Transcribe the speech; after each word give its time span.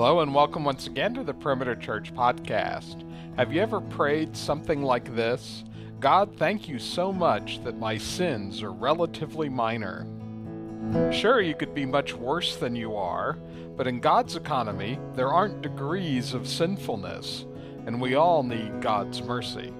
Hello, 0.00 0.20
and 0.20 0.32
welcome 0.32 0.62
once 0.62 0.86
again 0.86 1.12
to 1.14 1.24
the 1.24 1.34
Perimeter 1.34 1.74
Church 1.74 2.14
podcast. 2.14 3.02
Have 3.36 3.52
you 3.52 3.60
ever 3.60 3.80
prayed 3.80 4.36
something 4.36 4.80
like 4.80 5.12
this? 5.16 5.64
God, 5.98 6.36
thank 6.36 6.68
you 6.68 6.78
so 6.78 7.12
much 7.12 7.64
that 7.64 7.80
my 7.80 7.98
sins 7.98 8.62
are 8.62 8.70
relatively 8.70 9.48
minor. 9.48 10.06
Sure, 11.10 11.40
you 11.40 11.56
could 11.56 11.74
be 11.74 11.84
much 11.84 12.14
worse 12.14 12.54
than 12.54 12.76
you 12.76 12.94
are, 12.94 13.38
but 13.76 13.88
in 13.88 13.98
God's 13.98 14.36
economy, 14.36 15.00
there 15.16 15.32
aren't 15.32 15.62
degrees 15.62 16.32
of 16.32 16.46
sinfulness, 16.46 17.44
and 17.84 18.00
we 18.00 18.14
all 18.14 18.44
need 18.44 18.80
God's 18.80 19.20
mercy. 19.20 19.74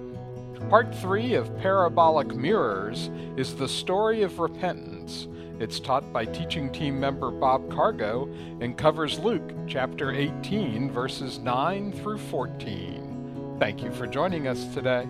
Part 0.69 0.93
3 0.93 1.35
of 1.35 1.57
Parabolic 1.59 2.35
Mirrors 2.35 3.09
is 3.37 3.55
the 3.55 3.69
story 3.69 4.23
of 4.23 4.39
repentance 4.39 5.29
it's 5.59 5.79
taught 5.81 6.13
by 6.13 6.23
teaching 6.23 6.71
team 6.71 6.97
member 6.97 7.31
Bob 7.31 7.69
Cargo 7.69 8.29
and 8.61 8.77
covers 8.77 9.19
Luke 9.19 9.51
chapter 9.67 10.13
18, 10.13 10.89
verses 10.89 11.37
9 11.39 11.91
through 11.91 12.17
14. 12.17 13.57
Thank 13.59 13.83
you 13.83 13.91
for 13.91 14.07
joining 14.07 14.47
us 14.47 14.73
today. 14.73 15.01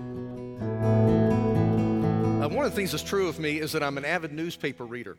Uh, 2.41 2.49
one 2.49 2.65
of 2.65 2.71
the 2.71 2.75
things 2.75 2.91
that's 2.91 3.03
true 3.03 3.27
of 3.27 3.37
me 3.37 3.59
is 3.59 3.71
that 3.73 3.83
I'm 3.83 3.99
an 3.99 4.05
avid 4.05 4.31
newspaper 4.31 4.85
reader. 4.85 5.17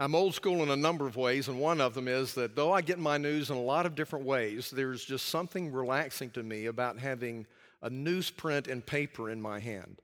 I'm 0.00 0.14
old 0.14 0.34
school 0.34 0.62
in 0.62 0.70
a 0.70 0.76
number 0.76 1.06
of 1.06 1.16
ways, 1.16 1.48
and 1.48 1.60
one 1.60 1.80
of 1.80 1.92
them 1.92 2.08
is 2.08 2.32
that 2.34 2.56
though 2.56 2.72
I 2.72 2.80
get 2.80 2.98
my 2.98 3.18
news 3.18 3.50
in 3.50 3.56
a 3.56 3.62
lot 3.62 3.84
of 3.84 3.94
different 3.94 4.24
ways, 4.24 4.70
there's 4.70 5.04
just 5.04 5.28
something 5.28 5.70
relaxing 5.70 6.30
to 6.30 6.42
me 6.42 6.64
about 6.66 6.98
having 6.98 7.46
a 7.82 7.90
newsprint 7.90 8.68
and 8.68 8.84
paper 8.84 9.28
in 9.28 9.40
my 9.40 9.60
hand. 9.60 10.00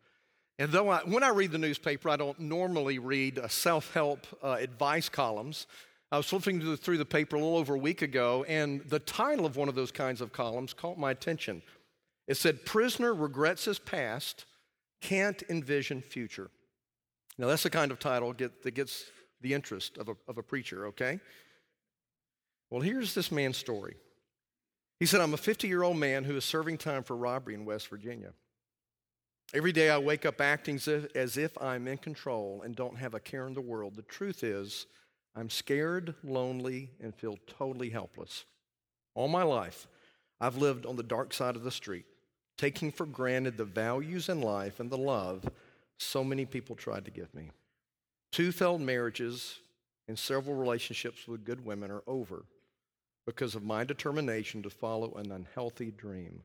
And 0.58 0.72
though 0.72 0.88
I, 0.88 1.00
when 1.00 1.22
I 1.22 1.28
read 1.28 1.52
the 1.52 1.58
newspaper, 1.58 2.08
I 2.08 2.16
don't 2.16 2.38
normally 2.40 2.98
read 2.98 3.40
self 3.48 3.92
help 3.94 4.26
uh, 4.42 4.56
advice 4.58 5.08
columns. 5.08 5.66
I 6.10 6.16
was 6.16 6.26
flipping 6.26 6.76
through 6.76 6.98
the 6.98 7.04
paper 7.04 7.36
a 7.36 7.38
little 7.38 7.56
over 7.56 7.74
a 7.74 7.78
week 7.78 8.02
ago, 8.02 8.44
and 8.48 8.80
the 8.88 8.98
title 8.98 9.44
of 9.44 9.56
one 9.56 9.68
of 9.68 9.74
those 9.74 9.92
kinds 9.92 10.20
of 10.20 10.32
columns 10.32 10.72
caught 10.72 10.98
my 10.98 11.10
attention. 11.10 11.62
It 12.26 12.36
said, 12.36 12.64
Prisoner 12.64 13.12
regrets 13.12 13.66
his 13.66 13.78
past, 13.78 14.46
can't 15.02 15.42
envision 15.50 16.00
future. 16.00 16.50
Now, 17.36 17.46
that's 17.46 17.62
the 17.62 17.70
kind 17.70 17.92
of 17.92 17.98
title 17.98 18.32
get, 18.32 18.62
that 18.62 18.72
gets 18.72 19.04
the 19.40 19.54
interest 19.54 19.98
of 19.98 20.08
a, 20.08 20.16
of 20.26 20.38
a 20.38 20.42
preacher, 20.42 20.86
okay? 20.86 21.20
Well, 22.70 22.80
here's 22.80 23.14
this 23.14 23.30
man's 23.30 23.56
story. 23.56 23.96
He 24.98 25.06
said, 25.06 25.20
I'm 25.20 25.34
a 25.34 25.38
50 25.38 25.68
year 25.68 25.82
old 25.82 25.96
man 25.96 26.24
who 26.24 26.36
is 26.36 26.44
serving 26.44 26.78
time 26.78 27.04
for 27.04 27.16
robbery 27.16 27.54
in 27.54 27.64
West 27.64 27.88
Virginia. 27.88 28.32
Every 29.54 29.72
day 29.72 29.88
I 29.88 29.96
wake 29.96 30.26
up 30.26 30.42
acting 30.42 30.78
as 31.14 31.38
if, 31.38 31.56
I'm 31.56 31.88
in 31.88 31.96
control 31.96 32.60
and 32.62 32.76
don't 32.76 32.98
have 32.98 33.14
a 33.14 33.20
care 33.20 33.46
in 33.46 33.54
the 33.54 33.62
world. 33.62 33.96
The 33.96 34.02
truth 34.02 34.44
is, 34.44 34.84
I'm 35.34 35.48
scared, 35.48 36.14
lonely, 36.22 36.90
and 37.00 37.14
feel 37.14 37.38
totally 37.46 37.88
helpless. 37.88 38.44
All 39.14 39.26
my 39.26 39.42
life, 39.42 39.86
I've 40.38 40.58
lived 40.58 40.84
on 40.84 40.96
the 40.96 41.02
dark 41.02 41.32
side 41.32 41.56
of 41.56 41.64
the 41.64 41.70
street, 41.70 42.04
taking 42.58 42.92
for 42.92 43.06
granted 43.06 43.56
the 43.56 43.64
values 43.64 44.28
in 44.28 44.42
life 44.42 44.80
and 44.80 44.90
the 44.90 44.98
love 44.98 45.48
so 45.96 46.22
many 46.22 46.44
people 46.44 46.76
tried 46.76 47.06
to 47.06 47.10
give 47.10 47.34
me. 47.34 47.50
Two 48.32 48.52
failed 48.52 48.82
marriages 48.82 49.60
and 50.08 50.18
several 50.18 50.56
relationships 50.56 51.26
with 51.26 51.46
good 51.46 51.64
women 51.64 51.90
are 51.90 52.02
over 52.06 52.44
because 53.24 53.54
of 53.54 53.64
my 53.64 53.82
determination 53.82 54.62
to 54.62 54.68
follow 54.70 55.14
an 55.14 55.32
unhealthy 55.32 55.90
dream, 55.90 56.42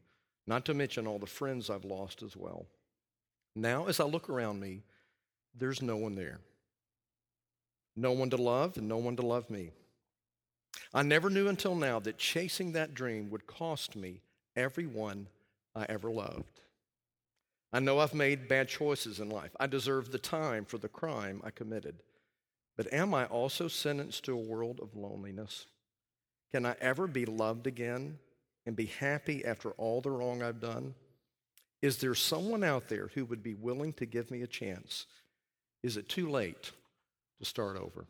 not 0.47 0.63
to 0.63 0.73
mention 0.73 1.05
all 1.05 1.19
the 1.19 1.25
friends 1.25 1.69
I've 1.69 1.83
lost 1.83 2.23
as 2.23 2.38
well. 2.38 2.65
Now, 3.55 3.87
as 3.87 3.99
I 3.99 4.05
look 4.05 4.29
around 4.29 4.59
me, 4.59 4.83
there's 5.55 5.81
no 5.81 5.97
one 5.97 6.15
there. 6.15 6.39
No 7.95 8.11
one 8.11 8.29
to 8.31 8.37
love 8.37 8.77
and 8.77 8.87
no 8.87 8.97
one 8.97 9.15
to 9.17 9.21
love 9.25 9.49
me. 9.49 9.71
I 10.93 11.03
never 11.03 11.29
knew 11.29 11.47
until 11.47 11.75
now 11.75 11.99
that 11.99 12.17
chasing 12.17 12.71
that 12.71 12.93
dream 12.93 13.29
would 13.29 13.45
cost 13.45 13.95
me 13.95 14.21
everyone 14.55 15.27
I 15.75 15.85
ever 15.89 16.09
loved. 16.09 16.61
I 17.72 17.79
know 17.79 18.00
I've 18.00 18.13
made 18.13 18.47
bad 18.47 18.67
choices 18.67 19.19
in 19.19 19.29
life. 19.29 19.51
I 19.59 19.66
deserve 19.66 20.11
the 20.11 20.19
time 20.19 20.66
for 20.66 20.78
the 20.78 20.88
crime 20.88 21.41
I 21.44 21.49
committed. 21.49 21.95
But 22.78 22.91
am 22.94 23.13
I 23.13 23.25
also 23.25 23.67
sentenced 23.67 24.25
to 24.25 24.33
a 24.33 24.38
world 24.38 24.79
of 24.81 24.95
loneliness? 24.95 25.66
Can 26.51 26.66
I 26.66 26.75
ever 26.79 27.07
be 27.07 27.25
loved 27.25 27.66
again 27.66 28.19
and 28.66 28.75
be 28.75 28.85
happy 28.85 29.44
after 29.44 29.72
all 29.72 30.01
the 30.01 30.11
wrong 30.11 30.44
I've 30.44 30.61
done? 30.61 30.94
Is 31.83 31.97
there 31.97 32.16
someone 32.16 32.63
out 32.63 32.88
there 32.88 33.11
who 33.13 33.25
would 33.25 33.44
be 33.44 33.55
willing 33.55 33.91
to 33.94 34.05
give 34.05 34.31
me 34.31 34.41
a 34.41 34.47
chance? 34.47 35.05
Is 35.83 35.97
it 35.97 36.07
too 36.07 36.29
late 36.29 36.71
to 37.39 37.45
start 37.45 37.75
over? 37.75 38.05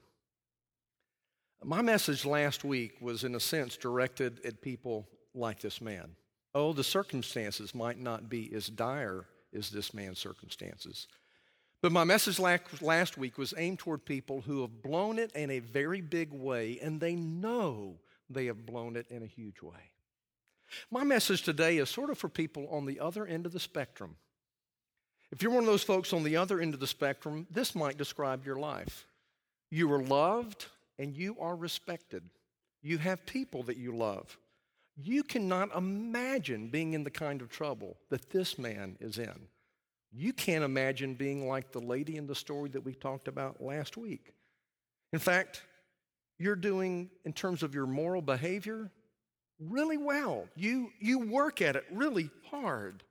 My 1.63 1.81
message 1.81 2.23
last 2.23 2.63
week 2.63 2.97
was, 3.01 3.23
in 3.23 3.33
a 3.33 3.39
sense, 3.39 3.75
directed 3.75 4.45
at 4.45 4.61
people 4.61 5.07
like 5.33 5.59
this 5.59 5.81
man. 5.81 6.11
Oh, 6.53 6.71
the 6.71 6.83
circumstances 6.83 7.73
might 7.73 7.99
not 7.99 8.29
be 8.29 8.53
as 8.53 8.67
dire 8.67 9.25
as 9.55 9.71
this 9.71 9.91
man's 9.91 10.19
circumstances. 10.19 11.07
But 11.81 11.91
my 11.91 12.03
message 12.03 12.37
last 12.37 13.17
week 13.17 13.39
was 13.39 13.55
aimed 13.57 13.79
toward 13.79 14.05
people 14.05 14.41
who 14.41 14.61
have 14.61 14.83
blown 14.83 15.17
it 15.17 15.31
in 15.31 15.49
a 15.49 15.57
very 15.57 16.01
big 16.01 16.31
way, 16.31 16.77
and 16.79 17.01
they 17.01 17.15
know 17.15 17.95
they 18.29 18.45
have 18.45 18.67
blown 18.67 18.95
it 18.97 19.07
in 19.09 19.23
a 19.23 19.27
huge 19.27 19.63
way. 19.63 19.92
My 20.91 21.03
message 21.03 21.43
today 21.43 21.77
is 21.77 21.89
sort 21.89 22.09
of 22.09 22.17
for 22.17 22.29
people 22.29 22.67
on 22.69 22.85
the 22.85 22.99
other 22.99 23.25
end 23.25 23.45
of 23.45 23.51
the 23.51 23.59
spectrum. 23.59 24.15
If 25.31 25.41
you're 25.41 25.51
one 25.51 25.63
of 25.63 25.67
those 25.67 25.83
folks 25.83 26.13
on 26.13 26.23
the 26.23 26.37
other 26.37 26.59
end 26.59 26.73
of 26.73 26.79
the 26.79 26.87
spectrum, 26.87 27.47
this 27.49 27.73
might 27.73 27.97
describe 27.97 28.45
your 28.45 28.57
life. 28.57 29.07
You 29.71 29.91
are 29.91 30.03
loved 30.03 30.67
and 30.99 31.15
you 31.15 31.35
are 31.39 31.55
respected. 31.55 32.23
You 32.83 32.99
have 32.99 33.25
people 33.25 33.63
that 33.63 33.77
you 33.77 33.95
love. 33.95 34.37
You 34.95 35.23
cannot 35.23 35.75
imagine 35.75 36.67
being 36.67 36.93
in 36.93 37.03
the 37.03 37.09
kind 37.09 37.41
of 37.41 37.49
trouble 37.49 37.97
that 38.09 38.29
this 38.29 38.59
man 38.59 38.95
is 38.99 39.17
in. 39.17 39.47
You 40.11 40.33
can't 40.33 40.63
imagine 40.63 41.15
being 41.15 41.47
like 41.47 41.71
the 41.71 41.79
lady 41.79 42.17
in 42.17 42.27
the 42.27 42.35
story 42.35 42.69
that 42.69 42.85
we 42.85 42.93
talked 42.93 43.27
about 43.27 43.59
last 43.59 43.97
week. 43.97 44.33
In 45.11 45.19
fact, 45.19 45.63
you're 46.37 46.55
doing, 46.55 47.09
in 47.25 47.33
terms 47.33 47.63
of 47.63 47.73
your 47.73 47.87
moral 47.87 48.21
behavior, 48.21 48.91
really 49.69 49.97
well. 49.97 50.45
You, 50.55 50.91
you 50.99 51.19
work 51.19 51.61
at 51.61 51.75
it 51.75 51.85
really 51.91 52.29
hard. 52.49 53.03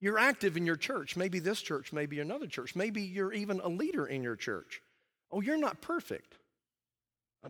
You're 0.00 0.18
active 0.18 0.56
in 0.56 0.66
your 0.66 0.76
church, 0.76 1.16
maybe 1.16 1.38
this 1.38 1.62
church, 1.62 1.92
maybe 1.92 2.18
another 2.20 2.46
church, 2.46 2.74
maybe 2.74 3.02
you're 3.02 3.32
even 3.32 3.60
a 3.60 3.68
leader 3.68 4.06
in 4.06 4.22
your 4.22 4.36
church. 4.36 4.82
Oh, 5.30 5.40
you're 5.40 5.56
not 5.56 5.80
perfect, 5.80 6.38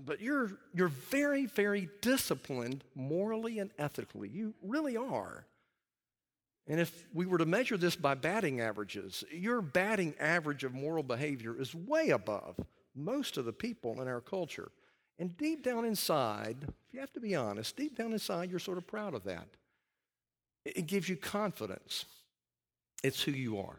but 0.04 0.20
you're, 0.20 0.52
you're 0.74 0.88
very, 0.88 1.46
very 1.46 1.88
disciplined 2.00 2.84
morally 2.94 3.58
and 3.58 3.70
ethically. 3.78 4.28
You 4.28 4.54
really 4.62 4.96
are. 4.96 5.46
And 6.68 6.78
if 6.78 7.06
we 7.12 7.26
were 7.26 7.38
to 7.38 7.46
measure 7.46 7.76
this 7.76 7.96
by 7.96 8.14
batting 8.14 8.60
averages, 8.60 9.24
your 9.32 9.60
batting 9.62 10.14
average 10.20 10.62
of 10.62 10.74
moral 10.74 11.02
behavior 11.02 11.58
is 11.58 11.74
way 11.74 12.10
above 12.10 12.56
most 12.94 13.36
of 13.36 13.44
the 13.44 13.52
people 13.52 14.00
in 14.00 14.08
our 14.08 14.20
culture. 14.20 14.70
And 15.18 15.36
deep 15.36 15.62
down 15.64 15.84
inside, 15.84 16.68
if 16.92 16.96
you 16.96 17.00
have 17.00 17.12
to 17.14 17.20
be 17.20 17.34
honest, 17.34 17.74
deep 17.74 17.96
down 17.96 18.12
inside, 18.12 18.50
you're 18.50 18.60
sort 18.60 18.76
of 18.76 18.86
proud 18.86 19.14
of 19.14 19.24
that. 19.24 19.48
It 20.66 20.86
gives 20.86 21.08
you 21.08 21.16
confidence. 21.16 22.04
It's 23.02 23.22
who 23.22 23.32
you 23.32 23.58
are. 23.58 23.78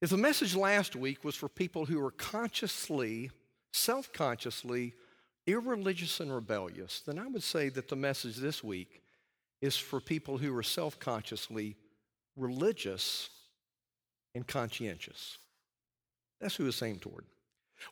If 0.00 0.08
the 0.08 0.16
message 0.16 0.56
last 0.56 0.96
week 0.96 1.22
was 1.22 1.36
for 1.36 1.50
people 1.50 1.84
who 1.84 2.02
are 2.02 2.12
consciously, 2.12 3.30
self 3.74 4.10
consciously, 4.10 4.94
irreligious 5.46 6.18
and 6.20 6.32
rebellious, 6.32 7.00
then 7.00 7.18
I 7.18 7.26
would 7.26 7.42
say 7.42 7.68
that 7.68 7.88
the 7.88 7.96
message 7.96 8.36
this 8.36 8.64
week 8.64 9.02
is 9.60 9.76
for 9.76 10.00
people 10.00 10.38
who 10.38 10.56
are 10.56 10.62
self 10.62 10.98
consciously 10.98 11.76
religious 12.36 13.28
and 14.34 14.46
conscientious. 14.46 15.36
That's 16.40 16.56
who 16.56 16.66
it's 16.66 16.82
aimed 16.82 17.02
toward. 17.02 17.26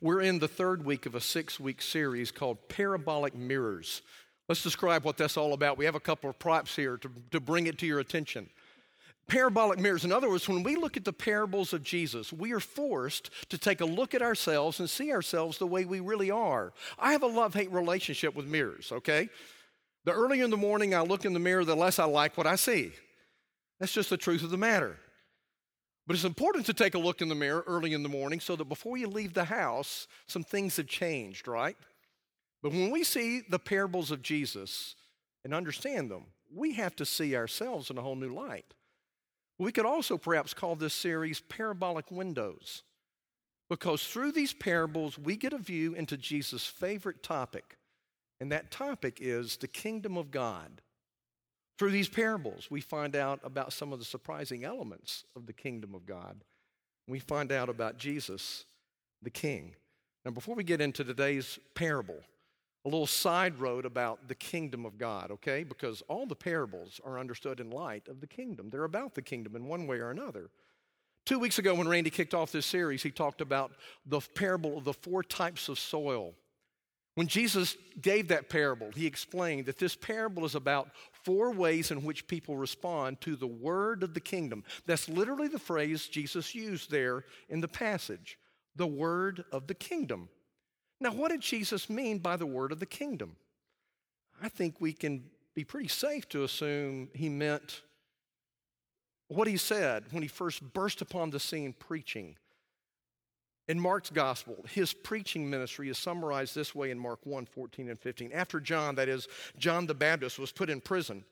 We're 0.01 0.21
in 0.21 0.39
the 0.39 0.49
third 0.49 0.85
week 0.85 1.07
of 1.07 1.15
a 1.15 1.21
six 1.21 1.59
week 1.59 1.83
series 1.83 2.31
called 2.31 2.69
Parabolic 2.69 3.35
Mirrors. 3.35 4.03
Let's 4.49 4.63
describe 4.63 5.05
what 5.05 5.17
that's 5.17 5.37
all 5.37 5.53
about. 5.53 5.77
We 5.77 5.85
have 5.85 5.95
a 5.95 6.01
couple 6.01 6.31
of 6.31 6.39
props 6.39 6.75
here 6.75 6.97
to, 6.99 7.11
to 7.33 7.41
bring 7.41 7.67
it 7.67 7.79
to 7.79 7.87
your 7.87 8.01
attention. 8.01 8.49
Parabolic 9.27 9.79
mirrors. 9.79 10.07
In 10.07 10.13
other 10.13 10.31
words, 10.31 10.49
when 10.49 10.63
we 10.63 10.75
look 10.75 10.97
at 10.97 11.05
the 11.05 11.13
parables 11.13 11.75
of 11.75 11.83
Jesus, 11.83 12.33
we 12.33 12.53
are 12.53 12.61
forced 12.61 13.31
to 13.51 13.59
take 13.59 13.83
a 13.83 13.85
look 13.85 14.15
at 14.15 14.23
ourselves 14.23 14.81
and 14.81 14.89
see 14.89 15.13
ourselves 15.13 15.59
the 15.59 15.67
way 15.67 15.85
we 15.85 16.01
really 16.01 16.31
are. 16.31 16.73
I 16.99 17.13
have 17.13 17.23
a 17.23 17.27
love 17.27 17.53
hate 17.53 17.71
relationship 17.71 18.35
with 18.35 18.47
mirrors, 18.47 18.91
okay? 18.91 19.29
The 20.07 20.13
earlier 20.13 20.45
in 20.45 20.51
the 20.51 20.57
morning 20.57 20.95
I 20.95 21.03
look 21.03 21.27
in 21.27 21.35
the 21.35 21.39
mirror, 21.39 21.67
the 21.67 21.77
less 21.77 21.99
I 21.99 22.05
like 22.05 22.39
what 22.39 22.47
I 22.47 22.57
see. 22.57 22.93
That's 23.79 23.93
just 23.93 24.09
the 24.09 24.17
truth 24.17 24.43
of 24.43 24.49
the 24.49 24.57
matter. 24.57 24.97
But 26.09 26.17
it's 26.17 26.25
important 26.25 26.65
to 26.67 26.73
take 26.73 26.95
a 26.95 26.99
look 26.99 27.21
in 27.21 27.29
the 27.29 27.35
mirror 27.35 27.63
early 27.67 27.93
in 27.93 28.03
the 28.03 28.09
morning 28.09 28.41
so 28.41 28.57
that 28.57 28.65
before 28.65 28.97
you 28.97 29.07
leave 29.07 29.35
the 29.35 29.45
house, 29.45 30.09
some 30.27 30.43
things 30.43 30.79
have 30.79 30.87
changed, 30.87 31.47
right? 31.47 31.77
But 32.63 32.73
when 32.73 32.91
we 32.91 33.05
see 33.05 33.43
the 33.49 33.59
parables 33.59 34.11
of 34.11 34.23
Jesus 34.23 34.97
and 35.45 35.53
understand 35.53 36.11
them, 36.11 36.25
we 36.53 36.73
have 36.73 36.97
to 36.97 37.05
see 37.05 37.37
ourselves 37.37 37.91
in 37.91 37.99
a 37.99 38.01
whole 38.01 38.17
new 38.17 38.33
light. 38.33 38.73
We 39.59 39.71
could 39.71 39.85
also 39.85 40.17
perhaps 40.17 40.55
call 40.55 40.77
this 40.77 40.95
series 40.95 41.41
Parabolic 41.41 42.11
Windows, 42.11 42.85
because 43.69 44.03
through 44.05 44.33
these 44.33 44.55
parables, 44.55 45.19
we 45.19 45.37
get 45.37 45.53
a 45.53 45.59
view 45.59 45.93
into 45.93 46.17
Jesus' 46.17 46.65
favorite 46.65 47.23
topic 47.23 47.77
And 48.41 48.53
that 48.53 48.71
topic 48.71 49.19
is 49.21 49.57
the 49.57 49.69
kingdom 49.69 50.17
of 50.17 50.31
God. 50.31 50.81
Through 51.79 51.93
these 51.93 52.09
parables, 52.09 52.69
we 52.71 52.81
find 52.81 53.15
out 53.15 53.39
about 53.45 53.73
some 53.73 53.93
of 53.93 54.01
the 54.01 54.05
surprising 54.05 54.65
elements 54.65 55.25
of 55.37 55.47
the 55.47 55.53
kingdom 55.53 55.95
of 55.95 56.07
God. 56.07 56.43
We 57.07 57.21
find 57.21 57.53
out 57.53 57.69
about 57.69 57.99
Jesus, 57.99 58.65
the 59.23 59.31
King. 59.31 59.75
Now, 60.25 60.33
before 60.33 60.57
we 60.57 60.65
get 60.65 60.81
into 60.81 61.05
today's 61.05 61.59
parable, 61.75 62.19
a 62.85 62.89
little 62.89 63.07
side 63.07 63.59
road 63.61 63.85
about 63.85 64.29
the 64.29 64.35
kingdom 64.35 64.85
of 64.85 64.99
God, 64.99 65.31
okay? 65.31 65.63
Because 65.63 66.03
all 66.09 66.27
the 66.27 66.35
parables 66.35 67.01
are 67.05 67.19
understood 67.19 67.61
in 67.61 67.71
light 67.71 68.09
of 68.09 68.21
the 68.21 68.27
kingdom. 68.27 68.71
They're 68.71 68.85
about 68.85 69.15
the 69.15 69.23
kingdom 69.23 69.55
in 69.55 69.67
one 69.67 69.87
way 69.87 69.99
or 69.99 70.11
another. 70.11 70.51
Two 71.27 71.39
weeks 71.39 71.59
ago, 71.59 71.75
when 71.75 71.89
Randy 71.89 72.11
kicked 72.11 72.35
off 72.35 72.51
this 72.51 72.67
series, 72.67 73.03
he 73.03 73.11
talked 73.11 73.41
about 73.41 73.73
the 74.07 74.21
parable 74.35 74.79
of 74.79 74.85
the 74.85 74.95
four 74.95 75.23
types 75.23 75.69
of 75.69 75.79
soil. 75.79 76.35
When 77.19 77.27
Jesus 77.27 77.77
gave 78.01 78.29
that 78.29 78.49
parable, 78.49 78.93
he 78.95 79.05
explained 79.05 79.67
that 79.67 79.77
this 79.77 79.97
parable 79.97 80.45
is 80.45 80.55
about 80.55 80.91
four 81.25 81.51
ways 81.51 81.91
in 81.91 82.05
which 82.05 82.29
people 82.29 82.57
respond 82.57 83.21
to 83.23 83.35
the 83.35 83.45
word 83.45 84.05
of 84.05 84.15
the 84.15 84.21
kingdom. 84.21 84.63
That's 84.87 85.09
literally 85.09 85.49
the 85.49 85.59
phrase 85.59 86.07
Jesus 86.07 86.55
used 86.55 86.93
there 86.93 87.25
in 87.49 87.61
the 87.61 87.67
passage 87.67 88.39
the 88.77 88.87
word 88.87 89.45
of 89.51 89.67
the 89.67 89.75
kingdom. 89.75 90.29
Now, 91.01 91.11
what 91.11 91.33
did 91.33 91.41
Jesus 91.41 91.91
mean 91.91 92.19
by 92.19 92.37
the 92.37 92.47
word 92.47 92.71
of 92.71 92.79
the 92.79 92.87
kingdom? 92.87 93.35
I 94.41 94.49
think 94.49 94.77
we 94.79 94.93
can 94.93 95.25
be 95.57 95.65
pretty 95.65 95.89
safe 95.89 96.29
to 96.29 96.45
assume 96.45 97.09
he 97.15 97.29
meant 97.29 97.83
what 99.27 99.49
he 99.49 99.57
said 99.57 100.05
when 100.13 100.23
he 100.23 100.29
first 100.29 100.73
burst 100.73 101.03
upon 101.03 101.31
the 101.31 101.41
scene 101.41 101.75
preaching. 101.77 102.37
In 103.69 103.79
Mark's 103.79 104.09
gospel, 104.09 104.65
his 104.71 104.95
preaching 104.95 105.49
ministry 105.49 105.91
is 105.91 105.99
summarized 105.99 106.55
this 106.55 106.75
way 106.75 106.91
in 106.91 106.99
Mark 106.99 107.21
1 107.25 107.45
14 107.45 107.91
and 107.91 107.99
15. 107.99 108.33
After 108.33 108.61
John, 108.61 108.95
that 108.95 109.09
is, 109.09 109.29
John 109.59 109.87
the 109.87 109.95
Baptist, 109.95 110.39
was 110.39 110.53
put 110.53 110.71
in 110.71 110.81
prison, 110.81 111.25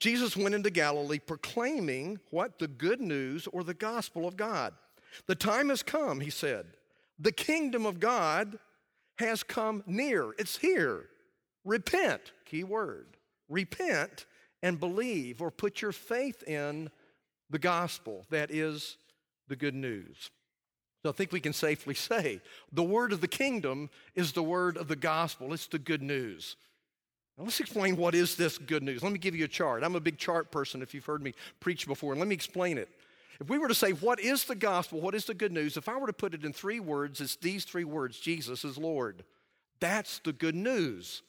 Jesus 0.00 0.36
went 0.36 0.54
into 0.54 0.70
Galilee 0.70 1.18
proclaiming 1.18 2.18
what? 2.30 2.58
The 2.58 2.68
good 2.68 3.00
news 3.00 3.46
or 3.48 3.64
the 3.64 3.74
gospel 3.74 4.26
of 4.26 4.36
God. 4.36 4.72
The 5.26 5.34
time 5.34 5.68
has 5.68 5.82
come, 5.82 6.20
he 6.20 6.30
said. 6.30 6.66
The 7.18 7.32
kingdom 7.32 7.84
of 7.84 8.00
God 8.00 8.58
has 9.18 9.42
come 9.42 9.82
near. 9.86 10.34
It's 10.38 10.56
here. 10.56 11.06
Repent, 11.64 12.32
key 12.46 12.64
word. 12.64 13.16
Repent 13.48 14.26
and 14.62 14.78
believe 14.78 15.42
or 15.42 15.50
put 15.50 15.82
your 15.82 15.92
faith 15.92 16.42
in 16.44 16.90
the 17.50 17.58
gospel. 17.58 18.24
That 18.30 18.50
is 18.50 18.96
the 19.48 19.56
good 19.56 19.74
news. 19.74 20.30
I 21.08 21.12
think 21.12 21.32
we 21.32 21.40
can 21.40 21.52
safely 21.52 21.94
say 21.94 22.40
the 22.72 22.82
word 22.82 23.12
of 23.12 23.20
the 23.20 23.28
kingdom 23.28 23.90
is 24.14 24.32
the 24.32 24.42
word 24.42 24.76
of 24.76 24.88
the 24.88 24.96
gospel. 24.96 25.52
It's 25.52 25.66
the 25.66 25.78
good 25.78 26.02
news. 26.02 26.56
Now 27.36 27.44
let's 27.44 27.60
explain 27.60 27.96
what 27.96 28.14
is 28.14 28.34
this 28.34 28.58
good 28.58 28.82
news. 28.82 29.02
Let 29.02 29.12
me 29.12 29.18
give 29.18 29.36
you 29.36 29.44
a 29.44 29.48
chart. 29.48 29.84
I'm 29.84 29.94
a 29.94 30.00
big 30.00 30.18
chart 30.18 30.50
person 30.50 30.82
if 30.82 30.92
you've 30.92 31.04
heard 31.06 31.22
me 31.22 31.34
preach 31.60 31.86
before. 31.86 32.12
And 32.12 32.20
let 32.20 32.28
me 32.28 32.34
explain 32.34 32.78
it. 32.78 32.88
If 33.40 33.48
we 33.48 33.58
were 33.58 33.68
to 33.68 33.74
say, 33.74 33.92
what 33.92 34.18
is 34.18 34.44
the 34.44 34.56
gospel? 34.56 35.00
What 35.00 35.14
is 35.14 35.24
the 35.24 35.34
good 35.34 35.52
news? 35.52 35.76
If 35.76 35.88
I 35.88 35.96
were 35.96 36.08
to 36.08 36.12
put 36.12 36.34
it 36.34 36.44
in 36.44 36.52
three 36.52 36.80
words, 36.80 37.20
it's 37.20 37.36
these 37.36 37.64
three 37.64 37.84
words 37.84 38.18
Jesus 38.18 38.64
is 38.64 38.76
Lord. 38.76 39.24
That's 39.80 40.18
the 40.18 40.32
good 40.32 40.56
news. 40.56 41.22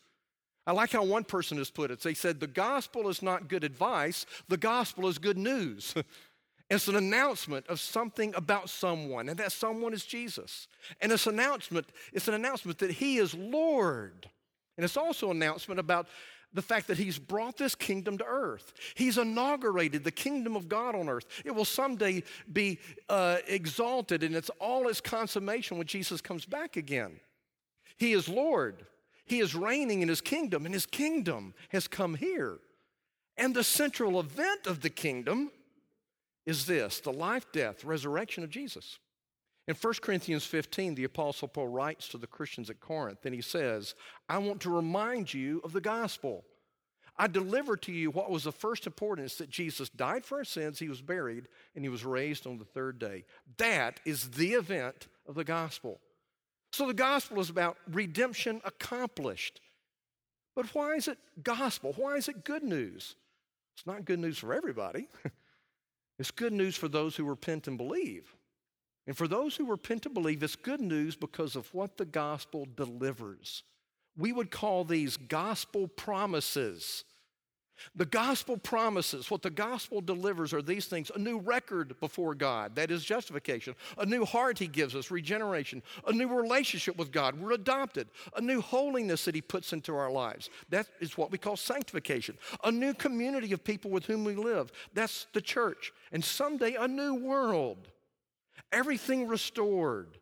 I 0.66 0.72
like 0.72 0.92
how 0.92 1.04
one 1.04 1.24
person 1.24 1.58
has 1.58 1.70
put 1.70 1.92
it. 1.92 2.00
They 2.02 2.14
said, 2.14 2.40
the 2.40 2.48
gospel 2.48 3.10
is 3.10 3.22
not 3.22 3.48
good 3.48 3.64
advice, 3.64 4.26
the 4.50 4.58
gospel 4.58 5.08
is 5.08 5.18
good 5.18 5.38
news. 5.38 5.94
It's 6.70 6.88
an 6.88 6.96
announcement 6.96 7.68
of 7.68 7.80
something 7.80 8.34
about 8.36 8.70
someone, 8.70 9.30
and 9.30 9.40
that 9.40 9.52
someone 9.52 9.94
is 9.94 10.06
Jesus. 10.06 10.68
And 11.02 11.12
it's 11.12 11.26
announcement, 11.26 11.88
it's 12.14 12.28
an 12.28 12.36
announcement 12.36 12.78
that 12.80 12.92
He 12.92 13.18
is 13.18 13.34
Lord. 13.34 14.30
And 14.78 14.84
it's 14.84 14.98
also 14.98 15.32
an 15.32 15.38
announcement 15.38 15.80
about 15.80 16.08
the 16.54 16.62
fact 16.62 16.88
that 16.88 16.98
he's 16.98 17.20
brought 17.20 17.58
this 17.58 17.76
kingdom 17.76 18.18
to 18.18 18.26
earth. 18.26 18.74
He's 18.96 19.18
inaugurated 19.18 20.04
the 20.04 20.12
kingdom 20.12 20.56
of 20.56 20.68
God 20.68 20.96
on 20.96 21.10
earth. 21.10 21.26
It 21.46 21.54
will 21.54 21.66
someday 21.66 22.24
be 22.52 22.80
uh, 23.08 23.38
exalted 23.48 24.24
and 24.24 24.36
it's 24.36 24.50
all 24.60 24.88
its 24.88 25.02
consummation 25.02 25.78
when 25.78 25.86
Jesus 25.86 26.22
comes 26.22 26.46
back 26.46 26.76
again. 26.76 27.20
He 27.98 28.14
is 28.14 28.28
Lord. 28.28 28.86
He 29.26 29.40
is 29.40 29.54
reigning 29.54 30.02
in 30.02 30.08
his 30.08 30.22
kingdom, 30.22 30.66
and 30.66 30.74
his 30.74 30.88
kingdom 30.88 31.54
has 31.70 31.88
come 31.88 32.16
here. 32.16 32.58
And 33.38 33.54
the 33.54 33.64
central 33.64 34.20
event 34.20 34.66
of 34.66 34.82
the 34.82 34.90
kingdom 34.90 35.52
is 36.50 36.66
this 36.66 37.00
the 37.00 37.14
life, 37.14 37.46
death, 37.54 37.86
resurrection 37.86 38.44
of 38.44 38.50
Jesus. 38.50 39.00
In 39.68 39.76
1 39.76 39.94
Corinthians 40.02 40.46
15, 40.46 40.96
the 40.96 41.04
Apostle 41.04 41.48
Paul 41.48 41.68
writes 41.68 42.08
to 42.10 42.18
the 42.18 42.26
Christians 42.26 42.72
at 42.72 42.80
Corinth, 42.80 43.24
and 43.24 43.36
he 43.36 43.42
says, 43.42 43.94
I 44.28 44.40
want 44.40 44.62
to 44.62 44.76
remind 44.76 45.32
you 45.32 45.62
of 45.64 45.74
the 45.74 45.82
gospel. 45.82 46.44
I 47.16 47.28
deliver 47.28 47.78
to 47.78 47.92
you 47.92 48.10
what 48.10 48.32
was 48.32 48.48
of 48.48 48.56
first 48.56 48.88
importance 48.88 49.36
that 49.36 49.52
Jesus 49.52 49.90
died 49.90 50.26
for 50.26 50.40
our 50.40 50.44
sins, 50.44 50.80
he 50.80 50.90
was 50.90 51.02
buried, 51.02 51.50
and 51.76 51.86
he 51.86 51.90
was 51.90 52.04
raised 52.04 52.48
on 52.48 52.58
the 52.58 52.66
third 52.66 52.98
day. 52.98 53.26
That 53.58 54.00
is 54.06 54.32
the 54.32 54.54
event 54.54 55.08
of 55.28 55.36
the 55.36 55.44
gospel. 55.44 56.00
So 56.72 56.88
the 56.88 56.94
gospel 56.96 57.40
is 57.40 57.52
about 57.52 57.78
redemption 57.92 58.62
accomplished. 58.66 59.62
But 60.56 60.74
why 60.74 60.96
is 60.96 61.08
it 61.08 61.20
gospel? 61.44 61.94
Why 61.96 62.16
is 62.16 62.28
it 62.28 62.44
good 62.44 62.64
news? 62.64 63.16
It's 63.78 63.86
not 63.86 64.04
good 64.04 64.20
news 64.20 64.40
for 64.40 64.52
everybody. 64.52 65.08
it's 66.20 66.32
good 66.32 66.54
news 66.54 66.76
for 66.76 66.88
those 66.88 67.16
who 67.16 67.24
repent 67.24 67.68
and 67.68 67.78
believe. 67.78 68.36
And 69.08 69.18
for 69.18 69.28
those 69.28 69.56
who 69.56 69.66
repent 69.66 70.04
to 70.04 70.10
believe, 70.10 70.44
it's 70.44 70.56
good 70.56 70.82
news 70.82 71.16
because 71.16 71.56
of 71.56 71.74
what 71.74 71.98
the 71.98 72.06
gospel 72.06 72.68
delivers. 72.76 73.64
We 74.18 74.34
would 74.34 74.52
call 74.52 74.84
these 74.84 75.18
gospel 75.18 75.88
promises. 75.88 77.06
The 77.96 78.06
gospel 78.06 78.58
promises, 78.58 79.30
what 79.32 79.42
the 79.42 79.50
gospel 79.50 80.02
delivers 80.02 80.54
are 80.54 80.62
these 80.62 80.86
things 80.86 81.12
a 81.14 81.20
new 81.20 81.40
record 81.40 82.00
before 82.00 82.36
God, 82.36 82.76
that 82.76 82.92
is 82.92 83.04
justification, 83.04 83.76
a 83.98 84.06
new 84.06 84.26
heart 84.26 84.60
He 84.60 84.68
gives 84.68 84.96
us, 84.96 85.12
regeneration, 85.12 85.82
a 86.08 86.14
new 86.14 86.28
relationship 86.28 86.98
with 86.98 87.12
God, 87.12 87.40
we're 87.40 87.54
adopted, 87.54 88.08
a 88.36 88.42
new 88.42 88.62
holiness 88.62 89.26
that 89.26 89.36
He 89.36 89.42
puts 89.42 89.74
into 89.74 89.96
our 89.96 90.12
lives. 90.12 90.50
That 90.70 90.88
is 91.00 91.18
what 91.18 91.32
we 91.32 91.38
call 91.38 91.58
sanctification, 91.58 92.38
a 92.64 92.72
new 92.72 92.94
community 92.94 93.52
of 93.54 93.64
people 93.64 93.92
with 93.92 94.06
whom 94.06 94.24
we 94.24 94.36
live. 94.36 94.72
That's 94.94 95.28
the 95.34 95.42
church. 95.42 95.94
And 96.12 96.24
someday 96.24 96.76
a 96.76 96.88
new 96.88 97.16
world 97.16 97.90
everything 98.72 99.28
restored 99.28 100.18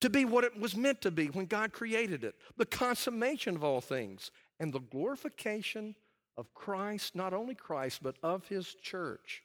to 0.00 0.10
be 0.10 0.24
what 0.24 0.44
it 0.44 0.58
was 0.58 0.76
meant 0.76 1.00
to 1.02 1.10
be 1.10 1.26
when 1.26 1.46
God 1.46 1.72
created 1.72 2.22
it, 2.22 2.36
the 2.56 2.66
consummation 2.66 3.56
of 3.56 3.64
all 3.64 3.80
things, 3.80 4.30
and 4.60 4.72
the 4.72 4.80
glorification 4.80 5.94
of 6.38 6.54
Christ, 6.54 7.16
not 7.16 7.34
only 7.34 7.54
Christ, 7.54 8.00
but 8.02 8.16
of 8.22 8.46
his 8.46 8.74
church. 8.80 9.42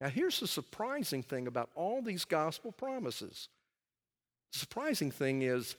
Now, 0.00 0.10
here's 0.10 0.38
the 0.38 0.46
surprising 0.46 1.22
thing 1.22 1.46
about 1.46 1.70
all 1.74 2.02
these 2.02 2.26
gospel 2.26 2.70
promises. 2.70 3.48
The 4.52 4.58
surprising 4.58 5.10
thing 5.10 5.42
is, 5.42 5.74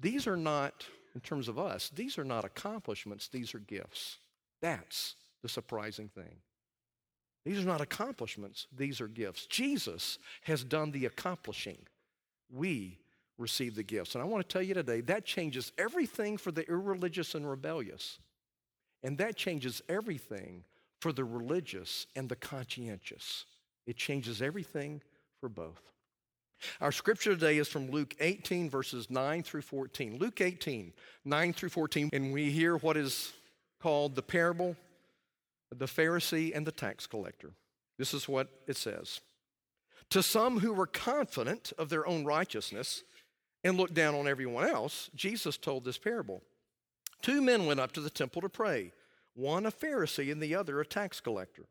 these 0.00 0.26
are 0.26 0.36
not, 0.36 0.86
in 1.14 1.20
terms 1.20 1.46
of 1.46 1.58
us, 1.58 1.90
these 1.94 2.18
are 2.18 2.24
not 2.24 2.44
accomplishments, 2.44 3.28
these 3.28 3.54
are 3.54 3.58
gifts. 3.58 4.16
That's 4.62 5.14
the 5.42 5.48
surprising 5.48 6.08
thing. 6.08 6.40
These 7.44 7.60
are 7.60 7.66
not 7.66 7.80
accomplishments, 7.80 8.66
these 8.74 9.00
are 9.00 9.08
gifts. 9.08 9.46
Jesus 9.46 10.18
has 10.42 10.64
done 10.64 10.90
the 10.90 11.04
accomplishing. 11.04 11.78
We 12.50 12.98
receive 13.38 13.74
the 13.74 13.82
gifts. 13.82 14.14
And 14.14 14.22
I 14.22 14.26
want 14.26 14.48
to 14.48 14.52
tell 14.52 14.62
you 14.62 14.74
today 14.74 15.02
that 15.02 15.26
changes 15.26 15.72
everything 15.76 16.38
for 16.38 16.50
the 16.50 16.66
irreligious 16.68 17.34
and 17.34 17.48
rebellious. 17.48 18.18
And 19.06 19.18
that 19.18 19.36
changes 19.36 19.82
everything 19.88 20.64
for 20.98 21.12
the 21.12 21.24
religious 21.24 22.08
and 22.16 22.28
the 22.28 22.34
conscientious. 22.34 23.44
It 23.86 23.96
changes 23.96 24.42
everything 24.42 25.00
for 25.38 25.48
both. 25.48 25.80
Our 26.80 26.90
scripture 26.90 27.30
today 27.30 27.58
is 27.58 27.68
from 27.68 27.88
Luke 27.88 28.16
18, 28.18 28.68
verses 28.68 29.08
9 29.08 29.44
through 29.44 29.62
14. 29.62 30.18
Luke 30.18 30.40
18, 30.40 30.92
9 31.24 31.52
through 31.52 31.68
14. 31.68 32.10
And 32.12 32.32
we 32.32 32.50
hear 32.50 32.78
what 32.78 32.96
is 32.96 33.32
called 33.80 34.16
the 34.16 34.22
parable 34.22 34.74
the 35.70 35.86
Pharisee 35.86 36.50
and 36.52 36.66
the 36.66 36.72
tax 36.72 37.06
collector. 37.06 37.52
This 37.98 38.12
is 38.12 38.28
what 38.28 38.48
it 38.66 38.76
says 38.76 39.20
To 40.10 40.20
some 40.20 40.58
who 40.58 40.72
were 40.72 40.86
confident 40.86 41.72
of 41.78 41.90
their 41.90 42.08
own 42.08 42.24
righteousness 42.24 43.04
and 43.62 43.76
looked 43.76 43.94
down 43.94 44.16
on 44.16 44.26
everyone 44.26 44.68
else, 44.68 45.10
Jesus 45.14 45.56
told 45.56 45.84
this 45.84 45.98
parable. 45.98 46.42
Two 47.22 47.42
men 47.42 47.66
went 47.66 47.80
up 47.80 47.92
to 47.92 48.00
the 48.00 48.10
temple 48.10 48.42
to 48.42 48.48
pray, 48.48 48.92
one 49.36 49.66
a 49.66 49.70
Pharisee 49.70 50.32
and 50.32 50.42
the 50.42 50.54
other 50.54 50.80
a 50.80 50.86
tax 50.86 51.20
collector. 51.20 51.66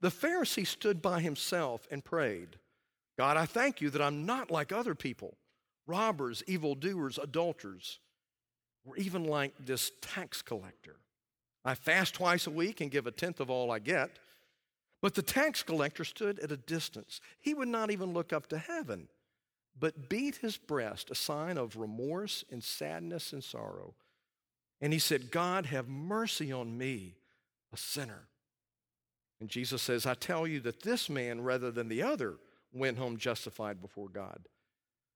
The 0.00 0.10
Pharisee 0.10 0.66
stood 0.66 1.02
by 1.02 1.20
himself 1.20 1.88
and 1.90 2.04
prayed, 2.04 2.58
God, 3.18 3.36
I 3.36 3.46
thank 3.46 3.80
you 3.80 3.90
that 3.90 4.00
I'm 4.00 4.24
not 4.24 4.50
like 4.50 4.72
other 4.72 4.94
people, 4.94 5.36
robbers, 5.86 6.42
evildoers, 6.46 7.18
adulterers, 7.18 7.98
or 8.84 8.96
even 8.96 9.24
like 9.24 9.52
this 9.58 9.92
tax 10.00 10.40
collector. 10.40 10.96
I 11.64 11.74
fast 11.74 12.14
twice 12.14 12.46
a 12.46 12.50
week 12.50 12.80
and 12.80 12.90
give 12.90 13.06
a 13.06 13.10
tenth 13.10 13.40
of 13.40 13.50
all 13.50 13.70
I 13.70 13.78
get. 13.78 14.10
But 15.02 15.14
the 15.14 15.22
tax 15.22 15.62
collector 15.62 16.04
stood 16.04 16.38
at 16.40 16.52
a 16.52 16.56
distance. 16.56 17.20
He 17.40 17.54
would 17.54 17.68
not 17.68 17.90
even 17.90 18.12
look 18.12 18.32
up 18.32 18.48
to 18.48 18.58
heaven, 18.58 19.08
but 19.78 20.08
beat 20.08 20.36
his 20.36 20.56
breast, 20.56 21.10
a 21.10 21.14
sign 21.14 21.56
of 21.56 21.76
remorse 21.76 22.44
and 22.50 22.62
sadness 22.62 23.32
and 23.32 23.42
sorrow. 23.42 23.94
And 24.80 24.92
he 24.92 24.98
said, 24.98 25.30
God, 25.30 25.66
have 25.66 25.88
mercy 25.88 26.50
on 26.52 26.78
me, 26.78 27.16
a 27.72 27.76
sinner. 27.76 28.28
And 29.40 29.48
Jesus 29.48 29.82
says, 29.82 30.06
I 30.06 30.14
tell 30.14 30.46
you 30.46 30.60
that 30.60 30.82
this 30.82 31.08
man, 31.08 31.42
rather 31.42 31.70
than 31.70 31.88
the 31.88 32.02
other, 32.02 32.36
went 32.72 32.98
home 32.98 33.16
justified 33.16 33.80
before 33.80 34.08
God. 34.08 34.48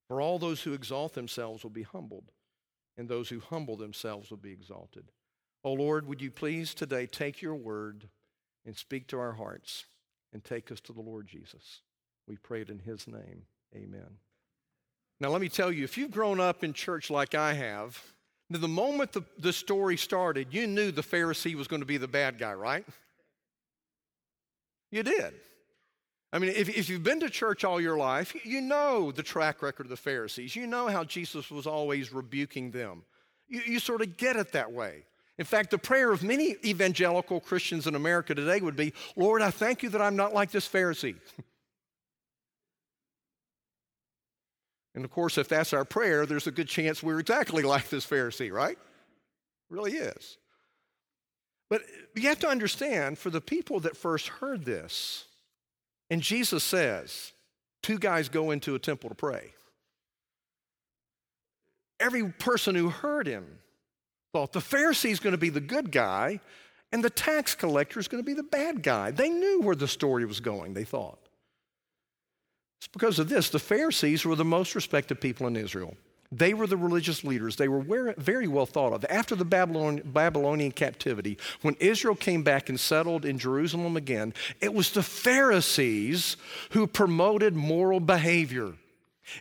For 0.09 0.21
all 0.21 0.39
those 0.39 0.63
who 0.63 0.73
exalt 0.73 1.15
themselves 1.15 1.63
will 1.63 1.71
be 1.71 1.83
humbled, 1.83 2.31
and 2.97 3.09
those 3.09 3.29
who 3.29 3.41
humble 3.41 3.77
themselves 3.77 4.31
will 4.31 4.39
be 4.39 4.53
exalted. 4.53 5.11
Oh 5.63 5.73
Lord, 5.73 6.07
would 6.07 6.21
you 6.21 6.31
please 6.31 6.75
today 6.75 7.07
take 7.07 7.41
your 7.41 7.55
word 7.55 8.09
and 8.67 8.77
speak 8.77 9.07
to 9.09 9.19
our 9.19 9.33
hearts 9.33 9.87
and 10.33 10.45
take 10.45 10.71
us 10.71 10.81
to 10.83 10.93
the 10.93 11.01
Lord 11.01 11.27
Jesus? 11.27 11.81
We 12.27 12.37
pray 12.37 12.63
it 12.63 12.71
in 12.71 12.81
his 12.81 13.07
name. 13.07 13.45
Amen. 13.75 14.19
Now, 15.21 15.31
let 15.31 15.41
me 15.41 15.49
tell 15.49 15.73
you, 15.73 15.85
if 15.85 15.97
you've 15.97 16.11
grown 16.11 16.41
up 16.41 16.65
in 16.65 16.73
church 16.73 17.11
like 17.11 17.35
I 17.35 17.55
have, 17.55 18.03
the 18.51 18.69
moment 18.69 19.13
the, 19.13 19.25
the 19.39 19.53
story 19.53 19.97
started, 19.97 20.49
you 20.51 20.67
knew 20.67 20.91
the 20.91 21.03
Pharisee 21.03 21.55
was 21.55 21.67
going 21.69 21.81
to 21.81 21.87
be 21.87 21.97
the 21.97 22.09
bad 22.09 22.39
guy, 22.39 22.53
right? 22.53 22.85
You 24.91 25.03
did. 25.03 25.35
I 26.33 26.39
mean, 26.39 26.51
if, 26.51 26.69
if 26.69 26.89
you've 26.89 27.03
been 27.03 27.21
to 27.21 27.31
church 27.31 27.65
all 27.65 27.81
your 27.81 27.97
life, 27.97 28.35
you 28.45 28.61
know 28.61 29.13
the 29.13 29.23
track 29.23 29.63
record 29.63 29.87
of 29.87 29.91
the 29.91 29.97
Pharisees. 29.97 30.57
You 30.57 30.67
know 30.67 30.89
how 30.89 31.05
Jesus 31.05 31.51
was 31.51 31.67
always 31.67 32.13
rebuking 32.13 32.71
them. 32.71 33.03
You, 33.49 33.61
you 33.65 33.79
sort 33.79 34.03
of 34.03 34.17
get 34.17 34.37
it 34.37 34.53
that 34.53 34.73
way. 34.73 35.05
In 35.39 35.45
fact, 35.45 35.71
the 35.71 35.79
prayer 35.79 36.13
of 36.13 36.23
many 36.23 36.57
evangelical 36.65 37.41
Christians 37.41 37.87
in 37.87 37.95
America 37.95 38.35
today 38.35 38.61
would 38.61 38.77
be 38.77 38.93
Lord, 39.17 39.43
I 39.43 39.51
thank 39.51 39.83
you 39.83 39.89
that 39.91 40.03
I'm 40.03 40.17
not 40.17 40.35
like 40.35 40.51
this 40.51 40.69
Pharisee. 40.69 41.17
and 44.95 45.05
of 45.05 45.11
course, 45.11 45.39
if 45.39 45.49
that's 45.49 45.73
our 45.73 45.85
prayer, 45.85 46.27
there's 46.27 46.47
a 46.47 46.53
good 46.53 46.69
chance 46.69 47.03
we're 47.03 47.21
exactly 47.21 47.63
like 47.75 47.89
this 47.89 48.07
Pharisee, 48.07 48.53
right? 48.53 48.79
Really 49.71 49.93
is. 49.93 50.39
But 51.71 51.83
you 52.15 52.29
have 52.29 52.39
to 52.41 52.49
understand 52.49 53.19
for 53.19 53.31
the 53.31 53.41
people 53.41 53.81
that 53.81 53.97
first 53.97 54.29
heard 54.29 54.65
this, 54.65 55.25
and 56.11 56.21
Jesus 56.21 56.63
says, 56.63 57.33
two 57.83 57.99
guys 57.99 58.29
go 58.29 58.51
into 58.51 58.75
a 58.75 58.79
temple 58.79 59.09
to 59.09 59.15
pray. 59.15 59.53
Every 61.99 62.29
person 62.31 62.75
who 62.75 62.91
heard 62.91 63.27
him 63.27 63.45
thought 64.33 64.53
the 64.53 64.61
Pharisee 64.61 65.11
is 65.11 65.21
going 65.21 65.33
to 65.33 65.39
be 65.39 65.51
the 65.51 65.61
good 65.61 65.91
guy 65.91 66.41
and 66.93 67.03
the 67.03 67.11
tax 67.11 67.55
collector 67.55 67.99
is 67.99 68.07
going 68.07 68.23
to 68.23 68.27
be 68.27 68.35
the 68.35 68.43
bad 68.43 68.83
guy. 68.83 69.11
They 69.11 69.29
knew 69.29 69.61
where 69.63 69.75
the 69.75 69.89
story 69.89 70.25
was 70.25 70.41
going, 70.41 70.75
they 70.75 70.85
thought. 70.85 71.24
It's 72.85 72.93
because 72.93 73.19
of 73.19 73.31
this. 73.31 73.49
The 73.49 73.59
Pharisees 73.59 74.27
were 74.27 74.37
the 74.37 74.45
most 74.45 74.75
respected 74.75 75.19
people 75.19 75.47
in 75.47 75.57
Israel. 75.57 75.97
They 76.31 76.53
were 76.53 76.67
the 76.67 76.77
religious 76.77 77.25
leaders. 77.25 77.57
They 77.57 77.67
were 77.67 78.15
very 78.19 78.47
well 78.47 78.67
thought 78.67 78.93
of. 78.93 79.07
After 79.09 79.35
the 79.35 79.47
Babylonian 79.47 80.73
captivity, 80.73 81.39
when 81.63 81.77
Israel 81.81 82.15
came 82.15 82.43
back 82.43 82.69
and 82.69 82.79
settled 82.79 83.25
in 83.25 83.39
Jerusalem 83.39 83.97
again, 83.97 84.35
it 84.61 84.75
was 84.75 84.91
the 84.91 85.03
Pharisees 85.03 86.37
who 86.73 86.87
promoted 86.87 87.55
moral 87.57 88.01
behavior. 88.01 88.75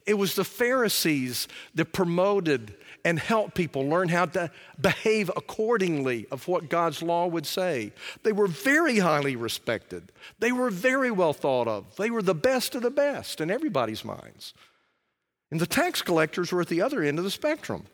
It 0.06 0.14
was 0.14 0.36
the 0.36 0.46
Pharisees 0.46 1.50
that 1.76 1.92
promoted 1.92 2.76
and 3.06 3.20
help 3.20 3.54
people 3.54 3.88
learn 3.88 4.10
how 4.10 4.26
to 4.26 4.50
behave 4.80 5.30
accordingly 5.36 6.26
of 6.32 6.48
what 6.48 6.70
God's 6.70 7.02
law 7.02 7.28
would 7.28 7.46
say. 7.46 7.92
They 8.24 8.32
were 8.32 8.48
very 8.48 9.00
highly 9.00 9.36
respected. 9.36 10.12
They 10.40 10.52
were 10.52 10.70
very 10.70 11.12
well 11.12 11.34
thought 11.34 11.68
of. 11.68 11.96
They 11.98 12.10
were 12.10 12.22
the 12.22 12.36
best 12.36 12.76
of 12.76 12.82
the 12.82 12.92
best 12.92 13.42
in 13.42 13.52
everybody's 13.52 14.06
minds. 14.06 14.54
And 15.52 15.60
the 15.60 15.68
tax 15.68 16.02
collectors 16.02 16.52
were 16.52 16.62
at 16.62 16.70
the 16.70 16.82
other 16.82 17.04
end 17.04 17.20
of 17.20 17.26
the 17.26 17.32
spectrum. 17.32 17.86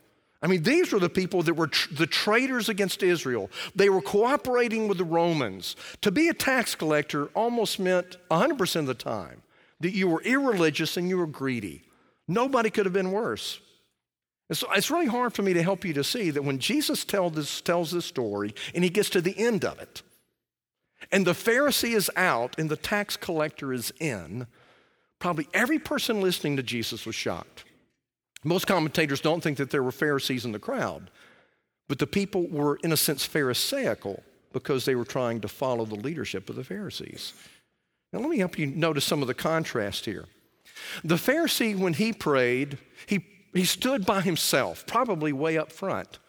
I 0.41 0.47
mean, 0.47 0.63
these 0.63 0.93
were 0.93 0.99
the 0.99 1.09
people 1.09 1.43
that 1.43 1.55
were 1.55 1.67
tr- 1.67 1.93
the 1.93 2.07
traitors 2.07 2.69
against 2.69 3.03
Israel. 3.03 3.49
They 3.75 3.89
were 3.89 4.01
cooperating 4.01 4.87
with 4.87 4.97
the 4.97 5.03
Romans. 5.03 5.75
To 6.01 6.11
be 6.11 6.29
a 6.29 6.33
tax 6.33 6.75
collector 6.75 7.25
almost 7.35 7.79
meant 7.79 8.15
100% 8.31 8.75
of 8.77 8.85
the 8.85 8.93
time 8.93 9.41
that 9.81 9.93
you 9.93 10.07
were 10.07 10.21
irreligious 10.21 10.95
and 10.95 11.09
you 11.09 11.17
were 11.17 11.27
greedy. 11.27 11.83
Nobody 12.27 12.69
could 12.69 12.85
have 12.85 12.93
been 12.93 13.11
worse. 13.11 13.59
And 14.50 14.58
so 14.58 14.68
it's 14.74 14.89
really 14.89 15.06
hard 15.06 15.34
for 15.34 15.44
me 15.44 15.53
to 15.53 15.63
help 15.63 15.86
you 15.86 15.94
to 15.94 16.03
see 16.03 16.32
that 16.32 16.44
when 16.44 16.58
Jesus 16.58 17.06
tell 17.06 17.29
this, 17.29 17.62
tells 17.62 17.91
this 17.91 18.06
story 18.06 18.53
and 18.74 18.84
he 18.84 18.89
gets 18.89 19.10
to 19.12 19.22
the 19.22 19.38
end 19.38 19.63
of 19.63 19.79
it, 19.79 20.01
and 21.12 21.25
the 21.25 21.34
Pharisee 21.34 21.96
is 21.96 22.12
out 22.15 22.58
and 22.58 22.70
the 22.70 22.75
tax 22.75 23.15
collector 23.15 23.72
is 23.72 23.94
in, 24.00 24.48
probably 25.20 25.48
every 25.53 25.79
person 25.79 26.22
listening 26.22 26.58
to 26.58 26.63
Jesus 26.63 27.06
was 27.06 27.15
shocked. 27.15 27.63
Most 28.44 28.68
commentators 28.68 29.22
don't 29.22 29.41
think 29.41 29.58
that 29.58 29.70
there 29.70 29.84
were 29.84 29.91
Pharisees 29.91 30.46
in 30.46 30.51
the 30.51 30.60
crowd, 30.60 31.12
but 31.88 32.00
the 32.00 32.08
people 32.08 32.48
were, 32.48 32.77
in 32.84 32.91
a 32.91 32.98
sense, 32.98 33.25
Pharisaical 33.25 34.24
because 34.51 34.86
they 34.86 34.96
were 34.96 35.06
trying 35.06 35.41
to 35.41 35.48
follow 35.48 35.86
the 35.86 35.96
leadership 35.96 36.50
of 36.50 36.56
the 36.56 36.63
Pharisees. 36.63 37.34
Now, 38.12 38.20
let 38.20 38.29
me 38.29 38.39
help 38.39 38.58
you 38.58 38.65
notice 38.65 39.06
some 39.06 39.22
of 39.22 39.27
the 39.27 39.34
contrast 39.34 40.06
here. 40.06 40.25
The 41.03 41.15
Pharisee, 41.15 41.77
when 41.77 41.94
he 41.94 42.13
prayed, 42.13 42.77
he, 43.06 43.25
he 43.53 43.65
stood 43.65 44.06
by 44.06 44.22
himself, 44.22 44.86
probably 44.86 45.34
way 45.34 45.58
up 45.58 45.72
front. 45.72 46.20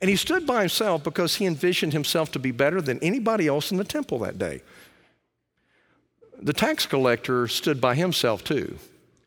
And 0.00 0.08
he 0.08 0.16
stood 0.16 0.46
by 0.46 0.60
himself 0.60 1.04
because 1.04 1.36
he 1.36 1.46
envisioned 1.46 1.92
himself 1.92 2.32
to 2.32 2.38
be 2.38 2.52
better 2.52 2.80
than 2.80 2.98
anybody 3.00 3.48
else 3.48 3.70
in 3.70 3.76
the 3.76 3.84
temple 3.84 4.18
that 4.20 4.38
day. 4.38 4.62
The 6.40 6.54
tax 6.54 6.86
collector 6.86 7.48
stood 7.48 7.80
by 7.80 7.94
himself 7.94 8.42
too. 8.42 8.78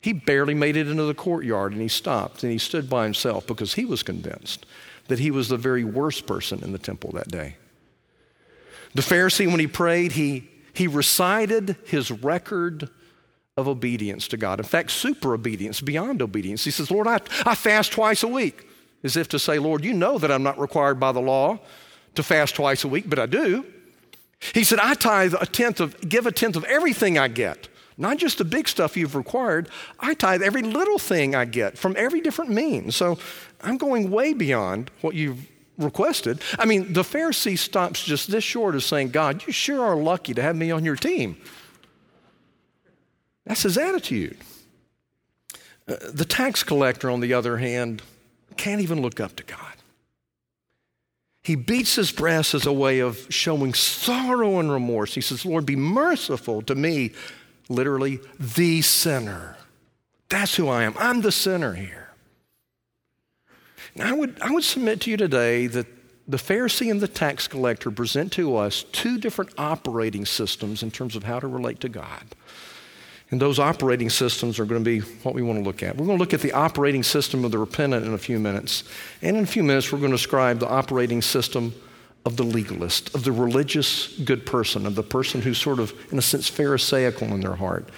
He 0.01 0.13
barely 0.13 0.55
made 0.55 0.75
it 0.75 0.87
into 0.87 1.03
the 1.03 1.13
courtyard 1.13 1.73
and 1.73 1.81
he 1.81 1.87
stopped 1.87 2.43
and 2.43 2.51
he 2.51 2.57
stood 2.57 2.89
by 2.89 3.03
himself 3.03 3.45
because 3.45 3.75
he 3.75 3.85
was 3.85 4.03
convinced 4.03 4.65
that 5.07 5.19
he 5.19 5.31
was 5.31 5.47
the 5.47 5.57
very 5.57 5.83
worst 5.83 6.25
person 6.25 6.63
in 6.63 6.71
the 6.71 6.79
temple 6.79 7.11
that 7.11 7.27
day. 7.27 7.55
The 8.95 9.01
Pharisee, 9.01 9.47
when 9.47 9.59
he 9.59 9.67
prayed, 9.67 10.13
he, 10.13 10.49
he 10.73 10.87
recited 10.87 11.75
his 11.85 12.09
record 12.09 12.89
of 13.55 13.67
obedience 13.67 14.27
to 14.29 14.37
God. 14.37 14.59
In 14.59 14.65
fact, 14.65 14.91
super 14.91 15.33
obedience, 15.33 15.79
beyond 15.79 16.21
obedience. 16.21 16.63
He 16.63 16.71
says, 16.71 16.89
Lord, 16.89 17.07
I, 17.07 17.19
I 17.45 17.53
fast 17.53 17.91
twice 17.91 18.23
a 18.23 18.27
week, 18.27 18.67
as 19.03 19.15
if 19.15 19.27
to 19.29 19.39
say, 19.39 19.59
Lord, 19.59 19.83
you 19.83 19.93
know 19.93 20.17
that 20.17 20.31
I'm 20.31 20.43
not 20.43 20.59
required 20.59 20.99
by 20.99 21.11
the 21.11 21.21
law 21.21 21.59
to 22.15 22.23
fast 22.23 22.55
twice 22.55 22.83
a 22.83 22.87
week, 22.87 23.05
but 23.07 23.19
I 23.19 23.27
do. 23.27 23.65
He 24.53 24.63
said, 24.63 24.79
I 24.79 24.95
tithe 24.95 25.35
a 25.39 25.45
tenth 25.45 25.79
of, 25.79 26.09
give 26.09 26.25
a 26.25 26.31
tenth 26.31 26.55
of 26.55 26.63
everything 26.65 27.17
I 27.17 27.27
get. 27.27 27.67
Not 27.95 28.17
just 28.17 28.39
the 28.39 28.45
big 28.45 28.67
stuff 28.67 28.97
you've 28.97 29.15
required. 29.15 29.69
I 29.99 30.15
tithe 30.15 30.41
every 30.41 30.63
little 30.63 30.97
thing 30.97 31.35
I 31.35 31.45
get 31.45 31.77
from 31.77 31.93
every 31.95 32.21
different 32.21 32.49
means. 32.49 32.95
So 32.95 33.19
I'm 33.61 33.77
going 33.77 34.09
way 34.09 34.33
beyond 34.33 34.89
what 35.01 35.13
you've 35.13 35.47
requested. 35.77 36.41
I 36.57 36.65
mean, 36.65 36.91
the 36.91 37.03
Pharisee 37.03 37.57
stops 37.57 38.03
just 38.03 38.31
this 38.31 38.43
short 38.43 38.73
of 38.73 38.83
saying, 38.83 39.09
God, 39.09 39.45
you 39.45 39.53
sure 39.53 39.83
are 39.83 39.95
lucky 39.95 40.33
to 40.33 40.41
have 40.41 40.55
me 40.55 40.71
on 40.71 40.83
your 40.83 40.95
team. 40.95 41.37
That's 43.45 43.63
his 43.63 43.77
attitude. 43.77 44.37
Uh, 45.87 45.95
the 46.13 46.25
tax 46.25 46.63
collector, 46.63 47.09
on 47.09 47.19
the 47.19 47.33
other 47.33 47.57
hand, 47.57 48.01
can't 48.55 48.81
even 48.81 49.01
look 49.01 49.19
up 49.19 49.35
to 49.35 49.43
God. 49.43 49.59
He 51.43 51.55
beats 51.55 51.95
his 51.95 52.11
breast 52.11 52.53
as 52.53 52.65
a 52.65 52.71
way 52.71 52.99
of 52.99 53.27
showing 53.29 53.73
sorrow 53.73 54.59
and 54.59 54.71
remorse. 54.71 55.13
He 55.13 55.21
says, 55.21 55.45
Lord, 55.45 55.65
be 55.65 55.75
merciful 55.75 56.61
to 56.63 56.75
me, 56.75 57.11
literally, 57.67 58.21
the 58.39 58.81
sinner. 58.81 59.57
That's 60.29 60.55
who 60.55 60.69
I 60.69 60.83
am. 60.83 60.95
I'm 60.97 61.21
the 61.21 61.33
sinner 61.33 61.73
here. 61.73 62.11
Now, 63.95 64.09
I 64.09 64.13
would, 64.13 64.41
I 64.41 64.51
would 64.51 64.63
submit 64.63 65.01
to 65.01 65.11
you 65.11 65.17
today 65.17 65.67
that 65.67 65.85
the 66.27 66.37
Pharisee 66.37 66.89
and 66.89 67.01
the 67.01 67.07
tax 67.09 67.47
collector 67.47 67.91
present 67.91 68.31
to 68.33 68.55
us 68.55 68.83
two 68.93 69.17
different 69.17 69.51
operating 69.57 70.25
systems 70.25 70.81
in 70.81 70.91
terms 70.91 71.17
of 71.17 71.23
how 71.23 71.39
to 71.39 71.47
relate 71.47 71.81
to 71.81 71.89
God. 71.89 72.23
And 73.31 73.41
those 73.41 73.57
operating 73.57 74.09
systems 74.09 74.59
are 74.59 74.65
going 74.65 74.83
to 74.83 74.85
be 74.85 74.99
what 75.23 75.33
we 75.33 75.41
want 75.41 75.57
to 75.59 75.63
look 75.63 75.81
at. 75.81 75.97
We're 75.97 76.05
going 76.05 76.17
to 76.17 76.21
look 76.21 76.33
at 76.33 76.41
the 76.41 76.51
operating 76.51 77.03
system 77.03 77.43
of 77.43 77.51
the 77.51 77.57
repentant 77.57 78.05
in 78.05 78.13
a 78.13 78.17
few 78.17 78.39
minutes. 78.39 78.83
And 79.21 79.37
in 79.37 79.43
a 79.43 79.47
few 79.47 79.63
minutes, 79.63 79.91
we're 79.91 79.99
going 79.99 80.11
to 80.11 80.17
describe 80.17 80.59
the 80.59 80.69
operating 80.69 81.21
system 81.21 81.73
of 82.25 82.37
the 82.37 82.43
legalist, 82.43 83.13
of 83.15 83.23
the 83.23 83.31
religious 83.31 84.07
good 84.19 84.45
person, 84.45 84.85
of 84.85 84.95
the 84.95 85.03
person 85.03 85.41
who's 85.41 85.57
sort 85.57 85.79
of, 85.79 85.93
in 86.11 86.17
a 86.17 86.21
sense, 86.21 86.47
Pharisaical 86.49 87.27
in 87.33 87.41
their 87.41 87.55
heart. 87.55 87.89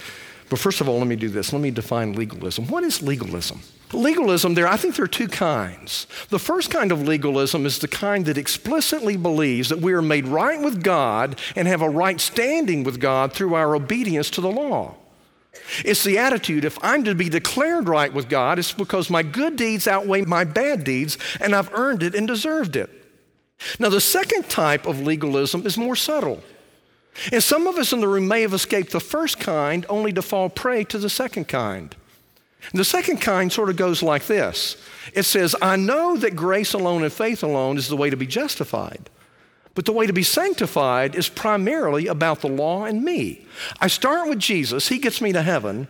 But 0.49 0.59
first 0.59 0.81
of 0.81 0.87
all, 0.87 0.99
let 0.99 1.07
me 1.07 1.15
do 1.15 1.29
this. 1.29 1.53
Let 1.53 1.61
me 1.61 1.71
define 1.71 2.13
legalism. 2.13 2.67
What 2.67 2.83
is 2.83 3.01
legalism? 3.01 3.61
Legalism, 3.93 4.55
there, 4.55 4.67
I 4.67 4.77
think 4.77 4.95
there 4.95 5.05
are 5.05 5.07
two 5.07 5.27
kinds. 5.27 6.07
The 6.29 6.39
first 6.39 6.71
kind 6.71 6.91
of 6.91 7.01
legalism 7.01 7.65
is 7.65 7.79
the 7.79 7.87
kind 7.87 8.25
that 8.25 8.37
explicitly 8.37 9.15
believes 9.15 9.69
that 9.69 9.79
we 9.79 9.93
are 9.93 10.01
made 10.01 10.27
right 10.27 10.59
with 10.61 10.83
God 10.83 11.39
and 11.55 11.67
have 11.67 11.81
a 11.81 11.89
right 11.89 12.19
standing 12.19 12.83
with 12.83 12.99
God 12.99 13.31
through 13.33 13.53
our 13.55 13.75
obedience 13.75 14.29
to 14.31 14.41
the 14.41 14.51
law. 14.51 14.95
It's 15.83 16.03
the 16.03 16.17
attitude 16.17 16.65
if 16.65 16.77
I'm 16.83 17.03
to 17.05 17.15
be 17.15 17.29
declared 17.29 17.87
right 17.87 18.13
with 18.13 18.29
God, 18.29 18.59
it's 18.59 18.71
because 18.71 19.09
my 19.09 19.23
good 19.23 19.55
deeds 19.55 19.87
outweigh 19.87 20.21
my 20.21 20.43
bad 20.43 20.83
deeds 20.83 21.17
and 21.39 21.55
I've 21.55 21.73
earned 21.73 22.03
it 22.03 22.15
and 22.15 22.27
deserved 22.27 22.75
it. 22.75 22.89
Now, 23.79 23.89
the 23.89 24.01
second 24.01 24.49
type 24.49 24.85
of 24.85 25.01
legalism 25.01 25.65
is 25.65 25.77
more 25.77 25.95
subtle. 25.95 26.43
And 27.31 27.41
some 27.41 27.67
of 27.67 27.77
us 27.77 27.93
in 27.93 28.01
the 28.01 28.07
room 28.07 28.27
may 28.27 28.41
have 28.41 28.53
escaped 28.53 28.91
the 28.91 28.99
first 28.99 29.39
kind 29.39 29.85
only 29.89 30.11
to 30.13 30.21
fall 30.21 30.49
prey 30.49 30.83
to 30.85 30.97
the 30.97 31.09
second 31.09 31.47
kind. 31.47 31.95
The 32.73 32.83
second 32.83 33.21
kind 33.21 33.51
sort 33.51 33.69
of 33.69 33.75
goes 33.75 34.01
like 34.01 34.25
this 34.25 34.77
it 35.13 35.23
says, 35.23 35.55
I 35.61 35.75
know 35.75 36.17
that 36.17 36.35
grace 36.35 36.73
alone 36.73 37.03
and 37.03 37.13
faith 37.13 37.43
alone 37.43 37.77
is 37.77 37.87
the 37.87 37.97
way 37.97 38.09
to 38.09 38.17
be 38.17 38.27
justified. 38.27 39.09
But 39.75 39.85
the 39.85 39.91
way 39.91 40.07
to 40.07 40.13
be 40.13 40.23
sanctified 40.23 41.15
is 41.15 41.29
primarily 41.29 42.07
about 42.07 42.41
the 42.41 42.47
law 42.47 42.85
and 42.85 43.03
me. 43.03 43.45
I 43.79 43.87
start 43.87 44.29
with 44.29 44.39
Jesus, 44.39 44.87
He 44.87 44.97
gets 44.97 45.21
me 45.21 45.33
to 45.33 45.41
heaven, 45.41 45.87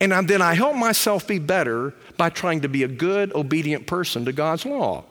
and 0.00 0.12
then 0.28 0.40
I 0.40 0.54
help 0.54 0.76
myself 0.76 1.26
be 1.26 1.38
better 1.38 1.92
by 2.16 2.30
trying 2.30 2.62
to 2.62 2.68
be 2.68 2.82
a 2.84 2.88
good, 2.88 3.34
obedient 3.34 3.86
person 3.86 4.24
to 4.24 4.32
God's 4.32 4.64
law. 4.64 5.04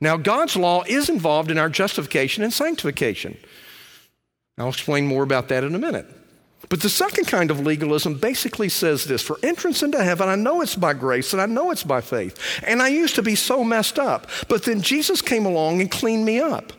Now, 0.00 0.16
God's 0.16 0.56
law 0.56 0.82
is 0.88 1.08
involved 1.08 1.50
in 1.50 1.58
our 1.58 1.68
justification 1.68 2.42
and 2.42 2.52
sanctification. 2.52 3.36
I'll 4.58 4.70
explain 4.70 5.06
more 5.06 5.22
about 5.22 5.48
that 5.48 5.62
in 5.62 5.74
a 5.74 5.78
minute. 5.78 6.06
But 6.68 6.82
the 6.82 6.88
second 6.88 7.26
kind 7.26 7.50
of 7.50 7.60
legalism 7.60 8.14
basically 8.14 8.68
says 8.68 9.04
this 9.04 9.22
For 9.22 9.38
entrance 9.42 9.82
into 9.82 10.02
heaven, 10.02 10.28
I 10.28 10.36
know 10.36 10.60
it's 10.60 10.76
by 10.76 10.94
grace 10.94 11.32
and 11.32 11.40
I 11.40 11.46
know 11.46 11.70
it's 11.70 11.84
by 11.84 12.00
faith. 12.00 12.38
And 12.66 12.82
I 12.82 12.88
used 12.88 13.14
to 13.16 13.22
be 13.22 13.34
so 13.34 13.64
messed 13.64 13.98
up. 13.98 14.28
But 14.48 14.64
then 14.64 14.80
Jesus 14.80 15.22
came 15.22 15.46
along 15.46 15.80
and 15.80 15.90
cleaned 15.90 16.24
me 16.24 16.40
up. 16.40 16.72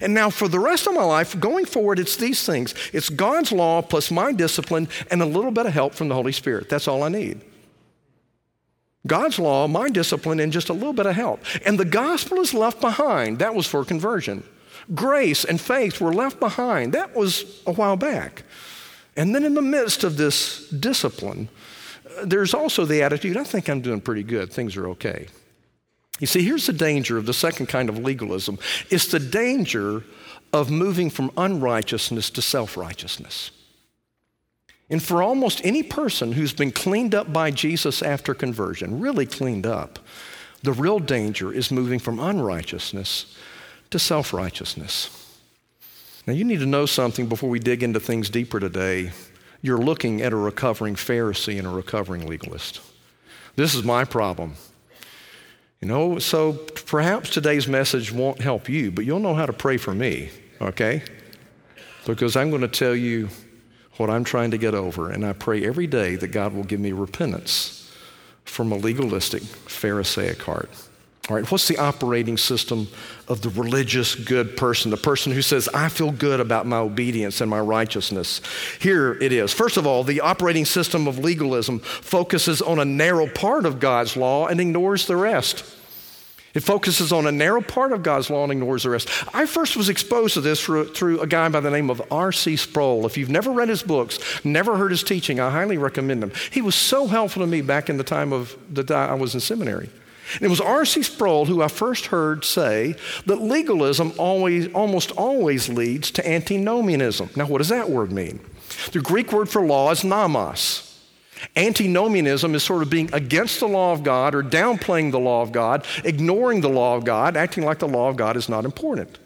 And 0.00 0.14
now, 0.14 0.30
for 0.30 0.48
the 0.48 0.58
rest 0.58 0.86
of 0.86 0.94
my 0.94 1.04
life, 1.04 1.38
going 1.38 1.64
forward, 1.64 1.98
it's 1.98 2.16
these 2.16 2.44
things 2.44 2.74
it's 2.92 3.08
God's 3.08 3.52
law 3.52 3.82
plus 3.82 4.10
my 4.10 4.32
discipline 4.32 4.88
and 5.10 5.22
a 5.22 5.26
little 5.26 5.50
bit 5.50 5.66
of 5.66 5.72
help 5.72 5.94
from 5.94 6.08
the 6.08 6.14
Holy 6.14 6.32
Spirit. 6.32 6.68
That's 6.68 6.88
all 6.88 7.02
I 7.02 7.08
need. 7.08 7.40
God's 9.06 9.38
law, 9.38 9.68
my 9.68 9.90
discipline, 9.90 10.40
and 10.40 10.52
just 10.52 10.70
a 10.70 10.72
little 10.72 10.94
bit 10.94 11.06
of 11.06 11.14
help. 11.14 11.40
And 11.66 11.78
the 11.78 11.84
gospel 11.84 12.38
is 12.38 12.54
left 12.54 12.80
behind. 12.80 13.38
That 13.38 13.54
was 13.54 13.66
for 13.66 13.84
conversion. 13.84 14.42
Grace 14.94 15.44
and 15.44 15.60
faith 15.60 16.00
were 16.00 16.12
left 16.12 16.40
behind. 16.40 16.92
That 16.94 17.14
was 17.14 17.62
a 17.66 17.72
while 17.72 17.96
back. 17.96 18.44
And 19.16 19.34
then 19.34 19.44
in 19.44 19.54
the 19.54 19.62
midst 19.62 20.04
of 20.04 20.16
this 20.16 20.68
discipline, 20.70 21.48
uh, 22.18 22.24
there's 22.24 22.54
also 22.54 22.84
the 22.84 23.02
attitude 23.02 23.36
I 23.36 23.44
think 23.44 23.68
I'm 23.68 23.80
doing 23.80 24.00
pretty 24.00 24.22
good, 24.22 24.52
things 24.52 24.76
are 24.76 24.88
okay. 24.88 25.28
You 26.20 26.26
see, 26.26 26.42
here's 26.42 26.66
the 26.66 26.72
danger 26.72 27.18
of 27.18 27.26
the 27.26 27.34
second 27.34 27.66
kind 27.66 27.88
of 27.88 27.98
legalism 27.98 28.58
it's 28.90 29.06
the 29.06 29.20
danger 29.20 30.04
of 30.52 30.70
moving 30.70 31.10
from 31.10 31.32
unrighteousness 31.36 32.30
to 32.30 32.42
self 32.42 32.76
righteousness. 32.76 33.50
And 34.90 35.02
for 35.02 35.22
almost 35.22 35.64
any 35.64 35.82
person 35.82 36.32
who's 36.32 36.52
been 36.52 36.70
cleaned 36.70 37.14
up 37.14 37.32
by 37.32 37.50
Jesus 37.50 38.02
after 38.02 38.34
conversion, 38.34 39.00
really 39.00 39.26
cleaned 39.26 39.66
up, 39.66 39.98
the 40.62 40.72
real 40.72 40.98
danger 40.98 41.52
is 41.52 41.70
moving 41.70 41.98
from 41.98 42.20
unrighteousness 42.20 43.36
to 43.90 43.98
self 43.98 44.32
righteousness. 44.32 45.20
Now, 46.26 46.32
you 46.32 46.44
need 46.44 46.60
to 46.60 46.66
know 46.66 46.86
something 46.86 47.26
before 47.26 47.50
we 47.50 47.58
dig 47.58 47.82
into 47.82 48.00
things 48.00 48.30
deeper 48.30 48.58
today. 48.58 49.12
You're 49.60 49.78
looking 49.78 50.22
at 50.22 50.32
a 50.32 50.36
recovering 50.36 50.94
Pharisee 50.94 51.58
and 51.58 51.66
a 51.66 51.70
recovering 51.70 52.26
legalist. 52.26 52.80
This 53.56 53.74
is 53.74 53.82
my 53.82 54.04
problem. 54.04 54.54
You 55.84 55.90
know, 55.90 56.18
so 56.18 56.54
perhaps 56.86 57.28
today's 57.28 57.68
message 57.68 58.10
won't 58.10 58.40
help 58.40 58.70
you, 58.70 58.90
but 58.90 59.04
you'll 59.04 59.20
know 59.20 59.34
how 59.34 59.44
to 59.44 59.52
pray 59.52 59.76
for 59.76 59.94
me, 59.94 60.30
okay? 60.58 61.02
Because 62.06 62.36
I'm 62.36 62.48
going 62.48 62.62
to 62.62 62.68
tell 62.68 62.96
you 62.96 63.28
what 63.98 64.08
I'm 64.08 64.24
trying 64.24 64.52
to 64.52 64.56
get 64.56 64.74
over, 64.74 65.10
and 65.10 65.26
I 65.26 65.34
pray 65.34 65.62
every 65.62 65.86
day 65.86 66.16
that 66.16 66.28
God 66.28 66.54
will 66.54 66.64
give 66.64 66.80
me 66.80 66.92
repentance 66.92 67.94
from 68.46 68.72
a 68.72 68.76
legalistic, 68.76 69.42
Pharisaic 69.42 70.40
heart. 70.40 70.70
All 71.30 71.36
right, 71.36 71.50
what's 71.50 71.68
the 71.68 71.78
operating 71.78 72.36
system 72.36 72.86
of 73.28 73.40
the 73.40 73.48
religious 73.48 74.14
good 74.14 74.58
person, 74.58 74.90
the 74.90 74.98
person 74.98 75.32
who 75.32 75.40
says, 75.40 75.70
I 75.72 75.88
feel 75.88 76.10
good 76.10 76.38
about 76.38 76.66
my 76.66 76.76
obedience 76.76 77.40
and 77.40 77.48
my 77.48 77.60
righteousness? 77.60 78.42
Here 78.78 79.14
it 79.14 79.32
is. 79.32 79.50
First 79.50 79.78
of 79.78 79.86
all, 79.86 80.04
the 80.04 80.20
operating 80.20 80.66
system 80.66 81.08
of 81.08 81.18
legalism 81.18 81.78
focuses 81.78 82.60
on 82.60 82.78
a 82.78 82.84
narrow 82.84 83.26
part 83.26 83.64
of 83.64 83.80
God's 83.80 84.18
law 84.18 84.48
and 84.48 84.60
ignores 84.60 85.06
the 85.06 85.16
rest. 85.16 85.64
It 86.52 86.60
focuses 86.62 87.10
on 87.10 87.26
a 87.26 87.32
narrow 87.32 87.62
part 87.62 87.92
of 87.92 88.02
God's 88.02 88.28
law 88.28 88.42
and 88.42 88.52
ignores 88.52 88.82
the 88.82 88.90
rest. 88.90 89.08
I 89.34 89.46
first 89.46 89.78
was 89.78 89.88
exposed 89.88 90.34
to 90.34 90.42
this 90.42 90.62
through, 90.62 91.20
a 91.20 91.26
guy 91.26 91.48
by 91.48 91.60
the 91.60 91.70
name 91.70 91.88
of 91.88 92.02
R.C. 92.12 92.56
Sproul. 92.56 93.06
If 93.06 93.16
you've 93.16 93.30
never 93.30 93.50
read 93.50 93.70
his 93.70 93.82
books, 93.82 94.44
never 94.44 94.76
heard 94.76 94.90
his 94.90 95.02
teaching, 95.02 95.40
I 95.40 95.48
highly 95.48 95.78
recommend 95.78 96.22
them. 96.22 96.32
He 96.50 96.60
was 96.60 96.74
so 96.74 97.06
helpful 97.06 97.42
to 97.42 97.46
me 97.46 97.62
back 97.62 97.88
in 97.88 97.96
the 97.96 98.04
time 98.04 98.32
of 98.32 98.56
that 98.74 98.90
I 98.90 99.14
was 99.14 99.32
in 99.32 99.40
seminary. 99.40 99.88
And 100.34 100.42
it 100.42 100.48
was 100.48 100.60
R.C. 100.60 101.02
Sproul 101.02 101.46
who 101.46 101.62
I 101.62 101.68
first 101.68 102.06
heard 102.06 102.44
say 102.44 102.96
that 103.26 103.40
legalism 103.40 104.12
always, 104.18 104.72
almost 104.72 105.10
always 105.12 105.68
leads 105.68 106.10
to 106.12 106.28
antinomianism. 106.28 107.30
Now, 107.36 107.46
what 107.46 107.58
does 107.58 107.68
that 107.68 107.90
word 107.90 108.10
mean? 108.10 108.40
The 108.92 109.00
Greek 109.00 109.32
word 109.32 109.48
for 109.48 109.62
law 109.62 109.90
is 109.90 110.04
nomos. 110.04 110.90
Antinomianism 111.56 112.54
is 112.54 112.62
sort 112.62 112.82
of 112.82 112.90
being 112.90 113.12
against 113.12 113.60
the 113.60 113.68
law 113.68 113.92
of 113.92 114.02
God 114.02 114.34
or 114.34 114.42
downplaying 114.42 115.10
the 115.10 115.20
law 115.20 115.42
of 115.42 115.52
God, 115.52 115.84
ignoring 116.04 116.60
the 116.60 116.68
law 116.68 116.96
of 116.96 117.04
God, 117.04 117.36
acting 117.36 117.64
like 117.64 117.78
the 117.78 117.88
law 117.88 118.08
of 118.08 118.16
God 118.16 118.36
is 118.36 118.48
not 118.48 118.64
important. 118.64 119.18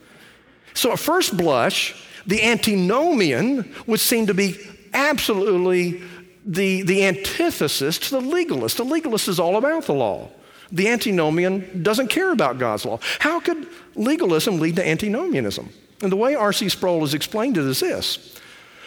So, 0.75 0.93
at 0.93 0.99
first 0.99 1.37
blush, 1.37 1.95
the 2.27 2.43
antinomian 2.43 3.73
would 3.87 4.01
seem 4.01 4.27
to 4.27 4.35
be 4.35 4.59
absolutely 4.93 6.03
the, 6.45 6.83
the 6.83 7.05
antithesis 7.05 7.99
to 7.99 8.11
the 8.11 8.21
legalist. 8.21 8.77
The 8.77 8.85
legalist 8.85 9.29
is 9.29 9.39
all 9.39 9.57
about 9.57 9.85
the 9.85 9.95
law. 9.95 10.29
The 10.71 10.89
antinomian 10.89 11.83
doesn't 11.83 12.09
care 12.09 12.33
about 12.33 12.59
God's 12.59 12.85
law. 12.85 12.99
How 13.21 13.41
could 13.41 13.67
legalism 13.95 14.59
lead 14.61 14.77
to 14.77 14.87
antinomianism? 14.87 15.71
And 16.03 16.13
the 16.13 16.17
way 16.17 16.35
R.C. 16.35 16.69
Sproul 16.69 17.01
has 17.01 17.15
explained 17.15 17.57
it 17.57 17.65
is 17.65 17.81
this 17.81 18.39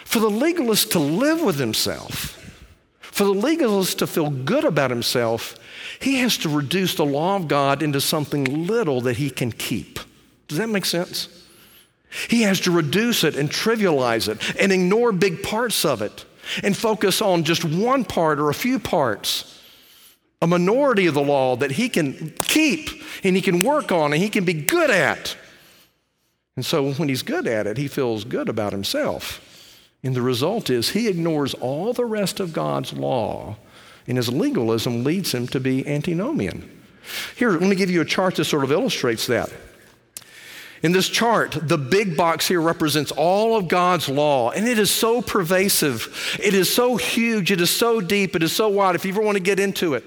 for 0.06 0.20
the 0.20 0.30
legalist 0.30 0.92
to 0.92 1.00
live 1.00 1.42
with 1.42 1.58
himself, 1.58 2.38
for 3.00 3.24
the 3.24 3.34
legalist 3.34 4.00
to 4.00 4.08
feel 4.08 4.30
good 4.30 4.66
about 4.66 4.90
himself, 4.90 5.58
he 6.00 6.20
has 6.20 6.38
to 6.40 6.50
reduce 6.50 6.96
the 6.96 7.06
law 7.06 7.36
of 7.38 7.48
God 7.48 7.82
into 7.82 8.02
something 8.02 8.68
little 8.68 9.02
that 9.02 9.18
he 9.18 9.30
can 9.30 9.52
keep. 9.52 10.00
Does 10.48 10.58
that 10.58 10.68
make 10.68 10.86
sense? 10.86 11.30
He 12.28 12.42
has 12.42 12.60
to 12.62 12.72
reduce 12.72 13.24
it 13.24 13.38
and 13.38 13.50
trivialize 13.50 14.28
it 14.28 14.60
and 14.60 14.72
ignore 14.72 15.14
big 15.14 15.44
parts 15.44 15.86
of 15.86 16.02
it 16.02 16.26
and 16.62 16.76
focus 16.76 17.22
on 17.22 17.46
just 17.46 17.64
one 17.64 18.04
part 18.04 18.40
or 18.40 18.50
a 18.50 18.54
few 18.54 18.80
parts 18.80 19.61
a 20.42 20.48
minority 20.48 21.06
of 21.06 21.14
the 21.14 21.22
law 21.22 21.56
that 21.56 21.72
he 21.72 21.88
can 21.88 22.32
keep 22.42 22.90
and 23.24 23.36
he 23.36 23.42
can 23.42 23.64
work 23.64 23.92
on 23.92 24.12
and 24.14 24.22
he 24.22 24.30
can 24.30 24.44
be 24.44 24.54
good 24.54 24.90
at. 24.90 25.38
And 26.56 26.66
so 26.66 26.92
when 26.94 27.10
he's 27.10 27.24
good 27.24 27.48
at 27.48 27.68
it, 27.68 27.78
he 27.78 27.88
feels 27.88 28.24
good 28.24 28.50
about 28.50 28.74
himself. 28.74 29.40
And 30.04 30.16
the 30.16 30.22
result 30.22 30.70
is 30.70 30.90
he 30.90 31.08
ignores 31.08 31.54
all 31.54 31.94
the 31.94 32.06
rest 32.06 32.40
of 32.40 32.54
God's 32.54 32.92
law, 32.92 33.58
and 34.08 34.18
his 34.18 34.30
legalism 34.30 35.04
leads 35.04 35.34
him 35.34 35.48
to 35.50 35.60
be 35.60 35.88
antinomian. 35.88 36.82
Here, 37.36 37.52
let 37.52 37.62
me 37.62 37.76
give 37.76 37.92
you 37.92 38.02
a 38.02 38.06
chart 38.06 38.36
that 38.36 38.46
sort 38.46 38.64
of 38.64 38.72
illustrates 38.72 39.28
that. 39.28 39.52
In 40.84 40.94
this 40.94 41.08
chart, 41.08 41.56
the 41.62 41.78
big 41.78 42.18
box 42.18 42.48
here 42.48 42.60
represents 42.60 43.12
all 43.12 43.56
of 43.56 43.68
God's 43.68 44.10
law, 44.10 44.50
and 44.50 44.68
it 44.68 44.80
is 44.80 44.90
so 44.90 45.22
pervasive. 45.22 46.40
It 46.42 46.56
is 46.56 46.74
so 46.74 46.96
huge. 46.96 47.52
It 47.52 47.62
is 47.62 47.70
so 47.70 48.02
deep. 48.02 48.36
It 48.36 48.42
is 48.42 48.52
so 48.52 48.68
wide. 48.68 48.96
If 48.96 49.06
you 49.06 49.12
ever 49.12 49.22
want 49.22 49.36
to 49.36 49.44
get 49.44 49.60
into 49.60 49.94
it, 49.94 50.04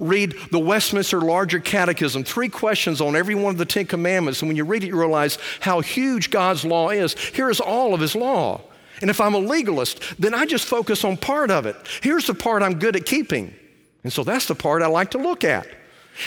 read 0.00 0.34
the 0.50 0.58
Westminster 0.58 1.20
Larger 1.20 1.60
Catechism. 1.60 2.24
Three 2.24 2.48
questions 2.48 3.02
on 3.02 3.16
every 3.16 3.34
one 3.34 3.52
of 3.52 3.58
the 3.58 3.66
Ten 3.66 3.84
Commandments. 3.84 4.40
And 4.40 4.48
when 4.48 4.56
you 4.56 4.64
read 4.64 4.82
it, 4.82 4.86
you 4.86 4.98
realize 4.98 5.36
how 5.60 5.82
huge 5.82 6.30
God's 6.30 6.64
law 6.64 6.88
is. 6.88 7.12
Here 7.12 7.50
is 7.50 7.60
all 7.60 7.92
of 7.92 8.00
His 8.00 8.14
law. 8.14 8.62
And 9.02 9.10
if 9.10 9.20
I'm 9.20 9.34
a 9.34 9.38
legalist, 9.38 10.00
then 10.18 10.32
I 10.32 10.46
just 10.46 10.64
focus 10.64 11.04
on 11.04 11.18
part 11.18 11.50
of 11.50 11.66
it. 11.66 11.76
Here's 12.00 12.26
the 12.26 12.34
part 12.34 12.62
I'm 12.62 12.78
good 12.78 12.96
at 12.96 13.04
keeping. 13.04 13.54
And 14.04 14.12
so 14.12 14.24
that's 14.24 14.46
the 14.46 14.54
part 14.54 14.80
I 14.80 14.86
like 14.86 15.10
to 15.10 15.18
look 15.18 15.44
at. 15.44 15.66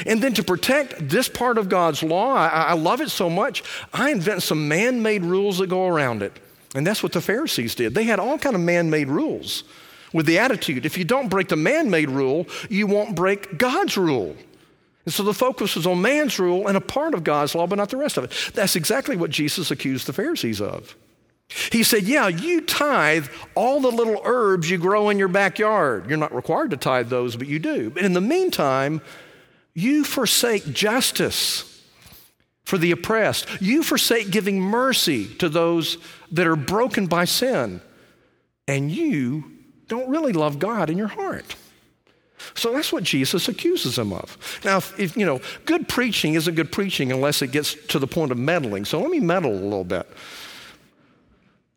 And 0.06 0.22
then 0.22 0.34
to 0.34 0.44
protect 0.44 1.10
this 1.10 1.30
part 1.30 1.58
of 1.58 1.70
God's 1.70 2.04
law, 2.04 2.34
I, 2.34 2.48
I 2.48 2.74
love 2.74 3.02
it 3.02 3.10
so 3.10 3.30
much, 3.30 3.64
I 3.94 4.12
invent 4.12 4.44
some 4.44 4.68
man 4.68 5.02
made 5.02 5.24
rules 5.24 5.60
that 5.60 5.68
go 5.68 5.88
around 5.88 6.22
it. 6.22 6.34
And 6.76 6.86
that's 6.86 7.02
what 7.02 7.14
the 7.14 7.22
Pharisees 7.22 7.76
did. 7.76 7.96
They 7.96 8.04
had 8.04 8.20
all 8.20 8.38
kind 8.38 8.56
of 8.56 8.62
man 8.62 8.90
made 8.90 9.08
rules 9.08 9.64
with 10.14 10.26
the 10.26 10.40
attitude 10.40 10.86
if 10.86 10.98
you 10.98 11.04
don't 11.04 11.30
break 11.30 11.50
the 11.50 11.56
man 11.56 11.90
made 11.90 12.10
rule, 12.10 12.48
you 12.70 12.88
won't 12.88 13.16
break 13.16 13.58
God's 13.58 13.98
rule. 13.98 14.36
And 15.06 15.14
so 15.14 15.24
the 15.24 15.34
focus 15.34 15.76
was 15.76 15.88
on 15.88 16.02
man's 16.02 16.38
rule 16.38 16.68
and 16.68 16.76
a 16.76 16.82
part 16.82 17.14
of 17.14 17.24
God's 17.24 17.56
law, 17.56 17.66
but 17.66 17.78
not 17.78 17.90
the 17.90 17.98
rest 17.98 18.18
of 18.18 18.26
it. 18.26 18.52
That's 18.54 18.76
exactly 18.76 19.16
what 19.16 19.30
Jesus 19.30 19.72
accused 19.72 20.06
the 20.06 20.14
Pharisees 20.14 20.60
of. 20.60 20.96
He 21.72 21.84
said, 21.84 22.04
Yeah, 22.04 22.28
you 22.28 22.60
tithe 22.60 23.28
all 23.56 23.80
the 23.80 23.92
little 23.92 24.22
herbs 24.26 24.70
you 24.70 24.78
grow 24.78 25.10
in 25.10 25.18
your 25.18 25.30
backyard. 25.30 26.10
You're 26.10 26.18
not 26.18 26.36
required 26.36 26.72
to 26.72 26.78
tithe 26.78 27.10
those, 27.10 27.38
but 27.38 27.48
you 27.48 27.58
do. 27.58 27.90
But 27.90 28.04
in 28.04 28.12
the 28.14 28.22
meantime, 28.22 29.02
you 29.78 30.04
forsake 30.04 30.74
justice 30.74 31.84
for 32.66 32.80
the 32.80 32.90
oppressed. 32.90 33.46
You 33.62 33.84
forsake 33.84 34.32
giving 34.32 34.60
mercy 34.60 35.28
to 35.36 35.48
those 35.48 36.00
that 36.32 36.48
are 36.48 36.56
broken 36.56 37.06
by 37.06 37.26
sin. 37.26 37.80
And 38.68 38.92
you 38.92 39.52
don't 39.88 40.10
really 40.10 40.34
love 40.34 40.58
God 40.58 40.90
in 40.90 40.98
your 40.98 41.10
heart. 41.10 41.56
So 42.56 42.74
that's 42.74 42.92
what 42.92 43.04
Jesus 43.04 43.48
accuses 43.48 43.98
them 43.98 44.14
of. 44.14 44.60
Now, 44.66 44.78
if, 44.78 45.00
if, 45.00 45.16
you 45.16 45.28
know, 45.28 45.42
good 45.66 45.88
preaching 45.88 46.34
isn't 46.34 46.56
good 46.56 46.72
preaching 46.72 47.12
unless 47.12 47.44
it 47.44 47.52
gets 47.52 47.76
to 47.90 48.00
the 48.00 48.08
point 48.08 48.32
of 48.32 48.40
meddling. 48.40 48.84
So 48.84 49.00
let 49.00 49.12
me 49.12 49.20
meddle 49.20 49.52
a 49.52 49.62
little 49.62 49.84
bit. 49.84 50.10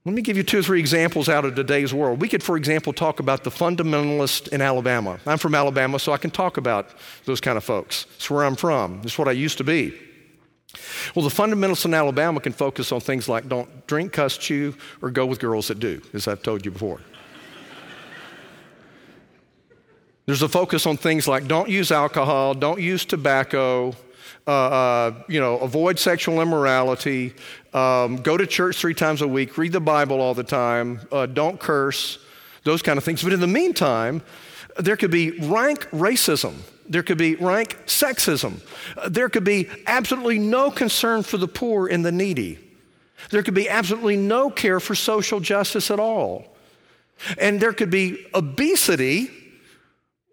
Let 0.07 0.15
me 0.15 0.23
give 0.23 0.39
you 0.39 0.43
two 0.43 0.61
or 0.61 0.63
three 0.63 0.81
examples 0.81 1.29
out 1.29 1.45
of 1.45 1.55
today's 1.55 1.93
world. 1.93 2.23
We 2.23 2.29
could, 2.29 2.43
for 2.43 2.57
example, 2.57 2.95
talk 2.95 3.21
about 3.21 3.45
the 3.45 3.51
fundamentalist 3.51 4.49
in 4.49 4.63
Alabama. 4.63 5.21
I'm 5.27 5.37
from 5.37 5.55
Alabama, 5.55 5.99
so 5.99 6.13
I 6.13 6.17
can 6.17 6.31
talk 6.31 6.57
about 6.57 6.89
those 7.27 7.39
kind 7.39 7.59
of 7.59 7.65
folks. 7.65 8.07
It's 8.17 8.31
where 8.31 8.45
I'm 8.45 8.57
from, 8.57 9.03
it's 9.05 9.19
what 9.19 9.29
I 9.29 9.33
used 9.33 9.59
to 9.59 9.65
be. 9.65 9.93
Well, 11.15 11.29
the 11.29 11.35
fundamentalists 11.35 11.85
in 11.85 11.93
Alabama 11.93 12.41
can 12.41 12.53
focus 12.53 12.93
on 12.93 13.01
things 13.01 13.29
like 13.29 13.47
don't 13.49 13.87
drink, 13.87 14.13
cuss, 14.13 14.39
chew, 14.39 14.75
or 15.03 15.11
go 15.11 15.27
with 15.27 15.39
girls 15.39 15.69
that 15.69 15.81
do, 15.81 16.01
as 16.15 16.29
I've 16.29 16.43
told 16.43 16.65
you 16.65 16.71
before. 16.71 17.01
There's 20.25 20.43
a 20.43 20.49
focus 20.49 20.87
on 20.87 20.97
things 20.97 21.29
like 21.29 21.47
don't 21.47 21.69
use 21.69 21.91
alcohol, 21.91 22.55
don't 22.55 22.81
use 22.81 23.05
tobacco, 23.05 23.95
uh, 24.47 24.51
uh, 24.51 25.15
you 25.29 25.41
know, 25.41 25.59
avoid 25.59 25.99
sexual 25.99 26.41
immorality, 26.41 27.35
um, 27.73 28.17
go 28.17 28.37
to 28.37 28.47
church 28.47 28.77
three 28.77 28.95
times 28.95 29.23
a 29.23 29.29
week, 29.29 29.57
read 29.59 29.73
the 29.73 29.81
Bible 29.81 30.21
all 30.21 30.35
the 30.35 30.45
time, 30.45 31.01
uh, 31.13 31.27
don't 31.27 31.61
curse, 31.61 32.19
those 32.65 32.83
kind 32.83 32.99
of 32.99 33.05
things. 33.05 33.23
But 33.23 33.33
in 33.33 33.41
the 33.41 33.47
meantime, 33.47 34.23
there 34.79 34.97
could 34.97 35.11
be 35.11 35.33
rank 35.41 35.89
racism. 35.91 36.55
There 36.89 37.03
could 37.03 37.19
be 37.19 37.37
rank 37.37 37.77
sexism. 37.87 38.61
Uh, 38.97 39.09
there 39.09 39.29
could 39.29 39.45
be 39.45 39.69
absolutely 39.87 40.39
no 40.39 40.71
concern 40.71 41.23
for 41.23 41.37
the 41.37 41.49
poor 41.49 41.87
and 41.87 42.05
the 42.05 42.13
needy. 42.13 42.59
There 43.31 43.43
could 43.43 43.55
be 43.55 43.69
absolutely 43.69 44.17
no 44.17 44.51
care 44.51 44.81
for 44.81 44.95
social 44.95 45.41
justice 45.41 45.91
at 45.91 46.01
all. 46.01 46.57
And 47.39 47.61
there 47.61 47.73
could 47.73 47.91
be 47.91 48.27
obesity 48.35 49.31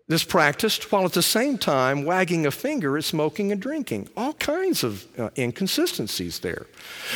this 0.07 0.23
practiced 0.23 0.89
while 0.89 1.03
at 1.03 1.11
the 1.11 1.21
same 1.21 1.57
time 1.57 2.05
wagging 2.05 2.45
a 2.45 2.51
finger 2.51 2.97
at 2.97 3.03
smoking 3.03 3.51
and 3.51 3.61
drinking. 3.61 4.07
All 4.15 4.31
kinds 4.33 4.83
of 4.83 5.05
uh, 5.19 5.29
inconsistencies 5.37 6.39
there. 6.39 6.67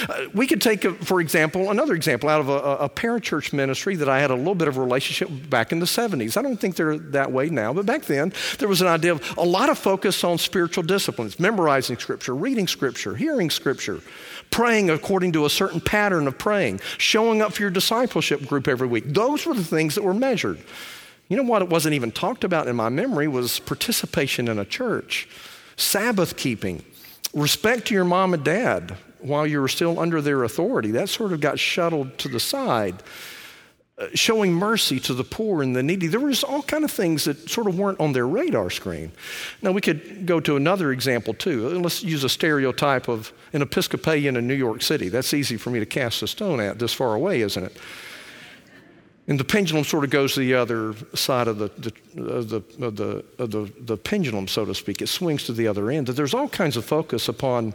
Uh, 0.09 0.25
we 0.33 0.45
could 0.45 0.61
take, 0.61 0.83
a, 0.83 0.93
for 0.95 1.21
example, 1.21 1.71
another 1.71 1.93
example 1.93 2.27
out 2.27 2.41
of 2.41 2.49
a, 2.49 2.57
a 2.83 2.89
parachurch 2.89 3.53
ministry 3.53 3.95
that 3.95 4.09
I 4.09 4.19
had 4.19 4.29
a 4.29 4.35
little 4.35 4.55
bit 4.55 4.67
of 4.67 4.75
a 4.75 4.81
relationship 4.81 5.29
back 5.49 5.71
in 5.71 5.79
the 5.79 5.85
70s. 5.85 6.35
I 6.35 6.41
don't 6.41 6.57
think 6.57 6.75
they're 6.75 6.97
that 6.97 7.31
way 7.31 7.49
now, 7.49 7.71
but 7.71 7.85
back 7.85 8.03
then 8.03 8.33
there 8.59 8.67
was 8.67 8.81
an 8.81 8.87
idea 8.87 9.13
of 9.13 9.37
a 9.37 9.45
lot 9.45 9.69
of 9.69 9.77
focus 9.77 10.25
on 10.25 10.37
spiritual 10.37 10.83
disciplines, 10.83 11.39
memorizing 11.39 11.97
scripture, 11.97 12.35
reading 12.35 12.67
scripture, 12.67 13.15
hearing 13.15 13.49
scripture, 13.49 14.01
praying 14.49 14.89
according 14.89 15.31
to 15.31 15.45
a 15.45 15.49
certain 15.49 15.79
pattern 15.79 16.27
of 16.27 16.37
praying, 16.37 16.81
showing 16.97 17.41
up 17.41 17.53
for 17.53 17.61
your 17.61 17.71
discipleship 17.71 18.45
group 18.45 18.67
every 18.67 18.87
week. 18.87 19.05
Those 19.07 19.45
were 19.45 19.53
the 19.53 19.63
things 19.63 19.95
that 19.95 20.03
were 20.03 20.13
measured. 20.13 20.59
You 21.31 21.37
know 21.37 21.43
what? 21.43 21.61
It 21.61 21.69
wasn't 21.69 21.93
even 21.95 22.11
talked 22.11 22.43
about 22.43 22.67
in 22.67 22.75
my 22.75 22.89
memory 22.89 23.29
was 23.29 23.59
participation 23.59 24.49
in 24.49 24.59
a 24.59 24.65
church, 24.65 25.29
Sabbath 25.77 26.35
keeping, 26.35 26.83
respect 27.33 27.87
to 27.87 27.93
your 27.93 28.03
mom 28.03 28.33
and 28.33 28.43
dad 28.43 28.97
while 29.19 29.47
you 29.47 29.61
were 29.61 29.69
still 29.69 29.97
under 29.97 30.21
their 30.21 30.43
authority. 30.43 30.91
That 30.91 31.07
sort 31.07 31.31
of 31.31 31.39
got 31.39 31.57
shuttled 31.57 32.17
to 32.17 32.27
the 32.27 32.41
side. 32.41 33.01
Uh, 33.97 34.07
showing 34.13 34.51
mercy 34.51 34.99
to 34.99 35.13
the 35.13 35.23
poor 35.23 35.63
and 35.63 35.73
the 35.73 35.81
needy. 35.81 36.07
There 36.07 36.19
was 36.19 36.43
all 36.43 36.63
kind 36.63 36.83
of 36.83 36.91
things 36.91 37.23
that 37.23 37.49
sort 37.49 37.67
of 37.67 37.79
weren't 37.79 38.01
on 38.01 38.11
their 38.11 38.27
radar 38.27 38.69
screen. 38.69 39.13
Now 39.61 39.71
we 39.71 39.79
could 39.79 40.25
go 40.25 40.41
to 40.41 40.57
another 40.57 40.91
example 40.91 41.33
too. 41.33 41.69
Let's 41.79 42.03
use 42.03 42.25
a 42.25 42.29
stereotype 42.29 43.07
of 43.07 43.31
an 43.53 43.61
Episcopalian 43.61 44.35
in 44.35 44.47
New 44.47 44.53
York 44.55 44.81
City. 44.81 45.07
That's 45.07 45.33
easy 45.33 45.55
for 45.55 45.69
me 45.69 45.79
to 45.79 45.85
cast 45.85 46.23
a 46.23 46.27
stone 46.27 46.59
at 46.59 46.77
this 46.77 46.93
far 46.93 47.15
away, 47.15 47.39
isn't 47.39 47.63
it? 47.63 47.77
And 49.27 49.39
the 49.39 49.43
pendulum 49.43 49.83
sort 49.83 50.03
of 50.03 50.09
goes 50.09 50.33
to 50.33 50.39
the 50.39 50.55
other 50.55 50.95
side 51.13 51.47
of 51.47 51.57
the, 51.57 51.69
the, 51.77 52.23
of 52.23 52.49
the, 52.49 52.63
of 52.85 52.95
the, 52.95 53.25
of 53.37 53.51
the, 53.51 53.71
the 53.79 53.97
pendulum, 53.97 54.47
so 54.47 54.65
to 54.65 54.73
speak. 54.73 55.01
It 55.01 55.07
swings 55.07 55.45
to 55.45 55.53
the 55.53 55.67
other 55.67 55.91
end. 55.91 56.07
That 56.07 56.13
there's 56.13 56.33
all 56.33 56.49
kinds 56.49 56.75
of 56.75 56.85
focus 56.85 57.29
upon 57.29 57.73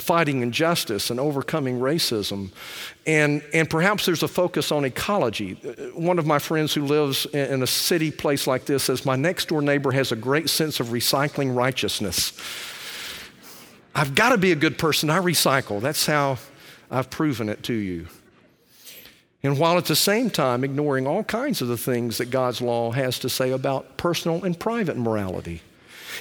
fighting 0.00 0.42
injustice 0.42 1.10
and 1.10 1.20
overcoming 1.20 1.78
racism. 1.78 2.50
And, 3.06 3.42
and 3.52 3.68
perhaps 3.70 4.06
there's 4.06 4.22
a 4.22 4.28
focus 4.28 4.72
on 4.72 4.84
ecology. 4.84 5.52
One 5.94 6.18
of 6.18 6.26
my 6.26 6.38
friends 6.38 6.74
who 6.74 6.84
lives 6.84 7.26
in 7.26 7.62
a 7.62 7.66
city 7.66 8.10
place 8.10 8.46
like 8.46 8.64
this 8.64 8.84
says, 8.84 9.06
My 9.06 9.16
next 9.16 9.48
door 9.48 9.62
neighbor 9.62 9.92
has 9.92 10.10
a 10.10 10.16
great 10.16 10.50
sense 10.50 10.80
of 10.80 10.88
recycling 10.88 11.54
righteousness. 11.54 12.32
I've 13.94 14.14
got 14.14 14.30
to 14.30 14.38
be 14.38 14.50
a 14.50 14.56
good 14.56 14.76
person. 14.76 15.08
I 15.08 15.20
recycle. 15.20 15.80
That's 15.80 16.06
how 16.06 16.38
I've 16.90 17.10
proven 17.10 17.48
it 17.48 17.62
to 17.64 17.74
you. 17.74 18.08
And 19.44 19.58
while 19.58 19.76
at 19.76 19.84
the 19.84 19.94
same 19.94 20.30
time 20.30 20.64
ignoring 20.64 21.06
all 21.06 21.22
kinds 21.22 21.60
of 21.60 21.68
the 21.68 21.76
things 21.76 22.16
that 22.16 22.30
God's 22.30 22.62
law 22.62 22.92
has 22.92 23.18
to 23.20 23.28
say 23.28 23.50
about 23.50 23.98
personal 23.98 24.42
and 24.42 24.58
private 24.58 24.96
morality. 24.96 25.60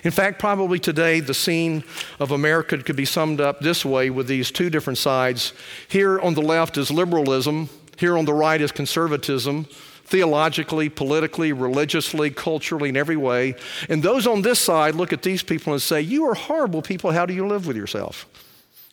In 0.03 0.11
fact, 0.11 0.39
probably 0.39 0.77
today 0.77 1.21
the 1.21 1.33
scene 1.33 1.85
of 2.19 2.31
America 2.31 2.77
could 2.77 2.97
be 2.97 3.05
summed 3.05 3.39
up 3.39 3.61
this 3.61 3.85
way 3.85 4.09
with 4.09 4.27
these 4.27 4.51
two 4.51 4.69
different 4.69 4.97
sides. 4.97 5.53
Here 5.87 6.19
on 6.19 6.33
the 6.33 6.41
left 6.41 6.77
is 6.77 6.91
liberalism, 6.91 7.69
here 7.97 8.17
on 8.17 8.25
the 8.25 8.33
right 8.33 8.59
is 8.59 8.73
conservatism, 8.73 9.67
theologically, 10.03 10.89
politically, 10.89 11.53
religiously, 11.53 12.29
culturally, 12.29 12.89
in 12.89 12.97
every 12.97 13.15
way. 13.15 13.55
And 13.87 14.03
those 14.03 14.27
on 14.27 14.41
this 14.41 14.59
side 14.59 14.95
look 14.95 15.13
at 15.13 15.21
these 15.21 15.43
people 15.43 15.71
and 15.71 15.81
say, 15.81 16.01
You 16.01 16.25
are 16.25 16.33
horrible 16.33 16.81
people. 16.81 17.11
How 17.11 17.25
do 17.25 17.33
you 17.33 17.47
live 17.47 17.67
with 17.67 17.77
yourself? 17.77 18.27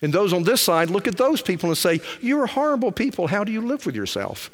And 0.01 0.11
those 0.11 0.33
on 0.33 0.43
this 0.43 0.61
side 0.61 0.89
look 0.89 1.07
at 1.07 1.17
those 1.17 1.41
people 1.41 1.69
and 1.69 1.77
say, 1.77 2.01
You're 2.21 2.47
horrible 2.47 2.91
people. 2.91 3.27
How 3.27 3.43
do 3.43 3.51
you 3.51 3.61
live 3.61 3.85
with 3.85 3.95
yourself? 3.95 4.49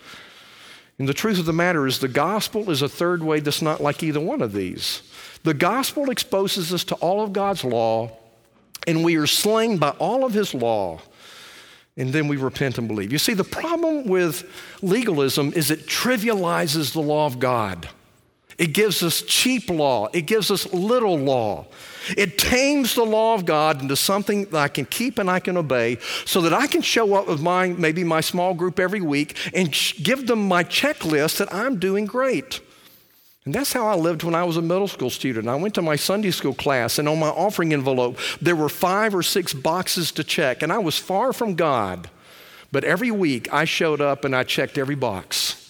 And 1.00 1.08
the 1.08 1.14
truth 1.14 1.40
of 1.40 1.46
the 1.46 1.54
matter 1.54 1.86
is, 1.86 2.00
the 2.00 2.08
gospel 2.08 2.72
is 2.72 2.82
a 2.82 2.90
third 2.90 3.22
way 3.24 3.40
that's 3.40 3.62
not 3.62 3.82
like 3.82 4.02
either 4.02 4.20
one 4.20 4.42
of 4.42 4.52
these. 4.54 5.04
The 5.44 5.54
gospel 5.54 6.10
exposes 6.10 6.74
us 6.74 6.84
to 6.86 6.96
all 6.96 7.24
of 7.24 7.34
God's 7.34 7.64
law, 7.64 8.12
and 8.88 9.04
we 9.04 9.16
are 9.18 9.28
slain 9.28 9.78
by 9.78 9.92
all 9.92 10.26
of 10.26 10.34
his 10.34 10.54
law. 10.54 11.00
And 11.96 12.14
then 12.14 12.28
we 12.28 12.38
repent 12.38 12.78
and 12.78 12.88
believe. 12.88 13.12
You 13.12 13.18
see, 13.18 13.34
the 13.34 13.44
problem 13.44 14.08
with 14.08 14.48
legalism 14.84 15.54
is 15.56 15.72
it 15.72 15.88
trivializes 15.88 16.94
the 16.94 17.02
law 17.02 17.26
of 17.26 17.40
God. 17.40 17.90
It 18.58 18.74
gives 18.74 19.04
us 19.04 19.22
cheap 19.22 19.70
law, 19.70 20.08
it 20.14 20.22
gives 20.22 20.50
us 20.50 20.72
little 20.74 21.18
law. 21.18 21.68
It 22.16 22.38
tames 22.38 22.96
the 22.96 23.04
law 23.04 23.36
of 23.36 23.46
God 23.46 23.82
into 23.82 23.96
something 23.96 24.46
that 24.46 24.56
I 24.56 24.68
can 24.70 24.86
keep 24.86 25.20
and 25.20 25.30
I 25.30 25.40
can 25.40 25.58
obey 25.58 25.98
so 26.26 26.42
that 26.42 26.54
I 26.54 26.66
can 26.66 26.82
show 26.82 27.14
up 27.16 27.28
with 27.28 27.42
my, 27.42 27.68
maybe 27.68 28.04
my 28.04 28.22
small 28.22 28.54
group 28.54 28.80
every 28.80 29.02
week 29.02 29.38
and 29.54 29.78
give 30.02 30.26
them 30.26 30.48
my 30.48 30.64
checklist 30.64 31.38
that 31.38 31.54
I'm 31.54 31.80
doing 31.80 32.06
great. 32.06 32.62
And 33.44 33.54
that's 33.54 33.74
how 33.74 33.88
I 33.88 33.96
lived 33.96 34.24
when 34.24 34.36
I 34.36 34.44
was 34.44 34.58
a 34.58 34.62
middle 34.62 34.88
school 34.88 35.10
student. 35.10 35.48
I 35.48 35.56
went 35.56 35.76
to 35.76 35.82
my 35.82 35.96
Sunday 35.96 36.32
school 36.32 36.54
class, 36.54 37.00
and 37.00 37.08
on 37.08 37.18
my 37.18 37.30
offering 37.30 37.74
envelope, 37.74 38.18
there 38.42 38.58
were 38.58 38.68
five 38.68 39.16
or 39.16 39.24
six 39.24 39.54
boxes 39.54 40.12
to 40.14 40.24
check, 40.24 40.62
and 40.62 40.72
I 40.72 40.80
was 40.80 40.98
far 40.98 41.32
from 41.32 41.56
God. 41.56 42.10
But 42.74 42.84
every 42.84 43.12
week, 43.12 43.52
I 43.54 43.64
showed 43.64 44.02
up 44.02 44.26
and 44.26 44.36
I 44.36 44.44
checked 44.44 44.78
every 44.78 44.96
box 44.96 45.67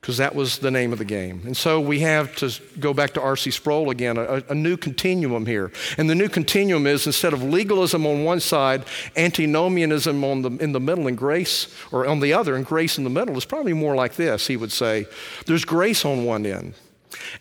because 0.00 0.16
that 0.16 0.34
was 0.34 0.58
the 0.58 0.70
name 0.70 0.92
of 0.92 0.98
the 0.98 1.04
game. 1.04 1.42
And 1.44 1.56
so 1.56 1.78
we 1.78 2.00
have 2.00 2.34
to 2.36 2.50
go 2.78 2.94
back 2.94 3.12
to 3.14 3.20
R.C. 3.20 3.50
Sproul 3.50 3.90
again, 3.90 4.16
a, 4.16 4.42
a, 4.48 4.54
new 4.54 4.78
continuum 4.78 5.44
here. 5.44 5.70
And 5.98 6.08
the 6.08 6.14
new 6.14 6.28
continuum 6.28 6.86
is 6.86 7.06
instead 7.06 7.34
of 7.34 7.42
legalism 7.42 8.06
on 8.06 8.24
one 8.24 8.40
side, 8.40 8.84
antinomianism 9.16 10.24
on 10.24 10.42
the, 10.42 10.50
in 10.52 10.72
the 10.72 10.80
middle, 10.80 11.06
and 11.06 11.18
grace, 11.18 11.74
or 11.92 12.06
on 12.06 12.20
the 12.20 12.32
other, 12.32 12.56
and 12.56 12.64
grace 12.64 12.96
in 12.96 13.04
the 13.04 13.10
middle, 13.10 13.36
is 13.36 13.44
probably 13.44 13.74
more 13.74 13.94
like 13.94 14.14
this, 14.14 14.46
he 14.46 14.56
would 14.56 14.72
say. 14.72 15.06
There's 15.44 15.66
grace 15.66 16.04
on 16.06 16.24
one 16.24 16.46
end, 16.46 16.74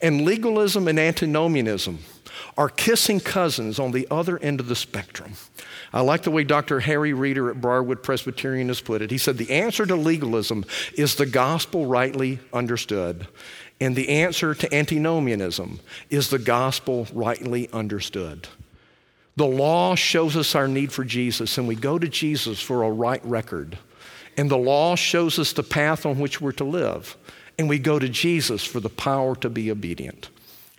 and 0.01 0.25
legalism 0.25 0.89
and 0.89 0.99
antinomianism 0.99 1.99
are 2.57 2.69
kissing 2.69 3.21
cousins 3.21 3.79
on 3.79 3.91
the 3.91 4.05
other 4.11 4.37
end 4.39 4.59
of 4.59 4.67
the 4.67 4.75
spectrum. 4.75 5.33
I 5.91 6.01
like 6.01 6.23
the 6.23 6.31
way 6.31 6.43
Dr. 6.43 6.79
Harry 6.81 7.13
Reeder 7.13 7.49
at 7.49 7.61
Briarwood 7.61 8.03
Presbyterian 8.03 8.67
has 8.67 8.81
put 8.81 9.01
it. 9.01 9.11
He 9.11 9.17
said, 9.17 9.37
The 9.37 9.51
answer 9.51 9.85
to 9.85 9.95
legalism 9.95 10.65
is 10.93 11.15
the 11.15 11.25
gospel 11.25 11.85
rightly 11.85 12.39
understood. 12.53 13.27
And 13.81 13.95
the 13.95 14.09
answer 14.09 14.53
to 14.53 14.73
antinomianism 14.73 15.79
is 16.09 16.29
the 16.29 16.39
gospel 16.39 17.07
rightly 17.13 17.69
understood. 17.71 18.47
The 19.35 19.47
law 19.47 19.95
shows 19.95 20.35
us 20.35 20.53
our 20.53 20.67
need 20.67 20.91
for 20.91 21.05
Jesus, 21.05 21.57
and 21.57 21.67
we 21.67 21.75
go 21.75 21.97
to 21.97 22.09
Jesus 22.09 22.59
for 22.59 22.83
a 22.83 22.91
right 22.91 23.23
record. 23.23 23.77
And 24.35 24.51
the 24.51 24.57
law 24.57 24.95
shows 24.95 25.39
us 25.39 25.53
the 25.53 25.63
path 25.63 26.05
on 26.05 26.19
which 26.19 26.41
we're 26.41 26.51
to 26.53 26.63
live. 26.63 27.15
And 27.57 27.67
we 27.67 27.79
go 27.79 27.99
to 27.99 28.09
Jesus 28.09 28.63
for 28.63 28.79
the 28.79 28.89
power 28.89 29.35
to 29.37 29.49
be 29.49 29.71
obedient. 29.71 30.29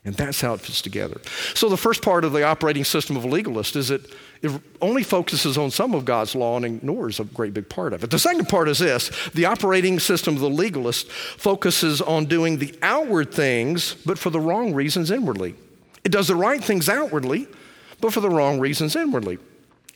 And 0.04 0.14
that's 0.14 0.40
how 0.40 0.54
it 0.54 0.60
fits 0.60 0.80
together. 0.80 1.20
So, 1.54 1.68
the 1.68 1.76
first 1.76 2.00
part 2.00 2.24
of 2.24 2.32
the 2.32 2.42
operating 2.42 2.84
system 2.84 3.16
of 3.16 3.24
a 3.24 3.28
legalist 3.28 3.76
is 3.76 3.88
that 3.88 4.02
it 4.40 4.50
only 4.80 5.02
focuses 5.02 5.58
on 5.58 5.70
some 5.70 5.94
of 5.94 6.06
God's 6.06 6.34
law 6.34 6.56
and 6.56 6.64
ignores 6.64 7.20
a 7.20 7.24
great 7.24 7.52
big 7.52 7.68
part 7.68 7.92
of 7.92 8.02
it. 8.02 8.10
The 8.10 8.18
second 8.18 8.48
part 8.48 8.68
is 8.68 8.78
this 8.78 9.10
the 9.34 9.44
operating 9.44 10.00
system 10.00 10.34
of 10.34 10.40
the 10.40 10.48
legalist 10.48 11.10
focuses 11.10 12.00
on 12.00 12.24
doing 12.24 12.58
the 12.58 12.74
outward 12.80 13.32
things, 13.32 13.94
but 14.06 14.18
for 14.18 14.30
the 14.30 14.40
wrong 14.40 14.72
reasons 14.72 15.10
inwardly. 15.10 15.54
It 16.02 16.12
does 16.12 16.28
the 16.28 16.36
right 16.36 16.64
things 16.64 16.88
outwardly, 16.88 17.46
but 18.00 18.14
for 18.14 18.20
the 18.20 18.30
wrong 18.30 18.58
reasons 18.58 18.96
inwardly. 18.96 19.38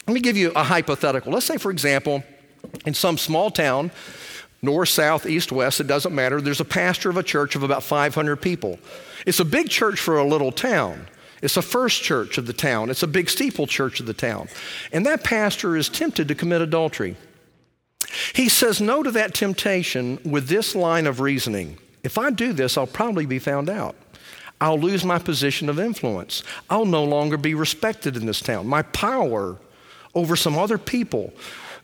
Let 0.07 0.13
me 0.13 0.21
give 0.21 0.37
you 0.37 0.53
a 0.55 0.63
hypothetical. 0.63 1.33
Let's 1.33 1.47
say, 1.47 1.57
for 1.57 1.71
example, 1.71 2.23
in 2.85 2.93
some 2.93 3.17
small 3.17 3.51
town, 3.51 3.91
north, 4.61 4.91
south, 4.91 5.25
east, 5.25 5.51
west, 5.51 5.81
it 5.81 5.87
doesn't 5.87 6.15
matter, 6.15 6.43
there's 6.43 6.61
a 6.61 6.65
pastor 6.65 7.09
of 7.09 7.17
a 7.17 7.23
church 7.23 7.57
of 7.57 7.63
about 7.63 7.83
500 7.83 8.37
people. 8.37 8.79
It's 9.27 9.41
a 9.41 9.45
big 9.45 9.71
church 9.71 10.01
for 10.01 10.19
a 10.19 10.27
little 10.27 10.53
town. 10.53 11.07
It's 11.43 11.57
a 11.57 11.63
first 11.63 12.03
church 12.03 12.39
of 12.39 12.47
the 12.47 12.53
town. 12.53 12.91
It's 12.91 13.03
a 13.03 13.07
big 13.07 13.29
steeple 13.29 13.67
church 13.67 14.01
of 14.01 14.07
the 14.07 14.15
town. 14.15 14.49
And 14.93 15.05
that 15.05 15.25
pastor 15.25 15.77
is 15.77 15.89
tempted 15.89 16.29
to 16.29 16.35
commit 16.35 16.63
adultery. 16.63 17.17
He 18.35 18.49
says 18.49 18.81
no 18.81 19.03
to 19.03 19.11
that 19.11 19.35
temptation 19.35 20.19
with 20.25 20.49
this 20.49 20.75
line 20.75 21.07
of 21.07 21.21
reasoning 21.21 21.79
If 22.03 22.19
I 22.19 22.31
do 22.31 22.53
this, 22.53 22.77
I'll 22.77 22.87
probably 22.87 23.25
be 23.25 23.39
found 23.39 23.71
out. 23.71 23.97
I'll 24.61 24.79
lose 24.79 25.05
my 25.05 25.19
position 25.19 25.69
of 25.69 25.81
influence. 25.81 26.43
I'll 26.71 26.85
no 26.85 27.05
longer 27.05 27.37
be 27.37 27.55
respected 27.55 28.17
in 28.17 28.27
this 28.27 28.41
town. 28.41 28.67
My 28.67 28.83
power 28.83 29.59
over 30.15 30.37
some 30.37 30.57
other 30.57 30.79
people, 30.79 31.33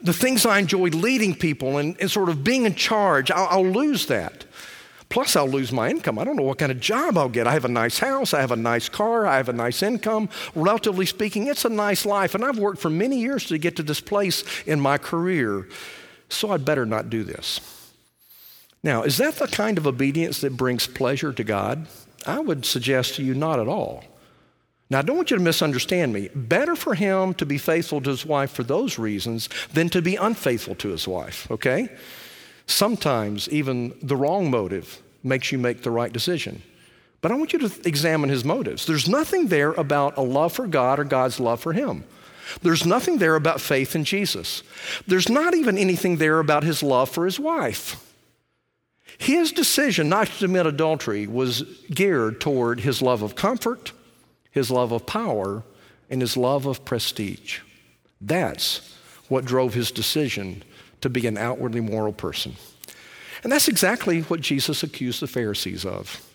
the 0.03 0.13
things 0.13 0.47
I 0.47 0.59
enjoy 0.59 0.89
leading 0.89 1.35
people 1.35 1.79
and, 1.79 1.97
and 2.01 2.11
sort 2.11 2.29
of 2.29 2.45
being 2.45 2.65
in 2.65 2.75
charge, 2.75 3.31
I'll, 3.31 3.49
I'll 3.49 3.67
lose 3.67 4.07
that. 4.07 4.45
Plus, 5.11 5.35
I'll 5.35 5.49
lose 5.49 5.73
my 5.73 5.91
income. 5.91 6.21
I 6.21 6.25
don't 6.25 6.37
know 6.37 6.45
what 6.45 6.59
kind 6.59 6.71
of 6.71 6.79
job 6.79 7.19
I'll 7.19 7.29
get. 7.29 7.49
I 7.49 7.53
have 7.53 7.65
a 7.65 7.69
nice 7.69 7.99
house, 7.99 8.33
I 8.33 8.41
have 8.41 8.53
a 8.53 8.57
nice 8.57 8.89
car, 8.89 9.27
I 9.27 9.39
have 9.39 9.49
a 9.49 9.53
nice 9.53 9.83
income. 9.83 10.29
Relatively 10.55 11.05
speaking, 11.05 11.49
it's 11.49 11.65
a 11.65 11.69
nice 11.69 12.07
life. 12.07 12.37
And 12.37 12.45
I've 12.45 12.61
worked 12.61 12.81
for 12.81 12.91
many 12.91 13.19
years 13.19 13.45
to 13.47 13.59
get 13.59 13.75
to 13.77 13.83
this 13.83 14.01
place 14.01 14.45
in 14.67 14.81
my 14.81 14.99
career. 14.99 15.69
So 16.29 16.53
I'd 16.53 16.65
better 16.65 16.87
not 16.87 17.11
do 17.11 17.25
this. 17.25 17.61
Now, 18.85 19.03
is 19.03 19.19
that 19.19 19.35
the 19.35 19.49
kind 19.49 19.79
of 19.79 19.87
obedience 19.87 20.41
that 20.43 20.57
brings 20.57 20.87
pleasure 20.87 21.33
to 21.33 21.45
God? 21.45 21.89
I 22.25 22.39
would 22.39 22.65
suggest 22.65 23.17
to 23.17 23.25
you 23.25 23.35
not 23.35 23.59
at 23.59 23.67
all. 23.69 24.05
Now, 24.91 25.01
I 25.01 25.03
don't 25.03 25.17
want 25.17 25.33
you 25.33 25.37
to 25.37 25.43
misunderstand 25.43 26.13
me. 26.13 26.29
Better 26.35 26.77
for 26.77 26.95
him 26.95 27.35
to 27.35 27.47
be 27.47 27.59
faithful 27.59 28.01
to 28.01 28.11
his 28.11 28.25
wife 28.25 28.53
for 28.53 28.63
those 28.63 28.99
reasons 28.99 29.49
than 29.73 29.89
to 29.91 30.01
be 30.01 30.17
unfaithful 30.17 30.77
to 30.77 30.89
his 30.89 31.07
wife, 31.07 31.51
okay? 31.51 31.89
Sometimes 32.71 33.49
even 33.49 33.95
the 34.01 34.15
wrong 34.15 34.49
motive 34.51 35.03
makes 35.25 35.51
you 35.51 35.59
make 35.59 35.83
the 35.83 35.91
right 35.91 36.13
decision. 36.13 36.63
But 37.21 37.33
I 37.33 37.35
want 37.35 37.53
you 37.53 37.59
to 37.59 37.89
examine 37.89 38.31
his 38.31 38.45
motives. 38.45 38.87
There's 38.87 39.09
nothing 39.09 39.49
there 39.49 39.73
about 39.73 40.17
a 40.17 40.23
love 40.23 40.53
for 40.53 40.69
God 40.69 41.01
or 41.01 41.05
God's 41.05 41.41
love 41.41 41.61
for 41.61 41.73
him. 41.73 42.05
There's 42.63 42.87
nothing 42.87 43.19
there 43.19 43.35
about 43.35 43.61
faith 43.61 43.95
in 43.95 44.05
Jesus. 44.05 44.63
There's 45.07 45.29
not 45.29 45.55
even 45.55 45.77
anything 45.77 46.17
there 46.17 46.39
about 46.39 46.63
his 46.63 46.83
love 46.83 47.11
for 47.11 47.25
his 47.25 47.41
wife. 47.41 48.07
His 49.19 49.51
decision 49.53 50.09
not 50.09 50.29
to 50.29 50.47
commit 50.47 50.67
adultery 50.67 51.27
was 51.27 51.63
geared 51.91 52.41
toward 52.41 52.81
his 52.81 53.03
love 53.03 53.23
of 53.23 53.35
comfort, 53.35 53.93
his 54.51 54.71
love 54.71 54.93
of 54.93 55.07
power, 55.07 55.65
and 56.09 56.21
his 56.21 56.37
love 56.37 56.67
of 56.67 56.85
prestige. 56.85 57.59
That's 58.21 58.97
what 59.29 59.45
drove 59.45 59.75
his 59.75 59.91
decision 59.91 60.63
to 61.01 61.09
be 61.09 61.27
an 61.27 61.39
outwardly 61.39 61.81
moral 61.81 62.13
person. 62.13 62.55
And 63.43 63.51
that's 63.51 63.69
exactly 63.69 64.21
what 64.23 64.41
Jesus 64.41 64.83
accused 64.83 65.21
the 65.21 65.27
Pharisees 65.27 65.85
of. 65.85 66.27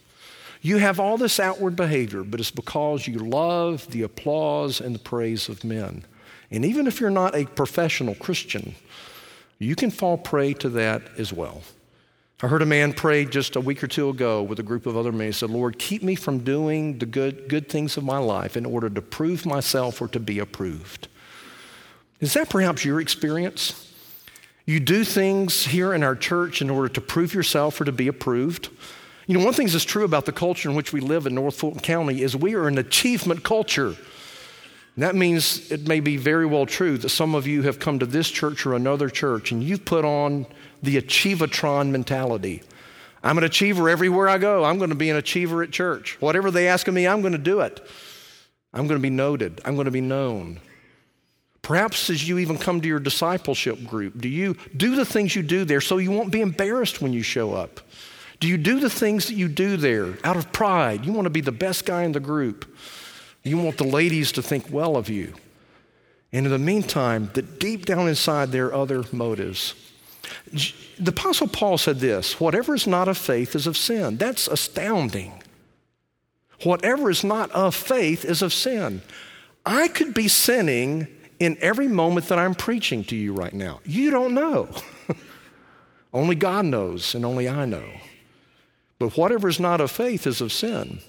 You 0.61 0.77
have 0.77 0.99
all 0.99 1.17
this 1.17 1.39
outward 1.39 1.75
behavior, 1.75 2.23
but 2.23 2.39
it's 2.39 2.49
because 2.49 3.07
you 3.07 3.19
love 3.19 3.89
the 3.91 4.01
applause 4.01 4.81
and 4.81 4.95
the 4.95 4.99
praise 4.99 5.47
of 5.47 5.63
men. 5.63 6.03
And 6.49 6.65
even 6.65 6.87
if 6.87 6.99
you're 6.99 7.11
not 7.11 7.35
a 7.35 7.45
professional 7.45 8.15
Christian, 8.15 8.73
you 9.59 9.75
can 9.75 9.91
fall 9.91 10.17
prey 10.17 10.53
to 10.53 10.69
that 10.69 11.03
as 11.17 11.31
well. 11.31 11.61
I 12.41 12.47
heard 12.47 12.61
a 12.61 12.65
man 12.65 12.93
pray 12.93 13.25
just 13.25 13.55
a 13.55 13.61
week 13.61 13.83
or 13.83 13.87
two 13.87 14.09
ago 14.09 14.43
with 14.43 14.59
a 14.59 14.63
group 14.63 14.85
of 14.85 14.97
other 14.97 15.11
men. 15.11 15.27
He 15.27 15.33
said, 15.33 15.49
Lord, 15.49 15.79
keep 15.79 16.03
me 16.03 16.15
from 16.15 16.39
doing 16.39 16.97
the 16.97 17.05
good, 17.05 17.47
good 17.47 17.69
things 17.69 17.95
of 17.95 18.03
my 18.03 18.17
life 18.17 18.57
in 18.57 18.65
order 18.65 18.89
to 18.89 19.01
prove 19.01 19.45
myself 19.45 20.01
or 20.01 20.07
to 20.09 20.19
be 20.19 20.39
approved. 20.39 21.07
Is 22.19 22.33
that 22.33 22.49
perhaps 22.49 22.83
your 22.83 22.99
experience? 22.99 23.93
You 24.65 24.79
do 24.79 25.03
things 25.03 25.65
here 25.65 25.93
in 25.93 26.03
our 26.03 26.15
church 26.15 26.61
in 26.61 26.71
order 26.71 26.89
to 26.89 27.01
prove 27.01 27.33
yourself 27.33 27.79
or 27.79 27.85
to 27.85 27.91
be 27.91 28.07
approved. 28.07 28.69
You 29.27 29.37
know, 29.37 29.45
one 29.45 29.53
thing 29.53 29.67
that's 29.67 29.83
true 29.83 30.03
about 30.03 30.25
the 30.25 30.31
culture 30.31 30.69
in 30.69 30.75
which 30.75 30.91
we 30.91 31.01
live 31.01 31.27
in 31.27 31.35
North 31.35 31.55
Fulton 31.55 31.81
County 31.81 32.21
is 32.21 32.35
we 32.35 32.55
are 32.55 32.67
an 32.67 32.77
achievement 32.77 33.43
culture. 33.43 33.95
And 34.95 35.03
that 35.03 35.15
means 35.15 35.71
it 35.71 35.87
may 35.87 35.99
be 35.99 36.17
very 36.17 36.45
well 36.45 36.65
true 36.65 36.97
that 36.97 37.09
some 37.09 37.35
of 37.35 37.45
you 37.45 37.63
have 37.63 37.79
come 37.79 37.99
to 37.99 38.05
this 38.05 38.29
church 38.29 38.65
or 38.65 38.73
another 38.73 39.09
church 39.09 39.51
and 39.51 39.61
you've 39.61 39.85
put 39.85 40.05
on 40.05 40.47
the 40.81 40.99
achievatron 40.99 41.89
mentality. 41.89 42.63
I'm 43.23 43.37
an 43.37 43.43
achiever 43.43 43.89
everywhere 43.89 44.29
I 44.29 44.37
go. 44.37 44.63
I'm 44.63 44.77
going 44.77 44.91
to 44.91 44.95
be 44.95 45.09
an 45.09 45.17
achiever 45.17 45.63
at 45.63 45.71
church. 45.71 46.19
Whatever 46.21 46.49
they 46.49 46.67
ask 46.67 46.87
of 46.87 46.93
me, 46.93 47.07
I'm 47.07 47.21
going 47.21 47.33
to 47.33 47.39
do 47.39 47.61
it. 47.61 47.85
I'm 48.73 48.87
going 48.87 48.99
to 48.99 49.03
be 49.03 49.09
noted. 49.09 49.61
I'm 49.65 49.75
going 49.75 49.85
to 49.85 49.91
be 49.91 50.01
known. 50.01 50.59
Perhaps 51.65 52.11
as 52.11 52.29
you 52.29 52.37
even 52.37 52.59
come 52.59 52.79
to 52.79 52.87
your 52.87 52.99
discipleship 52.99 53.83
group, 53.85 54.21
do 54.21 54.29
you 54.29 54.55
do 54.77 54.95
the 54.95 55.03
things 55.03 55.35
you 55.35 55.41
do 55.41 55.65
there 55.65 55.81
so 55.81 55.97
you 55.97 56.11
won't 56.11 56.31
be 56.31 56.41
embarrassed 56.41 57.01
when 57.01 57.11
you 57.11 57.23
show 57.23 57.55
up? 57.55 57.79
Do 58.39 58.47
you 58.47 58.55
do 58.55 58.79
the 58.79 58.89
things 58.89 59.25
that 59.25 59.33
you 59.33 59.47
do 59.47 59.75
there 59.75 60.15
out 60.23 60.37
of 60.37 60.51
pride? 60.51 61.07
You 61.07 61.11
want 61.11 61.25
to 61.25 61.31
be 61.31 61.41
the 61.41 61.51
best 61.51 61.83
guy 61.87 62.03
in 62.03 62.11
the 62.11 62.19
group. 62.19 62.71
You 63.41 63.57
want 63.57 63.79
the 63.79 63.83
ladies 63.83 64.31
to 64.33 64.43
think 64.43 64.69
well 64.69 64.95
of 64.95 65.09
you. 65.09 65.33
And 66.31 66.45
in 66.45 66.51
the 66.51 66.59
meantime, 66.59 67.31
that 67.33 67.59
deep 67.59 67.87
down 67.87 68.07
inside 68.07 68.51
there 68.51 68.67
are 68.67 68.75
other 68.75 69.03
motives. 69.11 69.73
The 70.99 71.09
Apostle 71.09 71.47
Paul 71.47 71.79
said 71.79 71.97
this 71.99 72.39
whatever 72.39 72.75
is 72.75 72.85
not 72.85 73.07
of 73.07 73.17
faith 73.17 73.55
is 73.55 73.65
of 73.65 73.75
sin. 73.75 74.17
That's 74.17 74.47
astounding. 74.47 75.41
Whatever 76.61 77.09
is 77.09 77.23
not 77.23 77.49
of 77.53 77.73
faith 77.73 78.23
is 78.23 78.43
of 78.43 78.53
sin. 78.53 79.01
I 79.65 79.87
could 79.87 80.13
be 80.13 80.27
sinning 80.27 81.07
in 81.39 81.57
every 81.59 81.87
moment 81.87 82.27
that 82.27 82.39
I'm 82.39 82.55
preaching 82.55 83.03
to 83.05 83.15
you 83.15 83.33
right 83.33 83.53
now. 83.53 83.81
You 83.85 84.11
don't 84.11 84.33
know. 84.33 84.69
only 86.13 86.35
God 86.35 86.65
knows, 86.65 87.15
and 87.15 87.25
only 87.25 87.49
I 87.49 87.65
know. 87.65 87.89
But 88.99 89.17
whatever 89.17 89.47
is 89.47 89.59
not 89.59 89.81
of 89.81 89.91
faith 89.91 90.25
is 90.25 90.41
of 90.41 90.51
sin. 90.51 90.99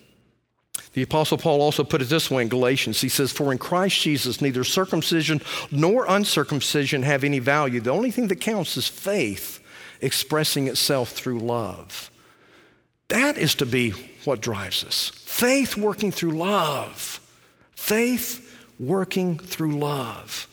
The 0.92 1.02
Apostle 1.02 1.38
Paul 1.38 1.60
also 1.60 1.84
put 1.84 2.02
it 2.02 2.08
this 2.08 2.30
way 2.30 2.42
in 2.42 2.48
Galatians. 2.48 3.00
He 3.00 3.08
says, 3.08 3.30
For 3.30 3.52
in 3.52 3.58
Christ 3.58 4.00
Jesus, 4.00 4.40
neither 4.40 4.64
circumcision 4.64 5.42
nor 5.70 6.06
uncircumcision 6.06 7.02
have 7.02 7.22
any 7.22 7.38
value. 7.38 7.80
The 7.80 7.90
only 7.90 8.10
thing 8.10 8.28
that 8.28 8.40
counts 8.40 8.76
is 8.76 8.88
faith 8.88 9.62
expressing 10.00 10.68
itself 10.68 11.10
through 11.10 11.40
love. 11.40 12.10
That 13.08 13.36
is 13.36 13.54
to 13.56 13.66
be 13.66 13.90
what 14.24 14.40
drives 14.40 14.84
us. 14.84 15.10
Faith 15.14 15.76
working 15.76 16.10
through 16.10 16.32
love. 16.32 17.20
Faith 17.74 18.45
working 18.78 19.38
through 19.38 19.78
love. 19.78 20.48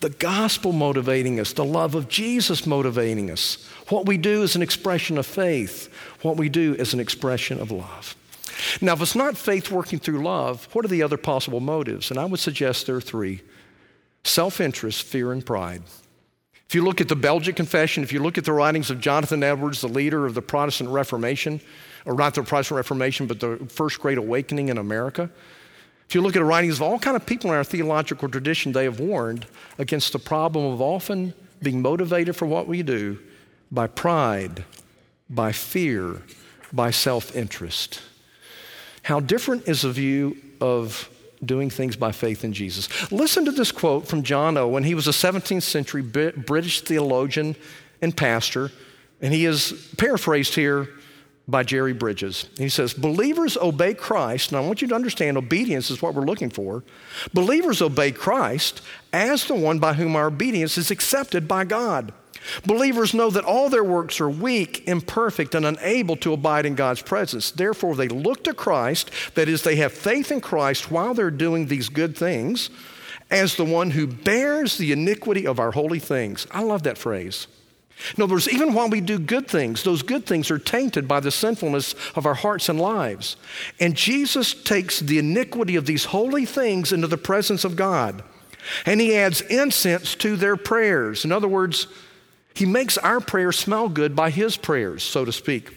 The 0.00 0.10
gospel 0.10 0.72
motivating 0.72 1.38
us, 1.38 1.52
the 1.52 1.64
love 1.64 1.94
of 1.94 2.08
Jesus 2.08 2.66
motivating 2.66 3.30
us. 3.30 3.64
What 3.88 4.06
we 4.06 4.16
do 4.16 4.42
is 4.42 4.56
an 4.56 4.62
expression 4.62 5.16
of 5.16 5.26
faith, 5.26 5.92
what 6.22 6.36
we 6.36 6.48
do 6.48 6.74
is 6.74 6.92
an 6.92 7.00
expression 7.00 7.60
of 7.60 7.70
love. 7.70 8.16
Now, 8.80 8.94
if 8.94 9.00
it's 9.00 9.14
not 9.14 9.36
faith 9.36 9.70
working 9.70 9.98
through 9.98 10.22
love, 10.22 10.68
what 10.72 10.84
are 10.84 10.88
the 10.88 11.02
other 11.02 11.16
possible 11.16 11.60
motives? 11.60 12.10
And 12.10 12.18
I 12.18 12.24
would 12.24 12.40
suggest 12.40 12.86
there 12.86 12.96
are 12.96 13.00
three 13.00 13.42
self 14.24 14.60
interest, 14.60 15.02
fear, 15.02 15.32
and 15.32 15.44
pride. 15.44 15.82
If 16.68 16.74
you 16.74 16.82
look 16.82 17.00
at 17.00 17.08
the 17.08 17.16
Belgic 17.16 17.54
Confession, 17.54 18.02
if 18.02 18.12
you 18.12 18.22
look 18.22 18.38
at 18.38 18.44
the 18.44 18.52
writings 18.52 18.90
of 18.90 19.00
Jonathan 19.00 19.42
Edwards, 19.42 19.82
the 19.82 19.88
leader 19.88 20.24
of 20.26 20.34
the 20.34 20.42
Protestant 20.42 20.90
Reformation, 20.90 21.60
or 22.06 22.14
not 22.14 22.34
the 22.34 22.42
Protestant 22.42 22.76
Reformation, 22.76 23.26
but 23.26 23.40
the 23.40 23.56
First 23.68 24.00
Great 24.00 24.16
Awakening 24.16 24.68
in 24.68 24.78
America, 24.78 25.28
if 26.12 26.14
you 26.14 26.20
look 26.20 26.36
at 26.36 26.40
the 26.40 26.44
writings 26.44 26.76
of 26.76 26.82
all 26.82 26.98
kind 26.98 27.16
of 27.16 27.24
people 27.24 27.48
in 27.48 27.56
our 27.56 27.64
theological 27.64 28.28
tradition, 28.28 28.72
they 28.72 28.84
have 28.84 29.00
warned 29.00 29.46
against 29.78 30.12
the 30.12 30.18
problem 30.18 30.66
of 30.66 30.78
often 30.78 31.32
being 31.62 31.80
motivated 31.80 32.36
for 32.36 32.44
what 32.44 32.68
we 32.68 32.82
do 32.82 33.18
by 33.70 33.86
pride, 33.86 34.62
by 35.30 35.52
fear, 35.52 36.20
by 36.70 36.90
self 36.90 37.34
interest. 37.34 38.02
How 39.04 39.20
different 39.20 39.66
is 39.66 39.80
the 39.80 39.90
view 39.90 40.36
of 40.60 41.08
doing 41.42 41.70
things 41.70 41.96
by 41.96 42.12
faith 42.12 42.44
in 42.44 42.52
Jesus? 42.52 43.10
Listen 43.10 43.46
to 43.46 43.50
this 43.50 43.72
quote 43.72 44.06
from 44.06 44.22
John 44.22 44.58
Owen. 44.58 44.84
He 44.84 44.94
was 44.94 45.08
a 45.08 45.12
17th 45.12 45.62
century 45.62 46.02
British 46.02 46.82
theologian 46.82 47.56
and 48.02 48.14
pastor, 48.14 48.70
and 49.22 49.32
he 49.32 49.46
is 49.46 49.90
paraphrased 49.96 50.56
here 50.56 50.90
by 51.48 51.62
Jerry 51.62 51.92
Bridges. 51.92 52.48
He 52.56 52.68
says, 52.68 52.94
Believers 52.94 53.56
obey 53.56 53.94
Christ. 53.94 54.52
Now, 54.52 54.62
I 54.62 54.66
want 54.66 54.82
you 54.82 54.88
to 54.88 54.94
understand 54.94 55.36
obedience 55.36 55.90
is 55.90 56.00
what 56.00 56.14
we're 56.14 56.22
looking 56.22 56.50
for. 56.50 56.84
Believers 57.34 57.82
obey 57.82 58.12
Christ 58.12 58.80
as 59.12 59.46
the 59.46 59.54
one 59.54 59.78
by 59.78 59.94
whom 59.94 60.16
our 60.16 60.26
obedience 60.26 60.78
is 60.78 60.90
accepted 60.90 61.48
by 61.48 61.64
God. 61.64 62.12
Believers 62.66 63.14
know 63.14 63.30
that 63.30 63.44
all 63.44 63.68
their 63.68 63.84
works 63.84 64.20
are 64.20 64.28
weak, 64.28 64.86
imperfect, 64.86 65.54
and 65.54 65.64
unable 65.64 66.16
to 66.16 66.32
abide 66.32 66.66
in 66.66 66.74
God's 66.74 67.02
presence. 67.02 67.50
Therefore, 67.50 67.94
they 67.94 68.08
look 68.08 68.44
to 68.44 68.54
Christ, 68.54 69.10
that 69.34 69.48
is, 69.48 69.62
they 69.62 69.76
have 69.76 69.92
faith 69.92 70.32
in 70.32 70.40
Christ 70.40 70.90
while 70.90 71.14
they're 71.14 71.30
doing 71.30 71.66
these 71.66 71.88
good 71.88 72.16
things, 72.16 72.70
as 73.30 73.56
the 73.56 73.64
one 73.64 73.90
who 73.90 74.06
bears 74.06 74.76
the 74.76 74.92
iniquity 74.92 75.46
of 75.46 75.58
our 75.58 75.70
holy 75.70 75.98
things. 75.98 76.46
I 76.50 76.62
love 76.62 76.82
that 76.82 76.98
phrase. 76.98 77.46
In 78.16 78.22
other 78.22 78.34
words, 78.34 78.48
even 78.48 78.74
while 78.74 78.88
we 78.88 79.00
do 79.00 79.18
good 79.18 79.48
things, 79.48 79.82
those 79.82 80.02
good 80.02 80.26
things 80.26 80.50
are 80.50 80.58
tainted 80.58 81.06
by 81.06 81.20
the 81.20 81.30
sinfulness 81.30 81.94
of 82.14 82.26
our 82.26 82.34
hearts 82.34 82.68
and 82.68 82.80
lives. 82.80 83.36
And 83.80 83.94
Jesus 83.94 84.54
takes 84.54 85.00
the 85.00 85.18
iniquity 85.18 85.76
of 85.76 85.86
these 85.86 86.06
holy 86.06 86.44
things 86.44 86.92
into 86.92 87.06
the 87.06 87.16
presence 87.16 87.64
of 87.64 87.76
God. 87.76 88.22
And 88.86 89.00
he 89.00 89.16
adds 89.16 89.40
incense 89.42 90.14
to 90.16 90.36
their 90.36 90.56
prayers. 90.56 91.24
In 91.24 91.32
other 91.32 91.48
words, 91.48 91.86
he 92.54 92.66
makes 92.66 92.98
our 92.98 93.20
prayers 93.20 93.58
smell 93.58 93.88
good 93.88 94.14
by 94.14 94.30
his 94.30 94.56
prayers, 94.56 95.02
so 95.02 95.24
to 95.24 95.32
speak. 95.32 95.76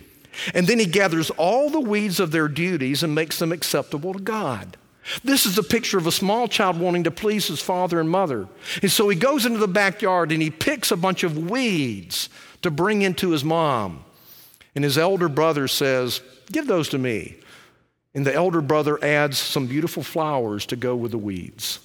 And 0.54 0.68
then 0.68 0.80
he 0.80 0.86
gathers 0.86 1.30
all 1.32 1.70
the 1.70 1.80
weeds 1.80 2.20
of 2.20 2.32
their 2.32 2.48
duties 2.48 3.04
and 3.04 3.16
makes 3.16 3.40
them 3.40 3.52
acceptable 3.52 4.14
to 4.14 4.20
God. 4.20 4.78
This 5.24 5.46
is 5.46 5.58
a 5.58 5.64
picture 5.64 5.98
of 5.98 6.08
a 6.08 6.12
small 6.12 6.48
child 6.48 6.80
wanting 6.80 7.04
to 7.04 7.12
please 7.12 7.48
his 7.48 7.62
father 7.62 8.00
and 8.00 8.10
mother. 8.10 8.48
And 8.82 8.92
so 8.92 9.08
he 9.08 9.16
goes 9.16 9.46
into 9.46 9.60
the 9.60 9.68
backyard 9.68 10.32
and 10.32 10.42
he 10.42 10.50
picks 10.50 10.92
a 10.92 10.98
bunch 10.98 11.24
of 11.24 11.38
weeds 11.38 12.30
to 12.64 12.72
bring 12.72 13.02
into 13.02 13.32
his 13.32 13.44
mom. 13.44 14.04
And 14.74 14.84
his 14.84 14.98
elder 14.98 15.30
brother 15.30 15.68
says, 15.68 16.22
Give 16.52 16.68
those 16.68 16.90
to 16.90 16.98
me. 16.98 17.36
And 18.14 18.26
the 18.26 18.34
elder 18.34 18.62
brother 18.62 19.04
adds 19.04 19.38
some 19.38 19.68
beautiful 19.68 20.02
flowers 20.02 20.66
to 20.68 20.76
go 20.76 20.96
with 20.96 21.12
the 21.12 21.18
weeds. 21.18 21.80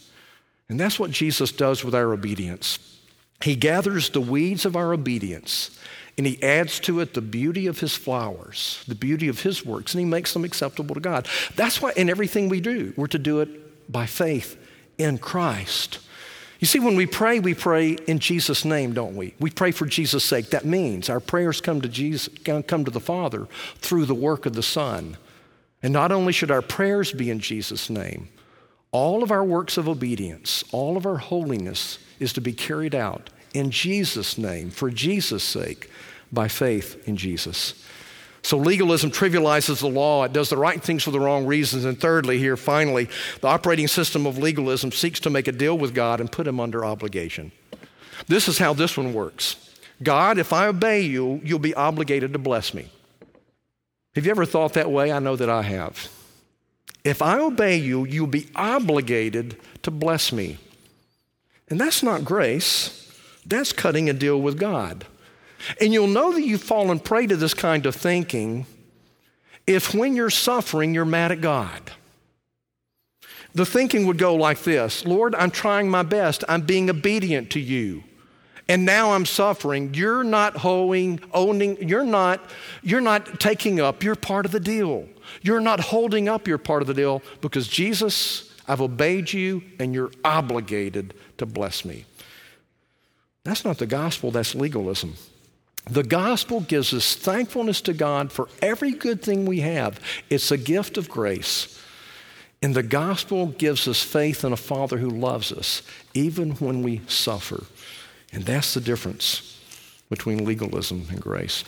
And 0.68 0.78
that's 0.78 0.98
what 0.98 1.10
Jesus 1.10 1.52
does 1.52 1.84
with 1.84 1.94
our 1.94 2.12
obedience. 2.12 2.78
He 3.42 3.56
gathers 3.56 4.10
the 4.10 4.20
weeds 4.20 4.64
of 4.64 4.76
our 4.76 4.92
obedience 4.92 5.76
and 6.20 6.26
he 6.26 6.42
adds 6.42 6.78
to 6.80 7.00
it 7.00 7.14
the 7.14 7.22
beauty 7.22 7.66
of 7.66 7.80
his 7.80 7.96
flowers, 7.96 8.84
the 8.86 8.94
beauty 8.94 9.26
of 9.28 9.40
his 9.40 9.64
works, 9.64 9.94
and 9.94 10.00
he 10.00 10.04
makes 10.04 10.34
them 10.34 10.44
acceptable 10.44 10.94
to 10.94 11.00
God. 11.00 11.26
That's 11.56 11.80
why 11.80 11.94
in 11.96 12.10
everything 12.10 12.50
we 12.50 12.60
do, 12.60 12.92
we're 12.94 13.06
to 13.06 13.18
do 13.18 13.40
it 13.40 13.90
by 13.90 14.04
faith 14.04 14.58
in 14.98 15.16
Christ. 15.16 15.98
You 16.58 16.66
see, 16.66 16.78
when 16.78 16.94
we 16.94 17.06
pray, 17.06 17.40
we 17.40 17.54
pray 17.54 17.92
in 17.92 18.18
Jesus' 18.18 18.66
name, 18.66 18.92
don't 18.92 19.16
we? 19.16 19.32
We 19.40 19.48
pray 19.48 19.70
for 19.70 19.86
Jesus' 19.86 20.22
sake. 20.22 20.50
That 20.50 20.66
means 20.66 21.08
our 21.08 21.20
prayers 21.20 21.62
come 21.62 21.80
to 21.80 21.88
Jesus, 21.88 22.28
come 22.44 22.84
to 22.84 22.90
the 22.90 23.00
Father 23.00 23.48
through 23.76 24.04
the 24.04 24.14
work 24.14 24.44
of 24.44 24.52
the 24.52 24.62
Son. 24.62 25.16
And 25.82 25.90
not 25.90 26.12
only 26.12 26.34
should 26.34 26.50
our 26.50 26.60
prayers 26.60 27.12
be 27.12 27.30
in 27.30 27.38
Jesus' 27.38 27.88
name, 27.88 28.28
all 28.92 29.22
of 29.22 29.30
our 29.30 29.42
works 29.42 29.78
of 29.78 29.88
obedience, 29.88 30.64
all 30.70 30.98
of 30.98 31.06
our 31.06 31.16
holiness 31.16 31.98
is 32.18 32.34
to 32.34 32.42
be 32.42 32.52
carried 32.52 32.94
out 32.94 33.30
in 33.54 33.70
Jesus' 33.70 34.36
name, 34.36 34.70
for 34.70 34.90
Jesus' 34.90 35.42
sake, 35.42 35.90
by 36.32 36.48
faith 36.48 37.06
in 37.08 37.16
Jesus. 37.16 37.74
So 38.42 38.56
legalism 38.56 39.10
trivializes 39.10 39.80
the 39.80 39.88
law, 39.88 40.24
it 40.24 40.32
does 40.32 40.48
the 40.48 40.56
right 40.56 40.82
things 40.82 41.02
for 41.02 41.10
the 41.10 41.20
wrong 41.20 41.46
reasons. 41.46 41.84
And 41.84 42.00
thirdly, 42.00 42.38
here 42.38 42.56
finally, 42.56 43.08
the 43.40 43.48
operating 43.48 43.88
system 43.88 44.26
of 44.26 44.38
legalism 44.38 44.92
seeks 44.92 45.20
to 45.20 45.30
make 45.30 45.46
a 45.46 45.52
deal 45.52 45.76
with 45.76 45.94
God 45.94 46.20
and 46.20 46.32
put 46.32 46.46
him 46.46 46.58
under 46.58 46.84
obligation. 46.84 47.52
This 48.28 48.48
is 48.48 48.58
how 48.58 48.72
this 48.72 48.96
one 48.96 49.12
works 49.12 49.56
God, 50.02 50.38
if 50.38 50.52
I 50.52 50.66
obey 50.66 51.02
you, 51.02 51.40
you'll 51.44 51.58
be 51.58 51.74
obligated 51.74 52.32
to 52.32 52.38
bless 52.38 52.72
me. 52.72 52.88
Have 54.14 54.24
you 54.24 54.30
ever 54.30 54.46
thought 54.46 54.72
that 54.72 54.90
way? 54.90 55.12
I 55.12 55.18
know 55.18 55.36
that 55.36 55.50
I 55.50 55.62
have. 55.62 56.10
If 57.04 57.22
I 57.22 57.38
obey 57.38 57.76
you, 57.76 58.04
you'll 58.04 58.26
be 58.26 58.48
obligated 58.54 59.56
to 59.82 59.90
bless 59.90 60.32
me. 60.32 60.58
And 61.68 61.80
that's 61.80 62.02
not 62.02 62.24
grace, 62.24 63.12
that's 63.46 63.72
cutting 63.72 64.10
a 64.10 64.12
deal 64.12 64.40
with 64.40 64.58
God. 64.58 65.06
And 65.80 65.92
you'll 65.92 66.06
know 66.06 66.32
that 66.32 66.42
you've 66.42 66.62
fallen 66.62 66.98
prey 67.00 67.26
to 67.26 67.36
this 67.36 67.54
kind 67.54 67.86
of 67.86 67.94
thinking 67.94 68.66
if 69.66 69.94
when 69.94 70.16
you're 70.16 70.30
suffering, 70.30 70.94
you're 70.94 71.04
mad 71.04 71.32
at 71.32 71.40
God. 71.40 71.92
The 73.54 73.66
thinking 73.66 74.06
would 74.06 74.18
go 74.18 74.34
like 74.34 74.62
this 74.62 75.04
Lord, 75.04 75.34
I'm 75.34 75.50
trying 75.50 75.88
my 75.88 76.02
best, 76.02 76.44
I'm 76.48 76.62
being 76.62 76.90
obedient 76.90 77.50
to 77.50 77.60
you. 77.60 78.04
And 78.68 78.84
now 78.84 79.14
I'm 79.14 79.26
suffering. 79.26 79.94
You're 79.94 80.22
not 80.22 80.56
holding, 80.58 81.18
owning, 81.32 81.88
you're 81.88 82.04
not, 82.04 82.40
you're 82.84 83.00
not 83.00 83.40
taking 83.40 83.80
up 83.80 84.04
your 84.04 84.14
part 84.14 84.46
of 84.46 84.52
the 84.52 84.60
deal. 84.60 85.08
You're 85.42 85.60
not 85.60 85.80
holding 85.80 86.28
up 86.28 86.46
your 86.46 86.58
part 86.58 86.80
of 86.80 86.86
the 86.86 86.94
deal 86.94 87.20
because 87.40 87.66
Jesus, 87.66 88.48
I've 88.68 88.80
obeyed 88.80 89.32
you 89.32 89.62
and 89.80 89.92
you're 89.92 90.12
obligated 90.24 91.14
to 91.38 91.46
bless 91.46 91.84
me. 91.84 92.04
That's 93.42 93.64
not 93.64 93.78
the 93.78 93.86
gospel, 93.86 94.30
that's 94.30 94.54
legalism. 94.54 95.14
The 95.90 96.04
gospel 96.04 96.60
gives 96.60 96.94
us 96.94 97.16
thankfulness 97.16 97.80
to 97.82 97.92
God 97.92 98.30
for 98.30 98.48
every 98.62 98.92
good 98.92 99.22
thing 99.22 99.44
we 99.44 99.60
have. 99.60 99.98
It's 100.30 100.52
a 100.52 100.56
gift 100.56 100.96
of 100.96 101.08
grace. 101.08 101.78
And 102.62 102.76
the 102.76 102.84
gospel 102.84 103.46
gives 103.46 103.88
us 103.88 104.02
faith 104.02 104.44
in 104.44 104.52
a 104.52 104.56
Father 104.56 104.98
who 104.98 105.10
loves 105.10 105.50
us, 105.50 105.82
even 106.14 106.52
when 106.52 106.82
we 106.82 107.00
suffer. 107.08 107.64
And 108.32 108.44
that's 108.44 108.74
the 108.74 108.80
difference 108.80 109.60
between 110.10 110.44
legalism 110.44 111.06
and 111.10 111.20
grace. 111.20 111.64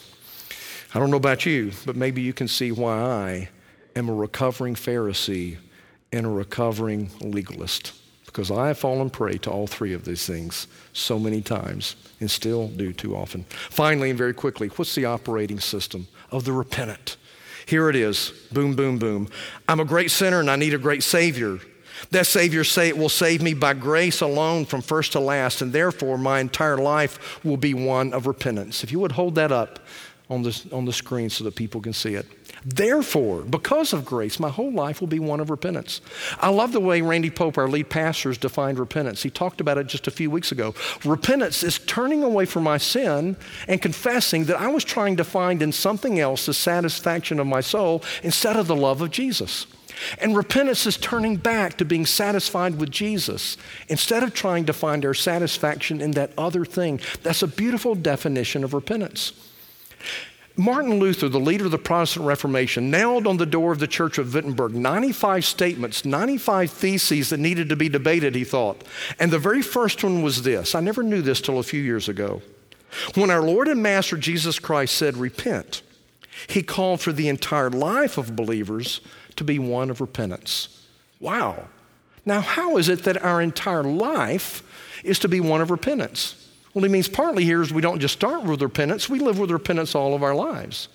I 0.95 1.01
don't 1.01 1.11
know 1.11 1.17
about 1.17 1.45
you, 1.45 1.73
but 1.85 1.97
maybe 1.97 2.23
you 2.23 2.33
can 2.33 2.47
see 2.47 2.71
why 2.71 2.99
I 2.99 3.49
am 3.97 4.09
a 4.09 4.15
recovering 4.15 4.77
Pharisee 4.77 5.57
and 6.13 6.27
a 6.27 6.31
recovering 6.31 7.11
legalist 7.21 7.93
because 8.33 8.51
I 8.51 8.69
have 8.69 8.79
fallen 8.79 9.11
prey 9.11 9.37
to 9.39 9.51
all 9.51 9.67
three 9.67 9.93
of 9.93 10.07
these 10.07 10.27
things 10.27 10.67
so 10.95 11.19
many 11.19 11.43
times 11.43 11.97
and 12.19 12.31
still 12.31 12.69
do 12.69 12.95
too 12.95 13.15
often. 13.15 13.45
Finally, 13.45 14.09
and 14.09 14.19
very 14.19 14.33
quickly, 14.33 14.69
what's 14.69 14.95
the 14.95 15.05
operating 15.05 15.61
system 15.61 16.09
of 16.31 16.45
the 16.45 16.53
repentant? 16.53 17.19
Here 17.67 17.91
it 17.91 17.97
is 17.97 18.33
boom, 18.51 18.75
boom, 18.75 18.99
boom. 18.99 19.29
I'm 19.69 19.81
a 19.81 19.85
great 19.85 20.11
sinner 20.11 20.41
and 20.41 20.51
I 20.51 20.57
need 20.57 20.73
a 20.73 20.79
great 20.79 21.03
Savior. 21.03 21.59
That 22.11 22.27
Savior 22.27 22.65
say, 22.65 22.89
it 22.89 22.97
will 22.97 23.11
save 23.11 23.43
me 23.43 23.53
by 23.55 23.75
grace 23.75 24.23
alone 24.23 24.65
from 24.65 24.81
first 24.81 25.13
to 25.13 25.21
last, 25.21 25.63
and 25.63 25.73
therefore 25.73 26.19
my 26.19 26.41
entire 26.41 26.79
life 26.79 27.45
will 27.45 27.57
be 27.57 27.75
one 27.75 28.13
of 28.13 28.27
repentance. 28.27 28.83
If 28.83 28.91
you 28.91 28.99
would 28.99 29.13
hold 29.13 29.35
that 29.37 29.53
up 29.53 29.79
on 30.29 30.43
the, 30.43 30.69
on 30.73 30.85
the 30.85 30.93
screen 30.93 31.31
so 31.31 31.45
that 31.45 31.55
people 31.55 31.81
can 31.81 31.93
see 31.93 32.15
it. 32.15 32.27
Therefore, 32.65 33.43
because 33.43 33.93
of 33.93 34.05
grace, 34.05 34.39
my 34.39 34.49
whole 34.49 34.73
life 34.73 35.01
will 35.01 35.09
be 35.09 35.19
one 35.19 35.41
of 35.41 35.51
repentance. 35.51 36.01
I 36.39 36.51
love 36.51 36.73
the 36.73 36.81
way 36.81 37.01
Randy 37.01 37.31
Pope, 37.31 37.59
our 37.59 37.69
lead 37.69 37.89
pastor, 37.89 38.29
has 38.29 38.39
defined 38.39 38.79
repentance. 38.79 39.23
He 39.23 39.31
talked 39.31 39.61
about 39.61 39.79
it 39.79 39.89
just 39.89 40.07
a 40.07 40.13
few 40.13 40.31
weeks 40.31 40.53
ago. 40.53 40.75
Repentance 41.05 41.63
is 41.63 41.81
turning 41.81 42.23
away 42.23 42.45
from 42.45 42.63
my 42.63 42.79
sin 42.79 43.37
and 43.67 43.83
confessing 43.83 44.45
that 44.45 44.61
I 44.61 44.69
was 44.69 44.85
trying 44.85 45.17
to 45.17 45.25
find 45.25 45.61
in 45.61 45.73
something 45.73 46.21
else 46.21 46.47
the 46.47 46.55
satisfaction 46.55 47.41
of 47.41 47.47
my 47.47 47.61
soul 47.61 48.03
instead 48.23 48.57
of 48.57 48.69
the 48.69 48.77
love 48.77 49.01
of 49.01 49.11
Jesus. 49.11 49.67
And 50.19 50.37
repentance 50.37 50.87
is 50.87 50.97
turning 50.97 51.37
back 51.37 51.77
to 51.79 51.85
being 51.85 52.07
satisfied 52.07 52.79
with 52.79 52.91
Jesus 52.91 53.57
instead 53.89 54.23
of 54.23 54.35
trying 54.35 54.67
to 54.67 54.73
find 54.73 55.05
our 55.05 55.15
satisfaction 55.15 56.01
in 56.01 56.13
that 56.13 56.33
other 56.39 56.65
thing. 56.65 57.01
That's 57.23 57.43
a 57.43 57.49
beautiful 57.49 57.95
definition 57.95 58.65
of 58.65 58.75
repentance. 58.75 59.33
Martin 60.57 60.99
Luther, 60.99 61.29
the 61.29 61.41
leader 61.41 61.65
of 61.65 61.71
the 61.71 61.79
Protestant 61.79 62.27
Reformation, 62.27 62.91
nailed 62.91 63.27
on 63.27 63.39
the 63.39 63.47
door 63.47 63.73
of 63.73 63.79
the 63.79 63.87
Church 63.87 64.19
of 64.19 64.35
Wittenberg 64.35 64.75
95 64.75 65.45
statements, 65.45 66.05
95 66.05 66.71
theses 66.71 67.31
that 67.31 67.41
needed 67.41 67.71
to 67.71 67.77
be 67.77 67.89
debated, 67.89 68.35
he 68.35 68.45
thought. 68.45 68.85
And 69.19 69.31
the 69.31 69.39
very 69.39 69.63
first 69.63 70.05
one 70.05 70.23
was 70.23 70.43
this 70.43 70.75
I 70.75 70.81
never 70.81 71.03
knew 71.03 71.23
this 71.23 71.41
till 71.41 71.59
a 71.59 71.63
few 71.63 71.81
years 71.81 72.09
ago. 72.09 72.43
When 73.15 73.31
our 73.31 73.43
Lord 73.43 73.69
and 73.69 73.83
Master 73.83 74.19
Jesus 74.19 74.59
Christ 74.59 74.95
said, 74.95 75.17
Repent, 75.17 75.83
he 76.47 76.63
called 76.63 77.01
for 77.01 77.13
the 77.13 77.29
entire 77.29 77.71
life 77.71 78.19
of 78.19 78.37
believers 78.37 79.01
to 79.37 79.45
be 79.45 79.59
one 79.59 79.91
of 79.91 80.01
repentance. 80.01 80.87
Wow. 81.19 81.69
Now, 82.27 82.41
how 82.41 82.77
is 82.77 82.89
it 82.89 83.05
that 83.05 83.23
our 83.25 83.41
entire 83.41 83.85
life 83.85 84.63
is 85.03 85.19
to 85.21 85.29
be 85.29 85.41
one 85.41 85.61
of 85.61 85.71
repentance? 85.71 86.42
Well, 86.75 86.85
he 86.85 86.91
means 86.91 87.09
partly 87.09 87.45
here 87.45 87.63
is 87.63 87.73
we 87.73 87.83
don't 87.83 88.01
just 88.01 88.15
start 88.15 88.45
with 88.45 88.63
repentance, 88.63 89.09
we 89.09 89.19
live 89.19 89.39
with 89.39 89.51
repentance 89.51 89.95
all 89.95 90.15
of 90.15 90.23
our 90.23 90.35
lives. 90.35 90.89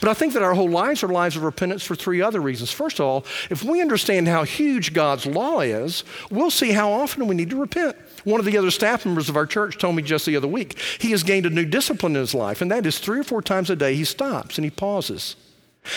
But 0.00 0.08
I 0.08 0.14
think 0.14 0.34
that 0.34 0.42
our 0.42 0.54
whole 0.54 0.68
lives 0.68 1.02
are 1.02 1.08
lives 1.08 1.36
of 1.36 1.42
repentance 1.42 1.82
for 1.82 1.94
three 1.94 2.20
other 2.20 2.40
reasons. 2.40 2.70
First 2.70 3.00
of 3.00 3.06
all, 3.06 3.24
if 3.48 3.62
we 3.62 3.80
understand 3.80 4.28
how 4.28 4.44
huge 4.44 4.92
God's 4.92 5.26
law 5.26 5.60
is, 5.60 6.04
we'll 6.30 6.50
see 6.50 6.72
how 6.72 6.92
often 6.92 7.26
we 7.26 7.34
need 7.34 7.50
to 7.50 7.60
repent. 7.60 7.96
One 8.24 8.40
of 8.40 8.46
the 8.46 8.58
other 8.58 8.70
staff 8.70 9.06
members 9.06 9.28
of 9.28 9.36
our 9.36 9.46
church 9.46 9.78
told 9.78 9.96
me 9.96 10.02
just 10.02 10.26
the 10.26 10.36
other 10.36 10.48
week 10.48 10.78
he 10.98 11.12
has 11.12 11.22
gained 11.22 11.46
a 11.46 11.50
new 11.50 11.64
discipline 11.64 12.14
in 12.14 12.20
his 12.20 12.34
life, 12.34 12.60
and 12.60 12.70
that 12.70 12.84
is 12.84 12.98
three 12.98 13.20
or 13.20 13.24
four 13.24 13.40
times 13.40 13.70
a 13.70 13.76
day 13.76 13.94
he 13.94 14.04
stops 14.04 14.58
and 14.58 14.64
he 14.64 14.70
pauses. 14.70 15.36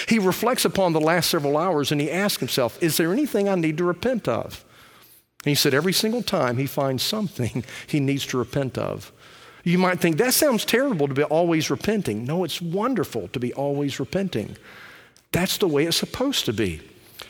He 0.07 0.17
reflects 0.17 0.63
upon 0.63 0.93
the 0.93 1.01
last 1.01 1.29
several 1.29 1.57
hours 1.57 1.91
and 1.91 1.99
he 1.99 2.09
asks 2.09 2.39
himself, 2.39 2.81
Is 2.81 2.95
there 2.97 3.11
anything 3.11 3.49
I 3.49 3.55
need 3.55 3.77
to 3.79 3.83
repent 3.83 4.27
of? 4.27 4.63
And 5.43 5.49
he 5.49 5.55
said 5.55 5.73
every 5.73 5.91
single 5.91 6.23
time 6.23 6.57
he 6.57 6.65
finds 6.65 7.03
something 7.03 7.65
he 7.87 7.99
needs 7.99 8.25
to 8.27 8.37
repent 8.37 8.77
of. 8.77 9.11
You 9.63 9.77
might 9.77 9.99
think 9.99 10.17
that 10.17 10.33
sounds 10.33 10.65
terrible 10.65 11.07
to 11.07 11.13
be 11.13 11.23
always 11.23 11.69
repenting. 11.69 12.25
No, 12.25 12.43
it's 12.43 12.61
wonderful 12.61 13.29
to 13.29 13.39
be 13.39 13.53
always 13.53 13.99
repenting. 13.99 14.57
That's 15.31 15.57
the 15.57 15.67
way 15.67 15.85
it's 15.85 15.97
supposed 15.97 16.45
to 16.45 16.53
be. 16.53 16.81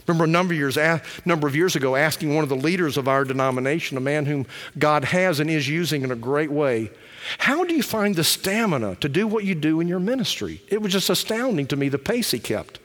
Remember 0.08 0.26
a 0.26 0.28
number 0.28 0.54
of 0.54 0.58
years, 0.58 0.76
a 0.76 1.02
number 1.26 1.48
of 1.48 1.56
years 1.56 1.76
ago, 1.76 1.96
asking 1.96 2.34
one 2.34 2.44
of 2.44 2.50
the 2.50 2.56
leaders 2.56 2.98
of 2.98 3.08
our 3.08 3.24
denomination, 3.24 3.96
a 3.96 4.02
man 4.02 4.26
whom 4.26 4.46
God 4.78 5.06
has 5.06 5.40
and 5.40 5.50
is 5.50 5.70
using 5.70 6.04
in 6.04 6.12
a 6.12 6.16
great 6.16 6.52
way, 6.52 6.92
how 7.38 7.64
do 7.64 7.74
you 7.74 7.84
find 7.84 8.16
the 8.16 8.24
stamina 8.24 8.96
to 8.96 9.08
do 9.08 9.28
what 9.28 9.46
you 9.46 9.56
do 9.56 9.80
in 9.80 9.88
your 9.88 10.00
ministry? 10.00 10.62
It 10.68 10.82
was 10.82 10.92
just 10.92 11.10
astounding 11.10 11.68
to 11.68 11.78
me 11.78 11.88
the 11.88 11.98
pace 11.98 12.32
he 12.32 12.40
kept. 12.40 12.80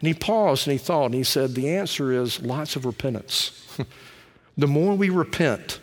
And 0.00 0.08
he 0.08 0.14
paused 0.14 0.66
and 0.66 0.72
he 0.72 0.78
thought, 0.78 1.06
and 1.06 1.14
he 1.14 1.22
said, 1.22 1.54
The 1.54 1.68
answer 1.68 2.12
is 2.12 2.40
lots 2.40 2.76
of 2.76 2.86
repentance. 2.86 3.76
the 4.56 4.66
more 4.66 4.94
we 4.94 5.10
repent, 5.10 5.80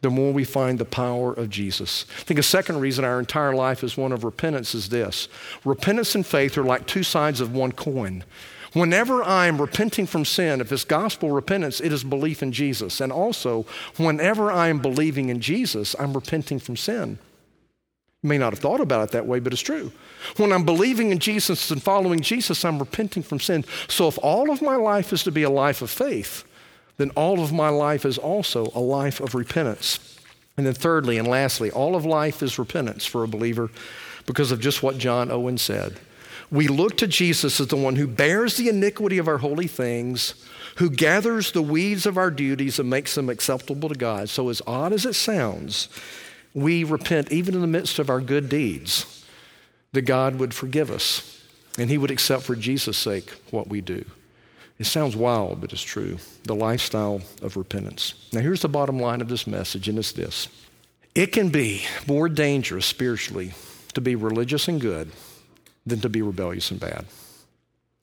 the 0.00 0.10
more 0.10 0.32
we 0.32 0.44
find 0.44 0.78
the 0.78 0.84
power 0.84 1.32
of 1.32 1.50
Jesus. 1.50 2.06
I 2.18 2.22
think 2.22 2.38
a 2.38 2.44
second 2.44 2.80
reason 2.80 3.04
our 3.04 3.18
entire 3.18 3.54
life 3.54 3.82
is 3.82 3.96
one 3.96 4.12
of 4.12 4.24
repentance 4.24 4.74
is 4.74 4.88
this 4.88 5.28
repentance 5.64 6.14
and 6.14 6.26
faith 6.26 6.56
are 6.56 6.64
like 6.64 6.86
two 6.86 7.02
sides 7.02 7.40
of 7.40 7.54
one 7.54 7.72
coin. 7.72 8.24
Whenever 8.74 9.22
I 9.22 9.46
am 9.46 9.60
repenting 9.60 10.06
from 10.06 10.24
sin, 10.24 10.60
if 10.60 10.70
it's 10.70 10.84
gospel 10.84 11.30
repentance, 11.30 11.80
it 11.80 11.92
is 11.92 12.04
belief 12.04 12.42
in 12.42 12.52
Jesus. 12.52 13.00
And 13.00 13.10
also, 13.10 13.64
whenever 13.96 14.52
I 14.52 14.68
am 14.68 14.78
believing 14.78 15.30
in 15.30 15.40
Jesus, 15.40 15.96
I'm 15.98 16.12
repenting 16.12 16.58
from 16.58 16.76
sin. 16.76 17.18
You 18.22 18.28
may 18.28 18.38
not 18.38 18.52
have 18.52 18.58
thought 18.58 18.80
about 18.80 19.08
it 19.08 19.12
that 19.12 19.26
way, 19.26 19.38
but 19.40 19.52
it's 19.52 19.62
true. 19.62 19.92
When 20.36 20.52
I'm 20.52 20.64
believing 20.64 21.12
in 21.12 21.18
Jesus 21.18 21.70
and 21.70 21.82
following 21.82 22.20
Jesus, 22.20 22.64
I'm 22.64 22.78
repenting 22.78 23.22
from 23.22 23.40
sin. 23.40 23.64
So 23.88 24.08
if 24.08 24.18
all 24.22 24.50
of 24.50 24.60
my 24.60 24.76
life 24.76 25.12
is 25.12 25.22
to 25.22 25.32
be 25.32 25.44
a 25.44 25.50
life 25.50 25.80
of 25.82 25.90
faith, 25.90 26.44
then 26.98 27.10
all 27.10 27.40
of 27.40 27.52
my 27.52 27.68
life 27.68 28.04
is 28.04 28.18
also 28.18 28.70
a 28.74 28.80
life 28.80 29.20
of 29.20 29.34
repentance. 29.34 30.16
And 30.56 30.66
then, 30.66 30.74
thirdly 30.74 31.16
and 31.16 31.26
lastly, 31.26 31.70
all 31.70 31.94
of 31.94 32.04
life 32.04 32.42
is 32.42 32.58
repentance 32.58 33.06
for 33.06 33.22
a 33.22 33.28
believer 33.28 33.70
because 34.26 34.50
of 34.50 34.60
just 34.60 34.82
what 34.82 34.98
John 34.98 35.30
Owen 35.30 35.56
said. 35.56 35.98
We 36.50 36.66
look 36.66 36.96
to 36.98 37.06
Jesus 37.06 37.60
as 37.60 37.68
the 37.68 37.76
one 37.76 37.96
who 37.96 38.06
bears 38.06 38.56
the 38.56 38.68
iniquity 38.68 39.18
of 39.18 39.28
our 39.28 39.38
holy 39.38 39.68
things, 39.68 40.34
who 40.76 40.90
gathers 40.90 41.52
the 41.52 41.62
weeds 41.62 42.06
of 42.06 42.16
our 42.16 42.30
duties 42.30 42.78
and 42.78 42.90
makes 42.90 43.14
them 43.14 43.28
acceptable 43.28 43.88
to 43.88 43.94
God. 43.94 44.28
So, 44.28 44.48
as 44.48 44.60
odd 44.66 44.92
as 44.92 45.06
it 45.06 45.14
sounds, 45.14 45.88
we 46.54 46.82
repent 46.82 47.30
even 47.30 47.54
in 47.54 47.60
the 47.60 47.66
midst 47.66 47.98
of 47.98 48.10
our 48.10 48.20
good 48.20 48.48
deeds, 48.48 49.24
that 49.92 50.02
God 50.02 50.38
would 50.38 50.54
forgive 50.54 50.90
us 50.90 51.40
and 51.78 51.88
He 51.88 51.98
would 51.98 52.10
accept 52.10 52.42
for 52.42 52.56
Jesus' 52.56 52.98
sake 52.98 53.30
what 53.50 53.68
we 53.68 53.80
do. 53.80 54.04
It 54.78 54.86
sounds 54.86 55.16
wild, 55.16 55.60
but 55.60 55.72
it's 55.72 55.82
true. 55.82 56.18
The 56.44 56.54
lifestyle 56.54 57.20
of 57.42 57.56
repentance. 57.56 58.14
Now, 58.32 58.40
here's 58.40 58.62
the 58.62 58.68
bottom 58.68 58.98
line 58.98 59.20
of 59.20 59.28
this 59.28 59.46
message, 59.46 59.88
and 59.88 59.98
it's 59.98 60.12
this 60.12 60.48
it 61.14 61.32
can 61.32 61.48
be 61.48 61.84
more 62.06 62.28
dangerous 62.28 62.86
spiritually 62.86 63.52
to 63.94 64.00
be 64.00 64.14
religious 64.14 64.68
and 64.68 64.80
good 64.80 65.10
than 65.84 66.00
to 66.00 66.08
be 66.08 66.22
rebellious 66.22 66.70
and 66.70 66.78
bad 66.78 67.06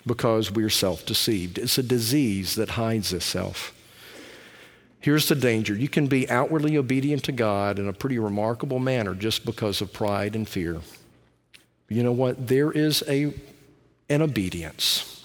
because 0.06 0.52
we're 0.52 0.70
self 0.70 1.06
deceived. 1.06 1.58
It's 1.58 1.78
a 1.78 1.84
disease 1.84 2.56
that 2.56 2.72
hides 2.72 3.14
itself. 3.14 3.74
Here's 5.00 5.30
the 5.30 5.36
danger 5.36 5.76
you 5.76 5.88
can 5.88 6.08
be 6.08 6.30
outwardly 6.30 6.78
obedient 6.78 7.24
to 7.26 7.32
God 7.32 7.80
in 7.80 7.88
a 7.88 7.94
pretty 7.94 8.20
remarkable 8.20 8.80
manner 8.80 9.14
just 9.14 9.46
because 9.46 9.80
of 9.80 9.94
pride 9.94 10.36
and 10.36 10.50
fear. 10.50 10.82
You 11.88 12.04
know 12.04 12.12
what? 12.12 12.48
There 12.48 12.72
is 12.72 13.04
a, 13.08 13.34
an 14.10 14.24
obedience 14.24 15.25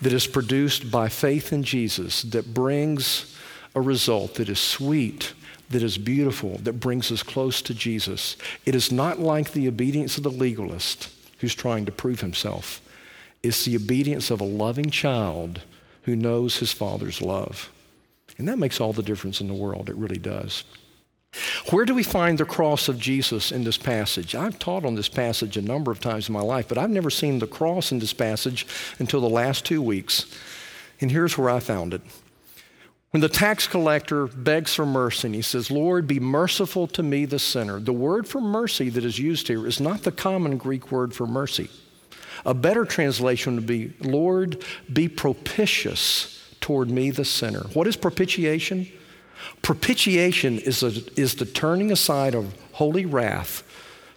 that 0.00 0.12
is 0.12 0.26
produced 0.26 0.90
by 0.90 1.08
faith 1.08 1.52
in 1.52 1.62
Jesus 1.62 2.22
that 2.22 2.54
brings 2.54 3.36
a 3.74 3.80
result 3.80 4.34
that 4.34 4.48
is 4.48 4.58
sweet, 4.58 5.34
that 5.70 5.82
is 5.82 5.98
beautiful, 5.98 6.58
that 6.58 6.80
brings 6.80 7.12
us 7.12 7.22
close 7.22 7.60
to 7.62 7.74
Jesus. 7.74 8.36
It 8.64 8.74
is 8.74 8.90
not 8.90 9.18
like 9.18 9.52
the 9.52 9.68
obedience 9.68 10.16
of 10.16 10.22
the 10.22 10.30
legalist 10.30 11.10
who's 11.38 11.54
trying 11.54 11.84
to 11.86 11.92
prove 11.92 12.20
himself. 12.20 12.80
It's 13.42 13.64
the 13.64 13.76
obedience 13.76 14.30
of 14.30 14.40
a 14.40 14.44
loving 14.44 14.90
child 14.90 15.60
who 16.02 16.16
knows 16.16 16.58
his 16.58 16.72
father's 16.72 17.20
love. 17.20 17.70
And 18.38 18.48
that 18.48 18.58
makes 18.58 18.80
all 18.80 18.92
the 18.92 19.02
difference 19.02 19.40
in 19.40 19.48
the 19.48 19.54
world. 19.54 19.88
It 19.88 19.96
really 19.96 20.18
does. 20.18 20.64
Where 21.70 21.84
do 21.84 21.94
we 21.94 22.02
find 22.02 22.38
the 22.38 22.44
cross 22.44 22.88
of 22.88 22.98
Jesus 22.98 23.52
in 23.52 23.64
this 23.64 23.78
passage? 23.78 24.34
I've 24.34 24.58
taught 24.58 24.84
on 24.84 24.94
this 24.94 25.08
passage 25.08 25.56
a 25.56 25.62
number 25.62 25.90
of 25.90 26.00
times 26.00 26.28
in 26.28 26.32
my 26.32 26.40
life, 26.40 26.68
but 26.68 26.78
I've 26.78 26.90
never 26.90 27.10
seen 27.10 27.38
the 27.38 27.46
cross 27.46 27.92
in 27.92 27.98
this 27.98 28.12
passage 28.12 28.66
until 28.98 29.20
the 29.20 29.28
last 29.28 29.64
two 29.64 29.82
weeks. 29.82 30.26
And 31.00 31.10
here's 31.10 31.36
where 31.36 31.50
I 31.50 31.60
found 31.60 31.94
it. 31.94 32.02
When 33.10 33.20
the 33.20 33.28
tax 33.28 33.66
collector 33.66 34.26
begs 34.26 34.74
for 34.74 34.84
mercy 34.84 35.28
and 35.28 35.34
he 35.34 35.42
says, 35.42 35.70
Lord, 35.70 36.06
be 36.06 36.20
merciful 36.20 36.86
to 36.88 37.02
me, 37.02 37.24
the 37.24 37.38
sinner, 37.38 37.80
the 37.80 37.92
word 37.92 38.28
for 38.28 38.40
mercy 38.40 38.90
that 38.90 39.04
is 39.04 39.18
used 39.18 39.48
here 39.48 39.66
is 39.66 39.80
not 39.80 40.02
the 40.02 40.12
common 40.12 40.58
Greek 40.58 40.90
word 40.92 41.14
for 41.14 41.26
mercy. 41.26 41.70
A 42.44 42.52
better 42.52 42.84
translation 42.84 43.54
would 43.54 43.66
be, 43.66 43.94
Lord, 44.00 44.62
be 44.92 45.08
propitious 45.08 46.54
toward 46.60 46.90
me, 46.90 47.10
the 47.10 47.24
sinner. 47.24 47.62
What 47.72 47.86
is 47.86 47.96
propitiation? 47.96 48.88
Propitiation 49.62 50.58
is, 50.58 50.82
a, 50.82 50.92
is 51.20 51.36
the 51.36 51.46
turning 51.46 51.90
aside 51.90 52.34
of 52.34 52.54
holy 52.72 53.06
wrath 53.06 53.62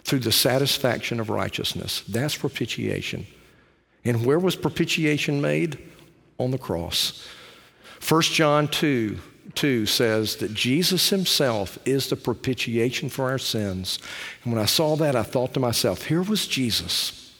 through 0.04 0.20
the 0.20 0.32
satisfaction 0.32 1.20
of 1.20 1.30
righteousness. 1.30 2.02
That's 2.08 2.36
propitiation. 2.36 3.26
And 4.04 4.24
where 4.24 4.38
was 4.38 4.56
propitiation 4.56 5.40
made? 5.40 5.78
On 6.38 6.50
the 6.50 6.58
cross. 6.58 7.26
1 8.06 8.22
John 8.22 8.68
2 8.68 9.18
2 9.54 9.84
says 9.84 10.36
that 10.36 10.54
Jesus 10.54 11.10
himself 11.10 11.76
is 11.84 12.08
the 12.08 12.16
propitiation 12.16 13.08
for 13.08 13.28
our 13.28 13.38
sins. 13.38 13.98
And 14.44 14.52
when 14.52 14.62
I 14.62 14.66
saw 14.66 14.94
that, 14.96 15.16
I 15.16 15.24
thought 15.24 15.54
to 15.54 15.60
myself, 15.60 16.04
here 16.04 16.22
was 16.22 16.46
Jesus. 16.46 17.34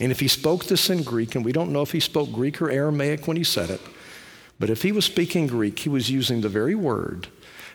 And 0.00 0.10
if 0.10 0.20
he 0.20 0.28
spoke 0.28 0.66
this 0.66 0.90
in 0.90 1.02
Greek, 1.02 1.34
and 1.34 1.44
we 1.44 1.52
don't 1.52 1.72
know 1.72 1.82
if 1.82 1.92
he 1.92 2.00
spoke 2.00 2.32
Greek 2.32 2.62
or 2.62 2.70
Aramaic 2.70 3.26
when 3.26 3.36
he 3.36 3.44
said 3.44 3.70
it, 3.70 3.80
but 4.58 4.70
if 4.70 4.82
he 4.82 4.92
was 4.92 5.04
speaking 5.04 5.46
Greek, 5.46 5.78
he 5.80 5.88
was 5.88 6.10
using 6.10 6.40
the 6.40 6.48
very 6.48 6.74
word 6.74 7.28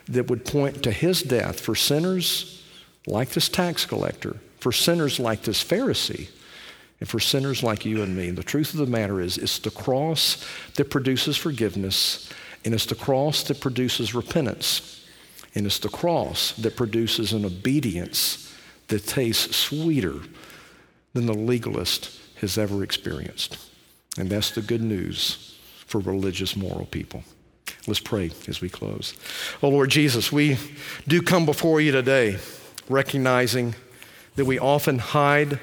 that 0.08 0.28
would 0.28 0.44
point 0.44 0.82
to 0.82 0.90
his 0.90 1.22
death 1.22 1.60
for 1.60 1.74
sinners 1.74 2.64
like 3.06 3.30
this 3.30 3.48
tax 3.48 3.84
collector, 3.86 4.36
for 4.58 4.72
sinners 4.72 5.20
like 5.20 5.42
this 5.42 5.62
Pharisee, 5.62 6.28
and 6.98 7.08
for 7.08 7.20
sinners 7.20 7.62
like 7.62 7.84
you 7.84 8.02
and 8.02 8.16
me. 8.16 8.28
And 8.28 8.38
the 8.38 8.42
truth 8.42 8.72
of 8.72 8.80
the 8.80 8.86
matter 8.86 9.20
is, 9.20 9.38
it's 9.38 9.58
the 9.58 9.70
cross 9.70 10.44
that 10.76 10.90
produces 10.90 11.36
forgiveness, 11.36 12.30
and 12.64 12.74
it's 12.74 12.86
the 12.86 12.94
cross 12.94 13.42
that 13.44 13.60
produces 13.60 14.14
repentance, 14.14 15.06
and 15.54 15.66
it's 15.66 15.78
the 15.78 15.88
cross 15.88 16.52
that 16.52 16.76
produces 16.76 17.32
an 17.32 17.44
obedience 17.44 18.54
that 18.88 19.06
tastes 19.06 19.56
sweeter 19.56 20.16
than 21.12 21.26
the 21.26 21.34
legalist 21.34 22.18
has 22.40 22.58
ever 22.58 22.82
experienced. 22.82 23.58
And 24.18 24.28
that's 24.28 24.50
the 24.50 24.62
good 24.62 24.82
news 24.82 25.59
for 25.90 25.98
religious, 25.98 26.54
moral 26.54 26.86
people. 26.86 27.24
Let's 27.88 27.98
pray 27.98 28.30
as 28.46 28.60
we 28.60 28.68
close. 28.68 29.14
Oh, 29.60 29.70
Lord 29.70 29.90
Jesus, 29.90 30.30
we 30.30 30.56
do 31.08 31.20
come 31.20 31.44
before 31.44 31.80
you 31.80 31.90
today 31.90 32.38
recognizing 32.88 33.74
that 34.36 34.44
we 34.44 34.56
often 34.58 34.98
hide 34.98 35.58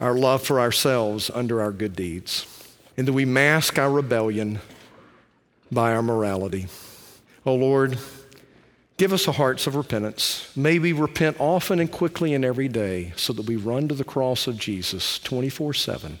our 0.00 0.14
love 0.14 0.42
for 0.42 0.60
ourselves 0.60 1.30
under 1.32 1.62
our 1.62 1.72
good 1.72 1.96
deeds, 1.96 2.46
and 2.98 3.08
that 3.08 3.14
we 3.14 3.24
mask 3.24 3.78
our 3.78 3.90
rebellion 3.90 4.60
by 5.70 5.92
our 5.92 6.02
morality. 6.02 6.66
Oh, 7.46 7.54
Lord, 7.54 7.98
give 8.98 9.14
us 9.14 9.26
a 9.26 9.32
hearts 9.32 9.66
of 9.66 9.76
repentance. 9.76 10.50
May 10.54 10.78
we 10.78 10.92
repent 10.92 11.38
often 11.40 11.80
and 11.80 11.90
quickly 11.90 12.34
and 12.34 12.44
every 12.44 12.68
day 12.68 13.14
so 13.16 13.32
that 13.32 13.46
we 13.46 13.56
run 13.56 13.88
to 13.88 13.94
the 13.94 14.04
cross 14.04 14.46
of 14.46 14.58
Jesus 14.58 15.18
24 15.20 15.72
7 15.72 16.18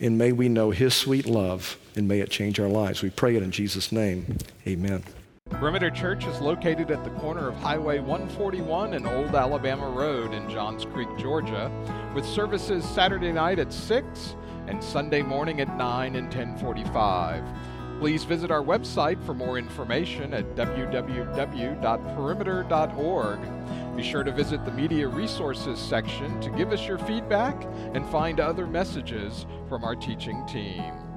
and 0.00 0.16
may 0.16 0.32
we 0.32 0.48
know 0.48 0.70
His 0.70 0.94
sweet 0.94 1.26
love, 1.26 1.76
and 1.94 2.08
may 2.08 2.20
it 2.20 2.30
change 2.30 2.58
our 2.58 2.68
lives. 2.68 3.02
We 3.02 3.10
pray 3.10 3.36
it 3.36 3.42
in 3.42 3.50
Jesus' 3.50 3.92
name. 3.92 4.38
Amen. 4.66 5.04
Perimeter 5.50 5.90
Church 5.90 6.24
is 6.26 6.40
located 6.40 6.90
at 6.90 7.04
the 7.04 7.10
corner 7.10 7.48
of 7.48 7.54
Highway 7.56 7.98
141 7.98 8.94
and 8.94 9.06
Old 9.06 9.34
Alabama 9.34 9.90
Road 9.90 10.32
in 10.32 10.48
Johns 10.48 10.86
Creek, 10.86 11.08
Georgia, 11.18 11.70
with 12.14 12.24
services 12.24 12.84
Saturday 12.84 13.32
night 13.32 13.58
at 13.58 13.72
6 13.72 14.36
and 14.68 14.82
Sunday 14.82 15.20
morning 15.22 15.60
at 15.60 15.76
9 15.76 16.14
and 16.14 16.26
1045. 16.26 17.44
Please 17.98 18.24
visit 18.24 18.50
our 18.50 18.62
website 18.62 19.22
for 19.26 19.34
more 19.34 19.58
information 19.58 20.32
at 20.32 20.46
www.perimeter.org. 20.54 23.40
Be 23.96 24.02
sure 24.02 24.22
to 24.22 24.32
visit 24.32 24.64
the 24.64 24.70
Media 24.70 25.06
Resources 25.06 25.78
section 25.78 26.40
to 26.40 26.50
give 26.50 26.72
us 26.72 26.86
your 26.86 26.98
feedback 26.98 27.66
and 27.92 28.06
find 28.06 28.40
other 28.40 28.66
messages 28.66 29.46
from 29.68 29.84
our 29.84 29.96
teaching 29.96 30.46
team. 30.46 31.09